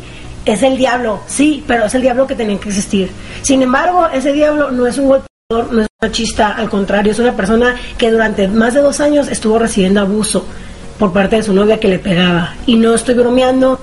es 0.45 0.63
el 0.63 0.77
diablo, 0.77 1.21
sí, 1.27 1.63
pero 1.67 1.86
es 1.86 1.95
el 1.95 2.01
diablo 2.01 2.27
que 2.27 2.36
tenía 2.36 2.60
que 2.60 2.69
existir. 2.69 3.10
Sin 3.41 3.62
embargo, 3.62 4.08
ese 4.13 4.34
diablo 4.34 4.71
no 4.71 4.88
es 4.88 4.97
un 4.97 5.08
golpeador, 5.08 5.73
no 5.73 5.82
es 5.82 5.88
machista, 6.01 6.49
al 6.49 6.69
contrario, 6.69 7.12
es 7.12 7.19
una 7.19 7.36
persona 7.36 7.75
que 7.97 8.12
durante 8.12 8.47
más 8.47 8.73
de 8.73 8.82
dos 8.82 8.99
años 8.99 9.27
estuvo 9.29 9.60
recibiendo 9.60 10.01
abuso 10.01 10.45
por 10.99 11.13
parte 11.13 11.38
de 11.38 11.43
su 11.43 11.53
novia 11.53 11.79
que 11.79 11.88
le 11.88 11.99
pegaba. 11.99 12.56
Y 12.65 12.75
no 12.75 12.93
estoy 12.93 13.15
bromeando, 13.15 13.79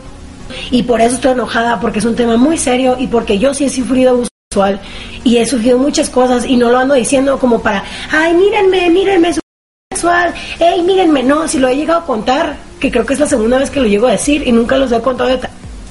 y 0.71 0.83
por 0.83 1.01
eso 1.01 1.17
estoy 1.17 1.33
enojada, 1.33 1.81
porque 1.81 1.99
es 2.01 2.05
un 2.05 2.17
tema 2.17 2.37
muy 2.37 2.59
serio 2.59 2.97
y 2.99 3.07
porque 3.07 3.39
yo 3.39 3.55
sí 3.55 3.65
he 3.65 3.71
sufrido 3.71 4.11
abuso 4.11 4.29
sexual 4.51 4.81
y 5.25 5.37
he 5.37 5.47
sufrido 5.47 5.79
muchas 5.79 6.11
cosas 6.11 6.45
y 6.45 6.57
no 6.57 6.71
lo 6.71 6.79
ando 6.79 6.95
diciendo 6.95 7.39
como 7.39 7.63
para, 7.63 7.85
ay, 8.11 8.35
mírenme, 8.35 8.91
mírenme, 8.91 9.33
sexual, 9.93 10.35
hey, 10.59 10.83
mírenme, 10.85 11.23
no, 11.23 11.47
si 11.47 11.59
lo 11.59 11.69
he 11.69 11.77
llegado 11.77 12.01
a 12.01 12.07
contar, 12.07 12.57
que 12.81 12.91
creo 12.91 13.07
que 13.07 13.15
es 13.15 13.21
la 13.21 13.27
segunda 13.27 13.59
vez 13.59 13.71
que 13.71 13.81
lo 13.81 13.87
llego 13.87 14.07
a 14.07 14.13
decir 14.13 14.47
y 14.47 14.53
nunca 14.53 14.77
los 14.77 14.91
he 14.93 15.01
contado 15.01 15.31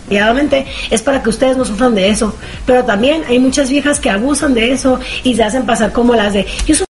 detalladamente, 0.09 0.65
es 0.89 1.01
para 1.01 1.21
que 1.21 1.29
ustedes 1.29 1.55
no 1.55 1.65
sufran 1.65 1.95
de 1.95 2.09
eso, 2.09 2.33
pero 2.65 2.83
también 2.83 3.23
hay 3.27 3.39
muchas 3.39 3.69
viejas 3.69 3.99
que 3.99 4.09
abusan 4.09 4.53
de 4.53 4.71
eso 4.71 4.99
y 5.23 5.35
se 5.35 5.43
hacen 5.43 5.65
pasar 5.65 5.91
como 5.91 6.15
las 6.15 6.33
de, 6.33 6.45
yo 6.65 6.75
soy 6.75 6.85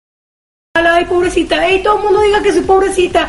ay, 0.75 1.05
pobrecita, 1.07 1.57
hey, 1.67 1.81
todo 1.83 1.99
el 1.99 2.05
mundo 2.05 2.21
diga 2.21 2.43
que 2.43 2.53
soy 2.53 2.63
pobrecita. 2.63 3.29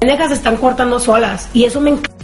Las 0.00 0.28
se 0.28 0.34
están 0.34 0.56
cortando 0.56 1.00
solas 1.00 1.48
y 1.52 1.64
eso 1.64 1.80
me 1.80 1.90
encanta 1.90 2.16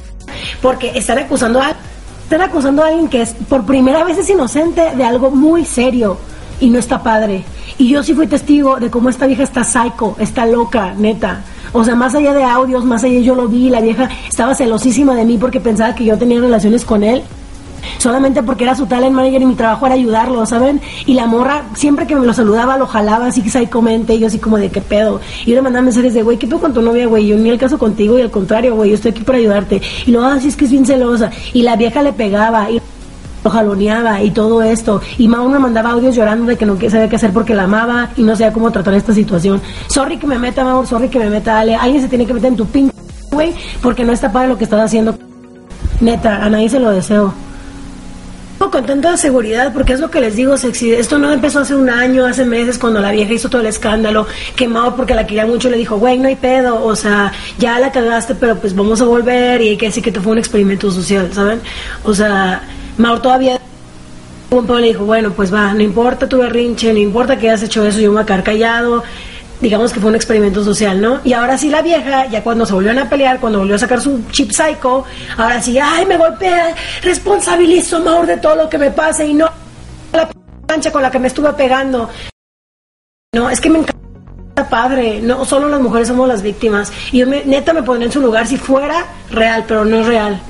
porque 0.62 0.92
están 0.94 1.18
acusando 1.18 1.60
a 1.60 1.74
están 2.22 2.40
acusando 2.40 2.82
a 2.82 2.88
alguien 2.88 3.08
que 3.08 3.20
es 3.20 3.34
por 3.48 3.66
primera 3.66 4.02
vez 4.02 4.16
es 4.16 4.30
inocente 4.30 4.96
de 4.96 5.04
algo 5.04 5.30
muy 5.30 5.64
serio 5.64 6.18
y 6.60 6.70
no 6.70 6.78
está 6.78 7.02
padre. 7.02 7.44
Y 7.78 7.88
yo 7.88 8.02
sí 8.02 8.14
fui 8.14 8.26
testigo 8.26 8.76
de 8.76 8.90
cómo 8.90 9.08
esta 9.08 9.26
vieja 9.26 9.42
está 9.42 9.64
psycho, 9.64 10.16
está 10.18 10.46
loca, 10.46 10.94
neta. 10.96 11.42
O 11.74 11.84
sea, 11.84 11.94
más 11.96 12.14
allá 12.14 12.32
de 12.32 12.44
audios, 12.44 12.84
más 12.84 13.04
allá 13.04 13.18
yo 13.18 13.34
lo 13.34 13.48
vi, 13.48 13.68
la 13.68 13.80
vieja 13.80 14.08
estaba 14.28 14.54
celosísima 14.54 15.14
de 15.14 15.24
mí 15.24 15.36
porque 15.38 15.60
pensaba 15.60 15.94
que 15.94 16.04
yo 16.04 16.16
tenía 16.16 16.40
relaciones 16.40 16.84
con 16.84 17.02
él 17.02 17.22
solamente 17.98 18.42
porque 18.42 18.64
era 18.64 18.74
su 18.74 18.86
talent 18.86 19.14
manager 19.14 19.42
y 19.42 19.46
mi 19.46 19.54
trabajo 19.54 19.86
era 19.86 19.94
ayudarlo, 19.94 20.44
¿saben? 20.46 20.80
Y 21.06 21.14
la 21.14 21.26
morra, 21.26 21.64
siempre 21.74 22.06
que 22.06 22.14
me 22.14 22.26
lo 22.26 22.32
saludaba, 22.32 22.76
lo 22.76 22.86
jalaba 22.86 23.26
así 23.26 23.42
que 23.42 23.68
comente 23.68 24.14
y 24.14 24.20
yo 24.20 24.26
así 24.26 24.38
como 24.38 24.58
de 24.58 24.70
qué 24.70 24.80
pedo. 24.80 25.20
Y 25.44 25.50
yo 25.50 25.56
le 25.56 25.62
mandaba 25.62 25.84
mensajes 25.84 26.14
de, 26.14 26.22
güey, 26.22 26.38
¿qué 26.38 26.46
pedo 26.46 26.60
con 26.60 26.74
tu 26.74 26.82
novia, 26.82 27.06
güey? 27.06 27.26
Yo 27.26 27.36
ni 27.36 27.50
el 27.50 27.58
caso 27.58 27.78
contigo 27.78 28.18
y 28.18 28.22
al 28.22 28.30
contrario, 28.30 28.74
güey, 28.74 28.90
yo 28.90 28.96
estoy 28.96 29.10
aquí 29.10 29.22
para 29.22 29.38
ayudarte. 29.38 29.80
Y 30.06 30.10
luego, 30.10 30.26
así 30.26 30.48
es 30.48 30.56
que 30.56 30.64
es 30.66 30.70
bien 30.70 30.86
celosa. 30.86 31.30
Y 31.52 31.62
la 31.62 31.76
vieja 31.76 32.02
le 32.02 32.12
pegaba 32.12 32.70
y 32.70 32.80
lo 33.44 33.50
jaloneaba 33.50 34.22
y 34.22 34.30
todo 34.30 34.62
esto. 34.62 35.00
Y 35.18 35.28
Mau 35.28 35.48
me 35.48 35.58
mandaba 35.58 35.90
audios 35.90 36.16
llorando 36.16 36.46
de 36.46 36.56
que 36.56 36.66
no 36.66 36.74
sabía 36.76 37.08
qué 37.08 37.16
hacer 37.16 37.32
porque 37.32 37.54
la 37.54 37.64
amaba 37.64 38.10
y 38.16 38.22
no 38.22 38.34
sabía 38.34 38.52
cómo 38.52 38.72
tratar 38.72 38.94
esta 38.94 39.12
situación. 39.12 39.60
Sorry 39.86 40.16
que 40.16 40.26
me 40.26 40.38
meta, 40.38 40.64
Mau, 40.64 40.84
sorry 40.86 41.08
que 41.08 41.18
me 41.18 41.28
meta, 41.30 41.60
Ale. 41.60 41.76
Alguien 41.76 42.02
se 42.02 42.08
tiene 42.08 42.26
que 42.26 42.32
meter 42.32 42.48
en 42.48 42.56
tu 42.56 42.66
pin, 42.66 42.90
güey, 43.30 43.54
porque 43.82 44.04
no 44.04 44.12
está 44.12 44.32
padre 44.32 44.48
lo 44.48 44.58
que 44.58 44.64
estás 44.64 44.80
haciendo. 44.80 45.16
Neta, 46.00 46.44
a 46.44 46.48
nadie 46.48 46.68
se 46.68 46.80
lo 46.80 46.90
deseo 46.90 47.32
con 48.70 48.86
tanta 48.86 49.16
seguridad, 49.16 49.72
porque 49.72 49.92
es 49.92 50.00
lo 50.00 50.10
que 50.10 50.20
les 50.20 50.34
digo. 50.34 50.54
Esto 50.54 51.18
no 51.18 51.32
empezó 51.32 51.60
hace 51.60 51.76
un 51.76 51.88
año, 51.88 52.26
hace 52.26 52.44
meses, 52.44 52.78
cuando 52.78 53.00
la 53.00 53.12
vieja 53.12 53.32
hizo 53.32 53.48
todo 53.48 53.60
el 53.60 53.68
escándalo, 53.68 54.26
quemado 54.56 54.96
porque 54.96 55.14
la 55.14 55.26
quería 55.26 55.46
mucho, 55.46 55.70
le 55.70 55.76
dijo, 55.76 55.96
güey, 55.98 56.18
no 56.18 56.26
hay 56.28 56.36
pedo, 56.36 56.84
o 56.84 56.96
sea, 56.96 57.32
ya 57.58 57.78
la 57.78 57.92
cagaste, 57.92 58.34
pero 58.34 58.56
pues 58.56 58.74
vamos 58.74 59.00
a 59.00 59.04
volver 59.04 59.62
y 59.62 59.68
hay 59.68 59.76
que 59.76 59.86
decir 59.86 60.02
que 60.02 60.12
te 60.12 60.20
fue 60.20 60.32
un 60.32 60.38
experimento 60.38 60.90
social, 60.90 61.30
¿saben? 61.32 61.60
O 62.02 62.14
sea, 62.14 62.62
Mau 62.98 63.20
todavía 63.20 63.60
un 64.50 64.80
le 64.80 64.88
dijo, 64.88 65.04
bueno, 65.04 65.32
pues 65.32 65.52
va, 65.52 65.74
no 65.74 65.82
importa 65.82 66.28
tu 66.28 66.38
berrinche, 66.38 66.92
no 66.92 66.98
importa 66.98 67.36
que 67.36 67.48
hayas 67.48 67.64
hecho 67.64 67.84
eso, 67.84 67.98
yo 67.98 68.12
me 68.12 68.22
voy 68.22 68.42
callado, 68.42 69.02
digamos 69.60 69.92
que 69.92 70.00
fue 70.00 70.10
un 70.10 70.16
experimento 70.16 70.62
social, 70.62 71.00
¿no? 71.00 71.20
Y 71.24 71.32
ahora 71.32 71.58
sí 71.58 71.68
la 71.68 71.82
vieja, 71.82 72.26
ya 72.26 72.42
cuando 72.42 72.64
se 72.64 72.72
volvieron 72.72 72.98
a 73.00 73.08
pelear, 73.08 73.40
cuando 73.40 73.58
volvió 73.58 73.74
a 73.74 73.78
sacar 73.78 74.00
su 74.00 74.22
chip 74.30 74.52
psycho, 74.52 75.04
ahora 75.36 75.60
sí, 75.60 75.78
ay, 75.78 76.06
me 76.06 76.16
golpea, 76.16 76.74
responsabilizo 77.02 78.00
mejor 78.00 78.26
de 78.26 78.36
todo 78.36 78.54
lo 78.56 78.68
que 78.68 78.78
me 78.78 78.90
pase 78.90 79.26
y 79.26 79.34
no 79.34 79.48
la 80.12 80.28
plancha 80.66 80.92
con 80.92 81.02
la 81.02 81.10
que 81.10 81.18
me 81.18 81.28
estuve 81.28 81.52
pegando. 81.54 82.08
No, 83.34 83.50
es 83.50 83.60
que 83.60 83.70
me 83.70 83.80
encanta 83.80 84.68
padre, 84.70 85.20
no 85.20 85.44
solo 85.44 85.68
las 85.68 85.80
mujeres 85.80 86.08
somos 86.08 86.28
las 86.28 86.42
víctimas. 86.42 86.92
Y 87.10 87.18
yo 87.18 87.26
me, 87.26 87.44
neta 87.44 87.72
me 87.72 87.82
pondría 87.82 88.06
en 88.06 88.12
su 88.12 88.20
lugar 88.20 88.46
si 88.46 88.56
fuera 88.56 89.04
real, 89.30 89.64
pero 89.66 89.84
no 89.84 90.00
es 90.00 90.06
real. 90.06 90.40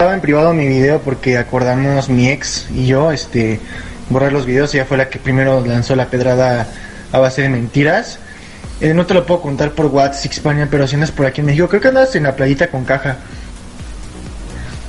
Estaba 0.00 0.14
en 0.14 0.22
privado 0.22 0.54
mi 0.54 0.66
video 0.66 0.98
porque 1.02 1.36
acordamos 1.36 2.08
mi 2.08 2.30
ex 2.30 2.68
y 2.70 2.86
yo 2.86 3.12
este 3.12 3.60
borrar 4.08 4.32
los 4.32 4.46
videos. 4.46 4.74
Ella 4.74 4.86
fue 4.86 4.96
la 4.96 5.10
que 5.10 5.18
primero 5.18 5.62
lanzó 5.66 5.94
la 5.94 6.06
pedrada 6.06 6.66
a 7.12 7.18
base 7.18 7.42
de 7.42 7.50
mentiras. 7.50 8.18
Eh, 8.80 8.94
no 8.94 9.04
te 9.04 9.12
lo 9.12 9.26
puedo 9.26 9.42
contar 9.42 9.72
por 9.72 9.88
WhatsApp, 9.88 10.32
España, 10.32 10.68
pero 10.70 10.88
si 10.88 10.94
andas 10.94 11.10
por 11.10 11.26
aquí 11.26 11.42
en 11.42 11.48
México, 11.48 11.68
creo 11.68 11.82
que 11.82 11.88
andas 11.88 12.16
en 12.16 12.22
la 12.22 12.34
playita 12.34 12.68
con 12.68 12.86
caja. 12.86 13.18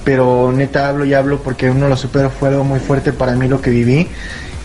Pero 0.06 0.54
neta 0.54 0.88
hablo 0.88 1.04
y 1.04 1.14
hablo 1.14 1.44
porque 1.44 1.70
uno 1.70 1.90
lo 1.90 1.98
supero 1.98 2.30
fue 2.30 2.48
algo 2.48 2.64
muy 2.64 2.80
fuerte 2.80 3.12
para 3.12 3.34
mí 3.34 3.50
lo 3.50 3.62
que 3.62 3.70
viví. 3.70 4.08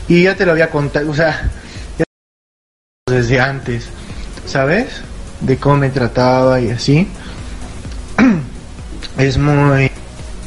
Y 0.06 0.22
ya 0.22 0.36
te 0.36 0.46
lo 0.46 0.52
había 0.52 0.70
contado, 0.70 1.10
o 1.10 1.14
sea, 1.14 1.50
desde 3.04 3.40
antes, 3.40 3.88
¿sabes? 4.46 5.02
De 5.40 5.56
cómo 5.56 5.78
me 5.78 5.90
trataba 5.90 6.60
y 6.60 6.70
así. 6.70 7.08
es 9.18 9.38
muy 9.38 9.90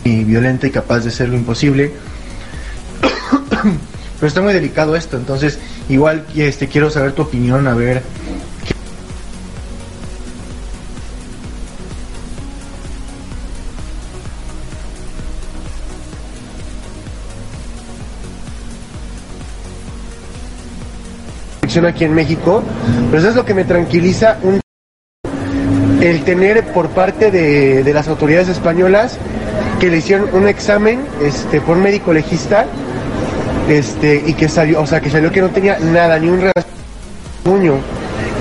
violenta 0.03 0.67
y 0.67 0.71
capaz 0.71 0.99
de 0.99 1.09
hacer 1.09 1.29
lo 1.29 1.35
imposible. 1.35 1.91
Pero 4.19 4.27
está 4.27 4.41
muy 4.41 4.53
delicado 4.53 4.95
esto, 4.95 5.17
entonces 5.17 5.59
igual 5.87 6.25
este 6.35 6.67
quiero 6.67 6.89
saber 6.89 7.13
tu 7.13 7.21
opinión, 7.21 7.67
a 7.67 7.73
ver 7.73 8.03
aquí 21.87 22.03
en 22.03 22.13
México, 22.13 22.63
pero 23.09 23.19
eso 23.19 23.29
es 23.29 23.35
lo 23.35 23.45
que 23.45 23.53
me 23.53 23.63
tranquiliza 23.63 24.37
un 24.43 24.59
el 26.01 26.23
tener 26.23 26.65
por 26.71 26.89
parte 26.89 27.29
de, 27.29 27.83
de 27.83 27.93
las 27.93 28.07
autoridades 28.07 28.47
españolas 28.47 29.17
que 29.79 29.89
le 29.89 29.97
hicieron 29.97 30.29
un 30.33 30.47
examen 30.47 31.05
este 31.21 31.61
por 31.61 31.77
un 31.77 31.83
médico 31.83 32.11
legista 32.11 32.65
este 33.69 34.23
y 34.25 34.33
que 34.33 34.49
salió 34.49 34.81
o 34.81 34.85
sea 34.85 34.99
que 34.99 35.09
salió 35.09 35.31
que 35.31 35.41
no 35.41 35.49
tenía 35.49 35.79
nada 35.79 36.19
ni 36.19 36.27
un 36.27 36.41
rasguño 36.41 37.75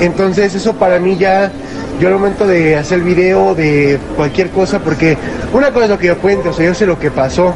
entonces 0.00 0.54
eso 0.54 0.74
para 0.74 0.98
mí 0.98 1.16
ya 1.16 1.50
yo 2.00 2.08
al 2.08 2.14
momento 2.14 2.46
de 2.46 2.76
hacer 2.76 2.98
el 2.98 3.04
video 3.04 3.54
de 3.54 3.98
cualquier 4.16 4.50
cosa 4.50 4.80
porque 4.80 5.16
una 5.52 5.70
cosa 5.70 5.84
es 5.84 5.90
lo 5.90 5.98
que 5.98 6.08
yo 6.08 6.18
cuento 6.18 6.50
o 6.50 6.52
sea 6.52 6.66
yo 6.66 6.74
sé 6.74 6.86
lo 6.86 6.98
que 6.98 7.10
pasó 7.10 7.54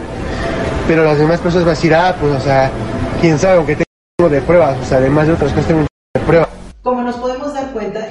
pero 0.87 1.05
las 1.05 1.19
demás 1.19 1.41
personas 1.41 1.65
van 1.65 1.73
a 1.73 1.77
decir 1.77 1.95
ah 1.95 2.17
pues 2.21 2.33
o 2.35 2.41
sea 2.41 2.71
quién 3.21 3.39
sabe 3.39 3.57
aunque 3.57 3.77
tengo 3.77 4.31
de 4.31 4.41
pruebas 4.43 4.79
o 4.81 4.85
sea 4.85 4.99
además 4.99 5.27
de 5.27 5.33
otras 5.33 5.51
cosas 5.51 5.67
tengo 5.67 5.81
de 5.81 6.21
pruebas 6.25 6.49
como 6.83 7.03
nos 7.03 7.17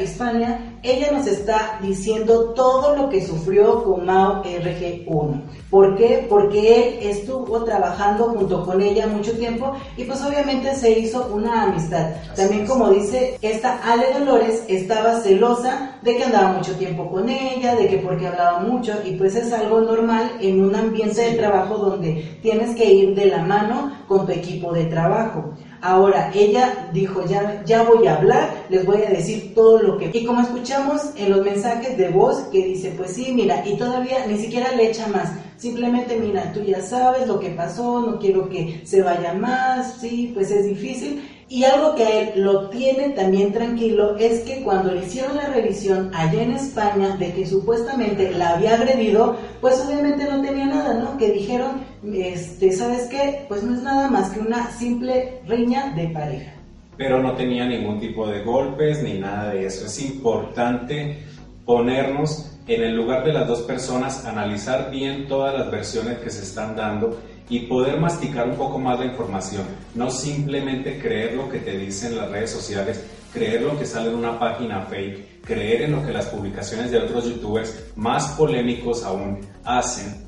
España, 0.03 0.77
ella 0.83 1.11
nos 1.11 1.27
está 1.27 1.77
diciendo 1.81 2.53
todo 2.55 2.95
lo 2.95 3.09
que 3.09 3.25
sufrió 3.25 3.83
con 3.83 4.05
Mao 4.05 4.43
RG1. 4.43 5.41
¿Por 5.69 5.95
qué? 5.95 6.25
Porque 6.27 6.99
él 6.99 7.09
estuvo 7.09 7.63
trabajando 7.63 8.25
junto 8.25 8.65
con 8.65 8.81
ella 8.81 9.07
mucho 9.07 9.31
tiempo 9.33 9.73
y 9.95 10.03
pues 10.03 10.21
obviamente 10.23 10.75
se 10.75 10.91
hizo 10.99 11.29
una 11.33 11.63
amistad. 11.63 12.09
También 12.35 12.65
como 12.65 12.89
dice, 12.89 13.37
esta 13.41 13.79
Ale 13.83 14.07
Dolores 14.19 14.63
estaba 14.67 15.21
celosa 15.21 15.97
de 16.01 16.17
que 16.17 16.23
andaba 16.23 16.53
mucho 16.53 16.75
tiempo 16.75 17.09
con 17.09 17.29
ella, 17.29 17.75
de 17.75 17.87
que 17.87 17.97
porque 17.97 18.27
hablaba 18.27 18.59
mucho 18.59 18.93
y 19.05 19.13
pues 19.13 19.35
es 19.35 19.53
algo 19.53 19.81
normal 19.81 20.31
en 20.41 20.63
un 20.63 20.75
ambiente 20.75 21.21
de 21.21 21.37
trabajo 21.37 21.77
donde 21.77 22.39
tienes 22.41 22.75
que 22.75 22.91
ir 22.91 23.15
de 23.15 23.27
la 23.27 23.43
mano 23.43 23.91
con 24.07 24.25
tu 24.25 24.31
equipo 24.31 24.73
de 24.73 24.85
trabajo. 24.85 25.53
Ahora, 25.81 26.31
ella 26.35 26.89
dijo, 26.93 27.25
ya, 27.25 27.63
ya 27.65 27.81
voy 27.81 28.05
a 28.05 28.17
hablar, 28.17 28.65
les 28.69 28.85
voy 28.85 29.01
a 29.01 29.09
decir 29.09 29.53
todo 29.55 29.79
lo 29.79 29.97
que... 29.97 30.11
Y 30.13 30.25
como 30.25 30.41
escuchamos 30.41 31.09
en 31.15 31.31
los 31.31 31.43
mensajes 31.43 31.97
de 31.97 32.09
voz 32.09 32.37
que 32.51 32.63
dice, 32.63 32.93
pues 32.95 33.13
sí, 33.13 33.31
mira, 33.33 33.63
y 33.65 33.77
todavía 33.77 34.27
ni 34.27 34.37
siquiera 34.37 34.71
le 34.73 34.89
echa 34.91 35.07
más. 35.07 35.31
Simplemente, 35.57 36.17
mira, 36.17 36.53
tú 36.53 36.61
ya 36.61 36.81
sabes 36.81 37.27
lo 37.27 37.39
que 37.39 37.49
pasó, 37.49 38.01
no 38.01 38.19
quiero 38.19 38.47
que 38.47 38.81
se 38.83 39.01
vaya 39.01 39.33
más, 39.33 39.97
sí, 39.99 40.31
pues 40.35 40.51
es 40.51 40.65
difícil. 40.65 41.23
Y 41.51 41.65
algo 41.65 41.95
que 41.95 42.05
a 42.05 42.21
él 42.21 42.43
lo 42.43 42.69
tiene 42.69 43.09
también 43.09 43.51
tranquilo 43.51 44.15
es 44.15 44.39
que 44.43 44.61
cuando 44.61 44.93
le 44.93 45.01
hicieron 45.01 45.35
la 45.35 45.47
revisión 45.47 46.09
allá 46.15 46.43
en 46.43 46.53
España 46.53 47.17
de 47.17 47.33
que 47.33 47.45
supuestamente 47.45 48.31
la 48.31 48.51
había 48.51 48.75
agredido, 48.75 49.35
pues 49.59 49.85
obviamente 49.85 50.23
no 50.29 50.41
tenía 50.41 50.67
nada, 50.67 50.93
¿no? 50.93 51.17
Que 51.17 51.29
dijeron, 51.29 51.81
este, 52.09 52.71
¿sabes 52.71 53.09
qué? 53.09 53.43
Pues 53.49 53.63
no 53.63 53.75
es 53.75 53.83
nada 53.83 54.09
más 54.09 54.29
que 54.29 54.39
una 54.39 54.71
simple 54.71 55.41
riña 55.45 55.91
de 55.93 56.07
pareja. 56.07 56.53
Pero 56.95 57.21
no 57.21 57.33
tenía 57.33 57.65
ningún 57.65 57.99
tipo 57.99 58.25
de 58.27 58.43
golpes 58.43 59.03
ni 59.03 59.19
nada 59.19 59.51
de 59.51 59.65
eso. 59.65 59.87
Es 59.87 60.01
importante 60.01 61.17
ponernos 61.65 62.57
en 62.65 62.81
el 62.81 62.95
lugar 62.95 63.25
de 63.25 63.33
las 63.33 63.45
dos 63.45 63.63
personas, 63.63 64.23
analizar 64.25 64.89
bien 64.89 65.27
todas 65.27 65.53
las 65.53 65.69
versiones 65.69 66.19
que 66.19 66.29
se 66.29 66.43
están 66.43 66.77
dando 66.77 67.19
y 67.49 67.59
poder 67.67 67.99
masticar 67.99 68.49
un 68.49 68.55
poco 68.55 68.79
más 68.79 68.99
la 68.99 69.05
información, 69.05 69.63
no 69.95 70.09
simplemente 70.09 70.99
creer 70.99 71.33
lo 71.35 71.49
que 71.49 71.59
te 71.59 71.77
dicen 71.77 72.15
las 72.17 72.29
redes 72.29 72.51
sociales, 72.51 73.03
creer 73.33 73.61
lo 73.61 73.77
que 73.77 73.85
sale 73.85 74.09
en 74.09 74.15
una 74.15 74.39
página 74.39 74.81
fake, 74.81 75.41
creer 75.43 75.83
en 75.83 75.93
lo 75.93 76.05
que 76.05 76.13
las 76.13 76.27
publicaciones 76.27 76.91
de 76.91 76.99
otros 76.99 77.25
youtubers 77.25 77.91
más 77.95 78.29
polémicos 78.31 79.03
aún 79.03 79.39
hacen, 79.63 80.25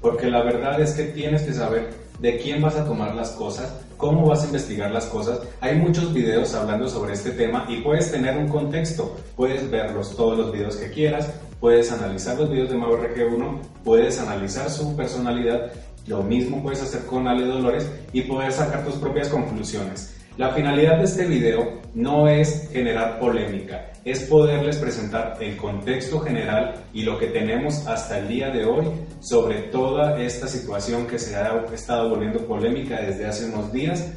porque 0.00 0.30
la 0.30 0.42
verdad 0.42 0.80
es 0.80 0.92
que 0.92 1.04
tienes 1.04 1.42
que 1.42 1.52
saber 1.52 2.02
de 2.18 2.38
quién 2.38 2.62
vas 2.62 2.76
a 2.76 2.84
tomar 2.84 3.14
las 3.14 3.30
cosas, 3.30 3.72
cómo 3.96 4.26
vas 4.26 4.42
a 4.42 4.46
investigar 4.46 4.90
las 4.90 5.06
cosas. 5.06 5.40
Hay 5.60 5.76
muchos 5.76 6.12
videos 6.12 6.54
hablando 6.54 6.88
sobre 6.88 7.14
este 7.14 7.30
tema 7.30 7.66
y 7.68 7.80
puedes 7.80 8.10
tener 8.10 8.36
un 8.36 8.48
contexto, 8.48 9.16
puedes 9.36 9.70
verlos 9.70 10.16
todos 10.16 10.38
los 10.38 10.52
videos 10.52 10.76
que 10.76 10.90
quieras, 10.90 11.32
puedes 11.60 11.90
analizar 11.92 12.38
los 12.38 12.50
videos 12.50 12.70
de 12.70 12.76
Mago 12.76 12.98
RG1, 12.98 13.58
puedes 13.84 14.18
analizar 14.18 14.70
su 14.70 14.96
personalidad 14.96 15.72
lo 16.06 16.22
mismo 16.22 16.62
puedes 16.62 16.82
hacer 16.82 17.06
con 17.06 17.28
Ale 17.28 17.46
Dolores 17.46 17.88
y 18.12 18.22
poder 18.22 18.52
sacar 18.52 18.84
tus 18.84 18.96
propias 18.96 19.28
conclusiones. 19.28 20.16
La 20.36 20.50
finalidad 20.50 20.98
de 20.98 21.04
este 21.04 21.26
video 21.26 21.82
no 21.94 22.26
es 22.26 22.70
generar 22.72 23.20
polémica, 23.20 23.92
es 24.04 24.20
poderles 24.20 24.78
presentar 24.78 25.36
el 25.40 25.56
contexto 25.56 26.20
general 26.20 26.74
y 26.94 27.02
lo 27.02 27.18
que 27.18 27.26
tenemos 27.26 27.86
hasta 27.86 28.18
el 28.18 28.28
día 28.28 28.50
de 28.50 28.64
hoy 28.64 28.86
sobre 29.20 29.62
toda 29.64 30.18
esta 30.20 30.48
situación 30.48 31.06
que 31.06 31.18
se 31.18 31.36
ha 31.36 31.64
estado 31.72 32.08
volviendo 32.08 32.46
polémica 32.46 33.00
desde 33.00 33.26
hace 33.26 33.44
unos 33.44 33.72
días, 33.72 34.10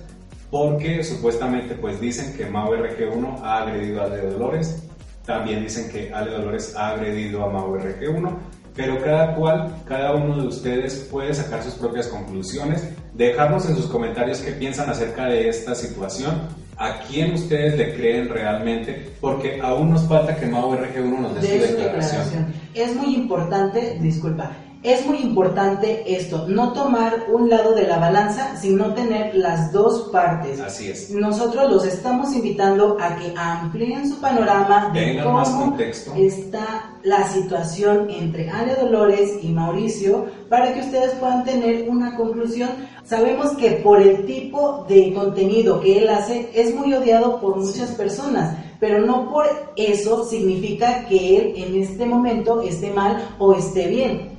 porque 0.49 1.03
supuestamente 1.03 1.75
pues 1.75 1.99
dicen 1.99 2.36
que 2.38 2.45
Mao 2.45 2.73
RG1 2.73 3.41
ha 3.43 3.63
agredido 3.63 4.01
a 4.01 4.05
Ale 4.05 4.21
Dolores, 4.21 4.83
también 5.25 5.61
dicen 5.63 5.91
que 5.91 6.13
Ale 6.13 6.31
Dolores 6.31 6.75
ha 6.77 6.91
agredido 6.91 7.43
a 7.43 7.51
Mao 7.51 7.77
RG1, 7.77 8.38
pero 8.76 9.01
cada 9.01 9.36
cual, 9.36 9.73
cada 9.88 10.13
uno 10.13 10.38
de 10.38 10.47
ustedes 10.47 11.07
puede 11.11 11.34
sacar 11.34 11.63
sus 11.63 11.76
propias 11.76 12.07
conclusiones, 12.07 12.89
dejarnos 13.13 13.67
en 13.69 13.76
sus 13.76 13.86
comentarios 13.88 14.39
qué 14.39 14.51
piensan 14.51 14.89
acerca 14.89 15.28
de 15.28 15.47
esta 15.47 15.73
situación, 15.76 16.41
a 16.78 16.99
quién 17.07 17.34
ustedes 17.34 17.78
le 17.78 17.95
creen 17.95 18.28
realmente, 18.30 19.13
porque 19.21 19.61
aún 19.61 19.91
nos 19.91 20.03
falta 20.03 20.36
que 20.36 20.45
Mau 20.45 20.73
RG1 20.73 21.19
nos 21.19 21.41
dé 21.41 21.67
su 21.67 21.78
declaración. 21.78 22.53
Es 22.73 22.95
muy 22.95 23.15
importante, 23.15 23.97
disculpa, 24.01 24.51
es 24.86 25.03
muy 25.05 25.17
importante 25.17 26.03
esto, 26.15 26.47
no 26.47 26.71
tomar 26.73 27.25
un 27.31 27.49
lado 27.49 27.73
de 27.73 27.88
la 27.88 27.97
balanza, 27.97 28.55
sino 28.55 28.93
tener 28.93 29.33
las 29.33 29.71
dos 29.71 30.09
partes. 30.11 30.59
Así 30.59 30.91
es. 30.91 31.09
Nosotros 31.09 31.71
los 31.71 31.86
estamos 31.86 32.36
invitando 32.36 32.95
a 33.01 33.15
que 33.15 33.33
amplíen 33.36 34.07
su 34.07 34.21
panorama 34.21 34.91
de 34.93 35.21
cómo 35.23 35.75
está 36.15 36.91
la 37.01 37.27
situación 37.27 38.11
entre 38.11 38.51
Ale 38.51 38.75
Dolores 38.75 39.39
y 39.41 39.47
Mauricio 39.49 40.27
para 40.49 40.71
que 40.73 40.81
ustedes 40.81 41.13
puedan 41.13 41.43
tener 41.43 41.89
una 41.89 42.15
conclusión. 42.15 42.69
Sabemos 43.03 43.57
que 43.57 43.71
por 43.71 44.01
el 44.01 44.25
tipo 44.27 44.86
de 44.88 45.13
contenido 45.13 45.79
que 45.79 46.03
él 46.03 46.09
hace 46.09 46.51
es 46.53 46.75
muy 46.75 46.93
odiado 46.93 47.41
por 47.41 47.57
muchas 47.57 47.89
personas, 47.91 48.55
pero 48.79 49.03
no 49.03 49.31
por 49.31 49.45
eso 49.75 50.25
significa 50.25 51.05
que 51.07 51.38
él 51.38 51.53
en 51.57 51.81
este 51.81 52.05
momento 52.05 52.61
esté 52.61 52.91
mal 52.91 53.36
o 53.39 53.53
esté 53.53 53.88
bien 53.88 54.34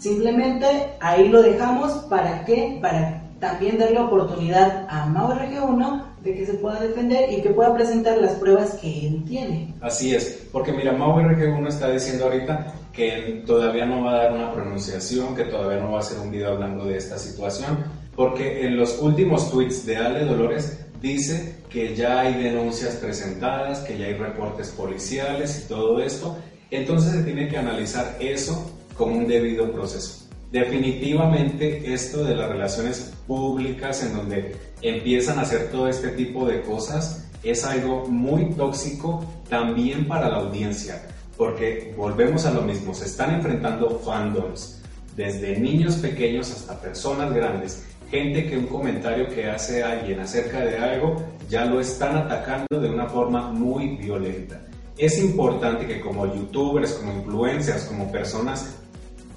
Simplemente 0.00 0.66
ahí 0.98 1.28
lo 1.28 1.42
dejamos. 1.42 1.92
Para 2.08 2.44
que, 2.44 2.78
para 2.80 3.22
también 3.38 3.78
darle 3.78 3.98
oportunidad 3.98 4.86
a 4.88 5.06
Mau 5.06 5.30
RG1 5.30 6.04
de 6.22 6.34
que 6.34 6.46
se 6.46 6.54
pueda 6.54 6.80
defender 6.80 7.32
y 7.32 7.40
que 7.40 7.50
pueda 7.50 7.74
presentar 7.74 8.18
las 8.18 8.32
pruebas 8.32 8.74
que 8.74 9.06
él 9.06 9.24
tiene. 9.26 9.74
Así 9.80 10.14
es, 10.14 10.46
porque 10.52 10.72
mira, 10.72 10.92
Mau 10.92 11.16
RG1 11.16 11.68
está 11.68 11.90
diciendo 11.90 12.24
ahorita 12.24 12.74
que 12.92 13.42
todavía 13.46 13.86
no 13.86 14.04
va 14.04 14.12
a 14.12 14.24
dar 14.24 14.32
una 14.34 14.52
pronunciación, 14.52 15.34
que 15.34 15.44
todavía 15.44 15.80
no 15.80 15.92
va 15.92 15.98
a 15.98 16.00
hacer 16.00 16.18
un 16.18 16.30
video 16.30 16.52
hablando 16.52 16.84
de 16.84 16.98
esta 16.98 17.18
situación, 17.18 17.78
porque 18.14 18.66
en 18.66 18.76
los 18.76 19.00
últimos 19.00 19.50
tweets 19.50 19.86
de 19.86 19.96
Ale 19.96 20.26
Dolores 20.26 20.84
dice 21.00 21.60
que 21.70 21.94
ya 21.94 22.20
hay 22.20 22.34
denuncias 22.34 22.96
presentadas, 22.96 23.80
que 23.80 23.96
ya 23.96 24.06
hay 24.06 24.14
reportes 24.14 24.68
policiales 24.70 25.64
y 25.64 25.68
todo 25.68 26.00
esto, 26.02 26.36
entonces 26.70 27.12
se 27.12 27.22
tiene 27.22 27.48
que 27.48 27.56
analizar 27.56 28.16
eso 28.20 28.79
como 29.00 29.16
un 29.16 29.26
debido 29.26 29.72
proceso. 29.72 30.26
Definitivamente 30.52 31.94
esto 31.94 32.22
de 32.22 32.36
las 32.36 32.50
relaciones 32.50 33.14
públicas 33.26 34.04
en 34.04 34.14
donde 34.14 34.56
empiezan 34.82 35.38
a 35.38 35.42
hacer 35.42 35.70
todo 35.70 35.88
este 35.88 36.08
tipo 36.08 36.46
de 36.46 36.60
cosas 36.60 37.26
es 37.42 37.64
algo 37.64 38.06
muy 38.08 38.50
tóxico 38.50 39.24
también 39.48 40.06
para 40.06 40.28
la 40.28 40.36
audiencia, 40.36 41.00
porque 41.38 41.94
volvemos 41.96 42.44
a 42.44 42.50
lo 42.50 42.60
mismo, 42.60 42.92
se 42.92 43.06
están 43.06 43.36
enfrentando 43.36 43.98
fandoms 44.00 44.82
desde 45.16 45.58
niños 45.58 45.96
pequeños 45.96 46.50
hasta 46.50 46.78
personas 46.78 47.32
grandes, 47.32 47.86
gente 48.10 48.50
que 48.50 48.58
un 48.58 48.66
comentario 48.66 49.30
que 49.34 49.48
hace 49.48 49.82
alguien 49.82 50.20
acerca 50.20 50.60
de 50.60 50.76
algo 50.76 51.16
ya 51.48 51.64
lo 51.64 51.80
están 51.80 52.18
atacando 52.18 52.78
de 52.78 52.90
una 52.90 53.06
forma 53.06 53.50
muy 53.50 53.96
violenta. 53.96 54.60
Es 54.98 55.18
importante 55.18 55.86
que 55.86 56.00
como 56.00 56.26
youtubers, 56.26 56.92
como 56.92 57.14
influencers, 57.14 57.84
como 57.84 58.12
personas 58.12 58.79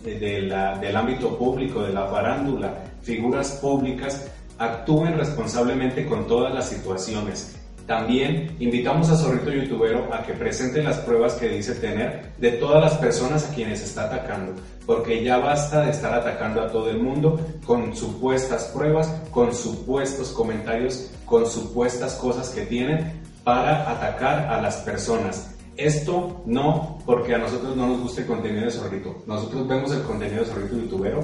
del 0.04 0.96
ámbito 0.96 1.38
público, 1.38 1.84
de 1.84 1.94
la 1.94 2.08
farándula, 2.08 2.74
figuras 3.02 3.52
públicas, 3.62 4.28
actúen 4.58 5.18
responsablemente 5.18 6.06
con 6.06 6.28
todas 6.28 6.54
las 6.54 6.70
situaciones. 6.70 7.56
También 7.86 8.56
invitamos 8.60 9.10
a 9.10 9.18
Zorrito 9.18 9.52
Youtubero 9.52 10.08
a 10.14 10.24
que 10.24 10.34
presente 10.34 10.82
las 10.82 11.00
pruebas 11.00 11.34
que 11.34 11.50
dice 11.50 11.76
tener 11.76 12.32
de 12.38 12.52
todas 12.52 12.82
las 12.82 12.94
personas 12.96 13.50
a 13.50 13.54
quienes 13.54 13.84
está 13.84 14.06
atacando, 14.06 14.54
porque 14.86 15.22
ya 15.22 15.38
basta 15.38 15.82
de 15.82 15.92
estar 15.92 16.14
atacando 16.14 16.62
a 16.62 16.72
todo 16.72 16.90
el 16.90 17.00
mundo 17.00 17.38
con 17.66 17.94
supuestas 17.94 18.72
pruebas, 18.74 19.14
con 19.32 19.54
supuestos 19.54 20.30
comentarios, 20.30 21.12
con 21.26 21.46
supuestas 21.46 22.16
cosas 22.16 22.50
que 22.52 22.62
tienen 22.62 23.22
para 23.44 23.92
atacar 23.92 24.48
a 24.48 24.62
las 24.62 24.78
personas. 24.78 25.53
Esto 25.78 26.44
no 26.46 27.00
porque 27.06 27.34
a 27.34 27.40
nosotros 27.40 27.76
no 27.76 27.88
nos 27.88 28.02
guste 28.02 28.22
el 28.22 28.28
contenido 28.28 28.66
de 28.66 28.72
Zorrito. 28.72 29.24
Nosotros 29.26 29.68
vemos 29.68 29.92
el 29.92 30.04
contenido 30.04 30.44
de 30.44 30.46
Zorrito 30.46 30.76
Youtubero. 30.76 31.24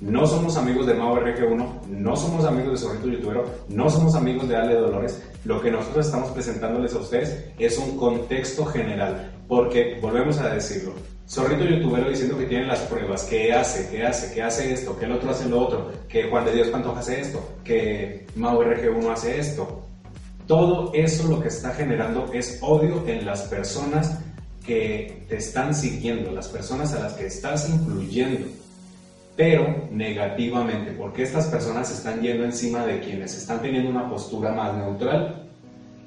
No 0.00 0.26
somos 0.26 0.56
amigos 0.56 0.86
de 0.86 0.94
Mau 0.94 1.14
RG1, 1.14 1.86
no 1.88 2.16
somos 2.16 2.46
amigos 2.46 2.72
de 2.72 2.86
Zorrito 2.86 3.08
Youtubero, 3.08 3.44
no 3.68 3.90
somos 3.90 4.14
amigos 4.14 4.48
de 4.48 4.56
Ale 4.56 4.74
Dolores. 4.74 5.22
Lo 5.44 5.60
que 5.60 5.70
nosotros 5.70 6.06
estamos 6.06 6.30
presentándoles 6.30 6.94
a 6.94 7.00
ustedes 7.00 7.50
es 7.58 7.76
un 7.76 7.98
contexto 7.98 8.64
general. 8.64 9.32
Porque, 9.46 9.98
volvemos 10.00 10.38
a 10.38 10.54
decirlo, 10.54 10.94
Zorrito 11.28 11.64
Youtubero 11.64 12.08
diciendo 12.08 12.38
que 12.38 12.46
tiene 12.46 12.66
las 12.66 12.80
pruebas, 12.80 13.24
que 13.24 13.52
hace, 13.52 13.90
que 13.90 14.02
hace, 14.02 14.34
que 14.34 14.42
hace 14.42 14.72
esto, 14.72 14.98
que 14.98 15.04
el 15.04 15.12
otro 15.12 15.30
hace 15.30 15.48
lo 15.48 15.60
otro, 15.60 15.92
que 16.08 16.30
Juan 16.30 16.46
de 16.46 16.52
Dios 16.54 16.68
Pantoja 16.68 17.00
hace 17.00 17.20
esto, 17.20 17.56
que 17.62 18.26
Mau 18.36 18.62
RG1 18.62 19.12
hace 19.12 19.38
esto. 19.38 19.89
Todo 20.50 20.90
eso 20.94 21.28
lo 21.28 21.40
que 21.40 21.46
está 21.46 21.70
generando 21.70 22.28
es 22.32 22.58
odio 22.60 23.06
en 23.06 23.24
las 23.24 23.42
personas 23.42 24.18
que 24.66 25.24
te 25.28 25.36
están 25.36 25.72
siguiendo, 25.72 26.32
las 26.32 26.48
personas 26.48 26.92
a 26.92 26.98
las 26.98 27.12
que 27.12 27.26
estás 27.26 27.68
influyendo, 27.68 28.48
pero 29.36 29.86
negativamente, 29.92 30.90
porque 30.90 31.22
estas 31.22 31.46
personas 31.46 31.92
están 31.92 32.20
yendo 32.20 32.42
encima 32.42 32.84
de 32.84 32.98
quienes 32.98 33.36
están 33.36 33.62
teniendo 33.62 33.90
una 33.90 34.10
postura 34.10 34.50
más 34.50 34.76
neutral 34.76 35.48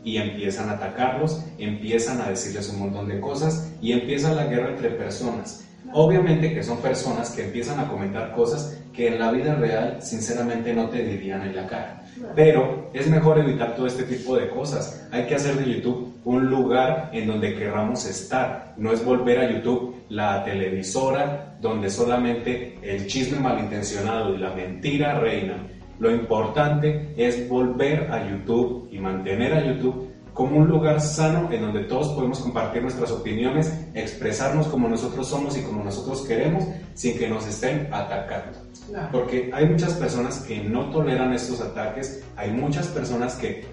y 0.03 0.17
empiezan 0.17 0.69
a 0.69 0.73
atacarlos, 0.73 1.41
empiezan 1.57 2.19
a 2.19 2.27
decirles 2.27 2.67
un 2.67 2.79
montón 2.79 3.07
de 3.07 3.21
cosas 3.21 3.71
y 3.81 3.93
empieza 3.93 4.33
la 4.33 4.47
guerra 4.47 4.71
entre 4.71 4.89
personas. 4.89 5.63
Obviamente 5.93 6.53
que 6.53 6.63
son 6.63 6.79
personas 6.79 7.29
que 7.29 7.45
empiezan 7.45 7.79
a 7.79 7.87
comentar 7.87 8.35
cosas 8.35 8.77
que 8.91 9.07
en 9.07 9.19
la 9.19 9.31
vida 9.31 9.55
real 9.55 9.99
sinceramente 10.01 10.73
no 10.73 10.89
te 10.89 11.01
dirían 11.01 11.43
en 11.43 11.55
la 11.55 11.65
cara. 11.65 12.02
Pero 12.35 12.89
es 12.93 13.09
mejor 13.09 13.39
evitar 13.39 13.75
todo 13.75 13.87
este 13.87 14.03
tipo 14.03 14.35
de 14.35 14.49
cosas. 14.49 15.07
Hay 15.11 15.25
que 15.25 15.35
hacer 15.35 15.55
de 15.55 15.73
YouTube 15.73 16.13
un 16.25 16.49
lugar 16.49 17.09
en 17.13 17.27
donde 17.27 17.55
querramos 17.55 18.05
estar. 18.05 18.73
No 18.77 18.91
es 18.91 19.03
volver 19.03 19.39
a 19.39 19.51
YouTube 19.51 19.95
la 20.09 20.43
televisora 20.43 21.57
donde 21.61 21.89
solamente 21.89 22.77
el 22.81 23.07
chisme 23.07 23.39
malintencionado 23.39 24.35
y 24.35 24.37
la 24.37 24.53
mentira 24.53 25.19
reina. 25.19 25.55
Lo 25.99 26.11
importante 26.11 27.13
es 27.17 27.47
volver 27.47 28.11
a 28.11 28.29
YouTube 28.29 28.89
y 28.91 28.99
mantener 28.99 29.53
a 29.53 29.65
YouTube 29.65 30.09
como 30.33 30.57
un 30.57 30.67
lugar 30.67 30.99
sano 30.99 31.51
en 31.51 31.61
donde 31.61 31.83
todos 31.83 32.09
podemos 32.09 32.39
compartir 32.39 32.81
nuestras 32.81 33.11
opiniones, 33.11 33.71
expresarnos 33.93 34.67
como 34.67 34.89
nosotros 34.89 35.27
somos 35.27 35.57
y 35.57 35.61
como 35.61 35.83
nosotros 35.83 36.23
queremos 36.23 36.65
sin 36.95 37.17
que 37.17 37.29
nos 37.29 37.47
estén 37.47 37.87
atacando. 37.91 38.62
Porque 39.11 39.49
hay 39.53 39.65
muchas 39.67 39.93
personas 39.93 40.39
que 40.39 40.61
no 40.63 40.89
toleran 40.91 41.33
estos 41.33 41.61
ataques, 41.61 42.21
hay 42.35 42.51
muchas 42.51 42.87
personas 42.87 43.35
que 43.35 43.65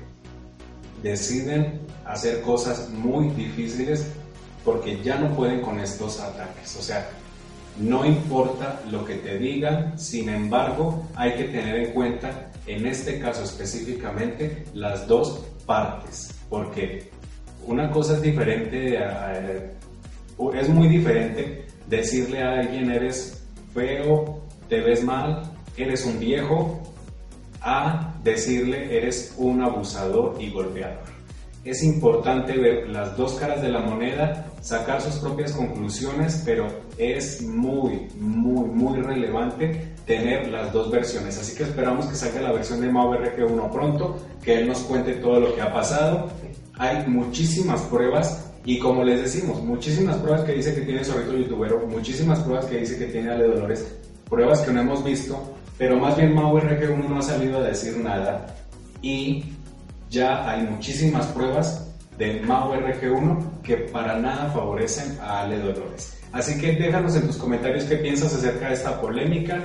deciden 1.03 1.81
hacer 2.05 2.43
cosas 2.43 2.91
muy 2.91 3.29
difíciles 3.31 4.07
porque 4.65 5.01
ya 5.03 5.17
no 5.19 5.35
pueden 5.35 5.61
con 5.63 5.81
estos 5.81 6.21
ataques. 6.21 6.77
O 6.77 6.83
sea, 6.83 7.09
no 7.79 8.05
importa 8.05 8.81
lo 8.91 9.05
que 9.05 9.15
te 9.17 9.39
digan, 9.39 9.99
sin 9.99 10.29
embargo, 10.29 11.07
hay 11.15 11.33
que 11.35 11.45
tener 11.45 11.77
en 11.77 11.93
cuenta, 11.93 12.51
en 12.67 12.87
este 12.87 13.19
caso 13.21 13.43
específicamente, 13.45 14.65
las 14.75 15.07
dos 15.07 15.41
partes, 15.67 16.35
porque 16.51 17.09
una 17.67 17.91
cosa 17.91 18.15
es 18.15 18.23
diferente, 18.23 18.99
a- 18.99 19.33
es 20.55 20.69
muy 20.69 20.89
diferente 20.89 21.65
decirle 21.89 22.43
a 22.43 22.61
alguien 22.61 22.91
eres 22.91 23.43
feo, 23.75 24.40
te 24.71 24.81
ves 24.81 25.05
mal, 25.05 25.43
eres 25.77 26.07
un 26.07 26.19
viejo, 26.19 26.81
a 27.61 28.15
decirle 28.25 28.97
eres 28.97 29.35
un 29.37 29.61
abusador 29.61 30.37
y 30.41 30.51
golpeador. 30.51 31.11
Es 31.63 31.83
importante 31.83 32.57
ver 32.57 32.89
las 32.89 33.15
dos 33.19 33.35
caras 33.35 33.61
de 33.61 33.69
la 33.69 33.81
moneda, 33.81 34.47
sacar 34.63 35.03
sus 35.03 35.17
propias 35.17 35.53
conclusiones, 35.53 36.43
pero 36.47 36.69
es 36.97 37.43
muy, 37.43 38.09
muy, 38.19 38.65
muy 38.71 38.99
relevante 39.03 39.93
tener 40.07 40.49
las 40.49 40.73
dos 40.73 40.91
versiones. 40.91 41.39
Así 41.39 41.55
que 41.55 41.65
esperamos 41.65 42.07
que 42.07 42.15
salga 42.15 42.41
la 42.41 42.53
versión 42.53 42.81
de 42.81 42.91
Mau 42.91 43.13
RG1 43.13 43.71
pronto, 43.71 44.17
que 44.43 44.61
él 44.61 44.69
nos 44.69 44.79
cuente 44.79 45.15
todo 45.15 45.39
lo 45.39 45.55
que 45.55 45.61
ha 45.61 45.73
pasado. 45.73 46.31
Hay 46.79 47.07
muchísimas 47.09 47.83
pruebas 47.83 48.51
y 48.65 48.79
como 48.79 49.05
les 49.05 49.21
decimos, 49.21 49.63
muchísimas 49.63 50.17
pruebas 50.17 50.43
que 50.43 50.53
dice 50.53 50.75
que 50.75 50.83
tiene 50.83 51.05
Zorrito 51.05 51.37
Youtubero, 51.37 51.87
muchísimas 51.87 52.41
pruebas 52.41 52.67
que 52.67 52.79
dice 52.79 52.99
que 52.99 53.07
tiene 53.07 53.31
Ale 53.31 53.47
Dolores, 53.47 53.87
pruebas 54.31 54.61
que 54.61 54.73
no 54.73 54.81
hemos 54.81 55.05
visto, 55.05 55.55
pero 55.77 55.99
más 55.99 56.17
bien 56.17 56.35
Mau 56.35 56.57
RG1 56.57 57.09
no 57.09 57.19
ha 57.19 57.23
salido 57.23 57.59
a 57.59 57.65
decir 57.65 57.99
nada 57.99 58.55
y 59.03 59.45
ya 60.09 60.49
hay 60.49 60.63
muchísimas 60.63 61.27
pruebas 61.27 61.89
de 62.17 62.41
Mau 62.41 62.73
RG1 62.73 63.61
que 63.63 63.77
para 63.77 64.17
nada 64.19 64.51
favorecen 64.51 65.19
a 65.21 65.43
Ale 65.43 65.59
Dolores. 65.59 66.19
Así 66.33 66.59
que 66.61 66.73
déjanos 66.73 67.17
en 67.17 67.27
tus 67.27 67.37
comentarios 67.37 67.85
qué 67.85 67.97
piensas 67.97 68.35
acerca 68.35 68.69
de 68.69 68.75
esta 68.75 69.01
polémica, 69.01 69.59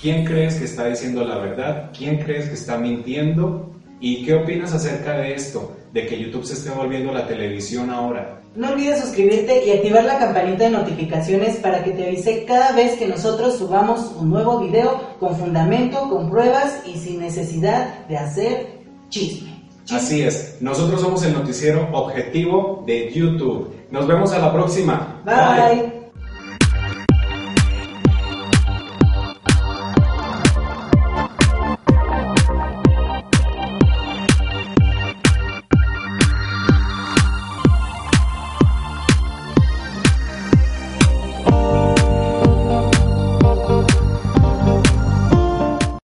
quién 0.00 0.24
crees 0.24 0.56
que 0.56 0.64
está 0.64 0.86
diciendo 0.86 1.24
la 1.24 1.38
verdad, 1.38 1.90
quién 1.96 2.18
crees 2.18 2.48
que 2.48 2.54
está 2.54 2.76
mintiendo 2.76 3.74
y 4.00 4.24
qué 4.24 4.34
opinas 4.34 4.72
acerca 4.72 5.14
de 5.14 5.34
esto, 5.34 5.76
de 5.92 6.06
que 6.06 6.20
YouTube 6.20 6.44
se 6.44 6.54
esté 6.54 6.70
volviendo 6.70 7.12
la 7.12 7.26
televisión 7.26 7.90
ahora. 7.90 8.39
No 8.56 8.70
olvides 8.70 9.00
suscribirte 9.00 9.64
y 9.64 9.70
activar 9.70 10.04
la 10.04 10.18
campanita 10.18 10.64
de 10.64 10.70
notificaciones 10.70 11.56
para 11.56 11.84
que 11.84 11.92
te 11.92 12.08
avise 12.08 12.44
cada 12.44 12.72
vez 12.72 12.98
que 12.98 13.06
nosotros 13.06 13.56
subamos 13.56 14.12
un 14.18 14.30
nuevo 14.30 14.58
video 14.58 15.00
con 15.20 15.36
fundamento, 15.36 16.08
con 16.08 16.28
pruebas 16.30 16.82
y 16.84 16.98
sin 16.98 17.20
necesidad 17.20 18.06
de 18.08 18.16
hacer 18.16 18.66
chisme. 19.08 19.50
Chisme. 19.84 19.96
Así 19.96 20.22
es, 20.22 20.56
nosotros 20.60 21.00
somos 21.00 21.24
el 21.24 21.32
noticiero 21.32 21.88
objetivo 21.92 22.82
de 22.86 23.12
YouTube. 23.12 23.72
Nos 23.90 24.06
vemos 24.08 24.32
a 24.32 24.40
la 24.40 24.52
próxima. 24.52 25.22
Bye. 25.24 25.99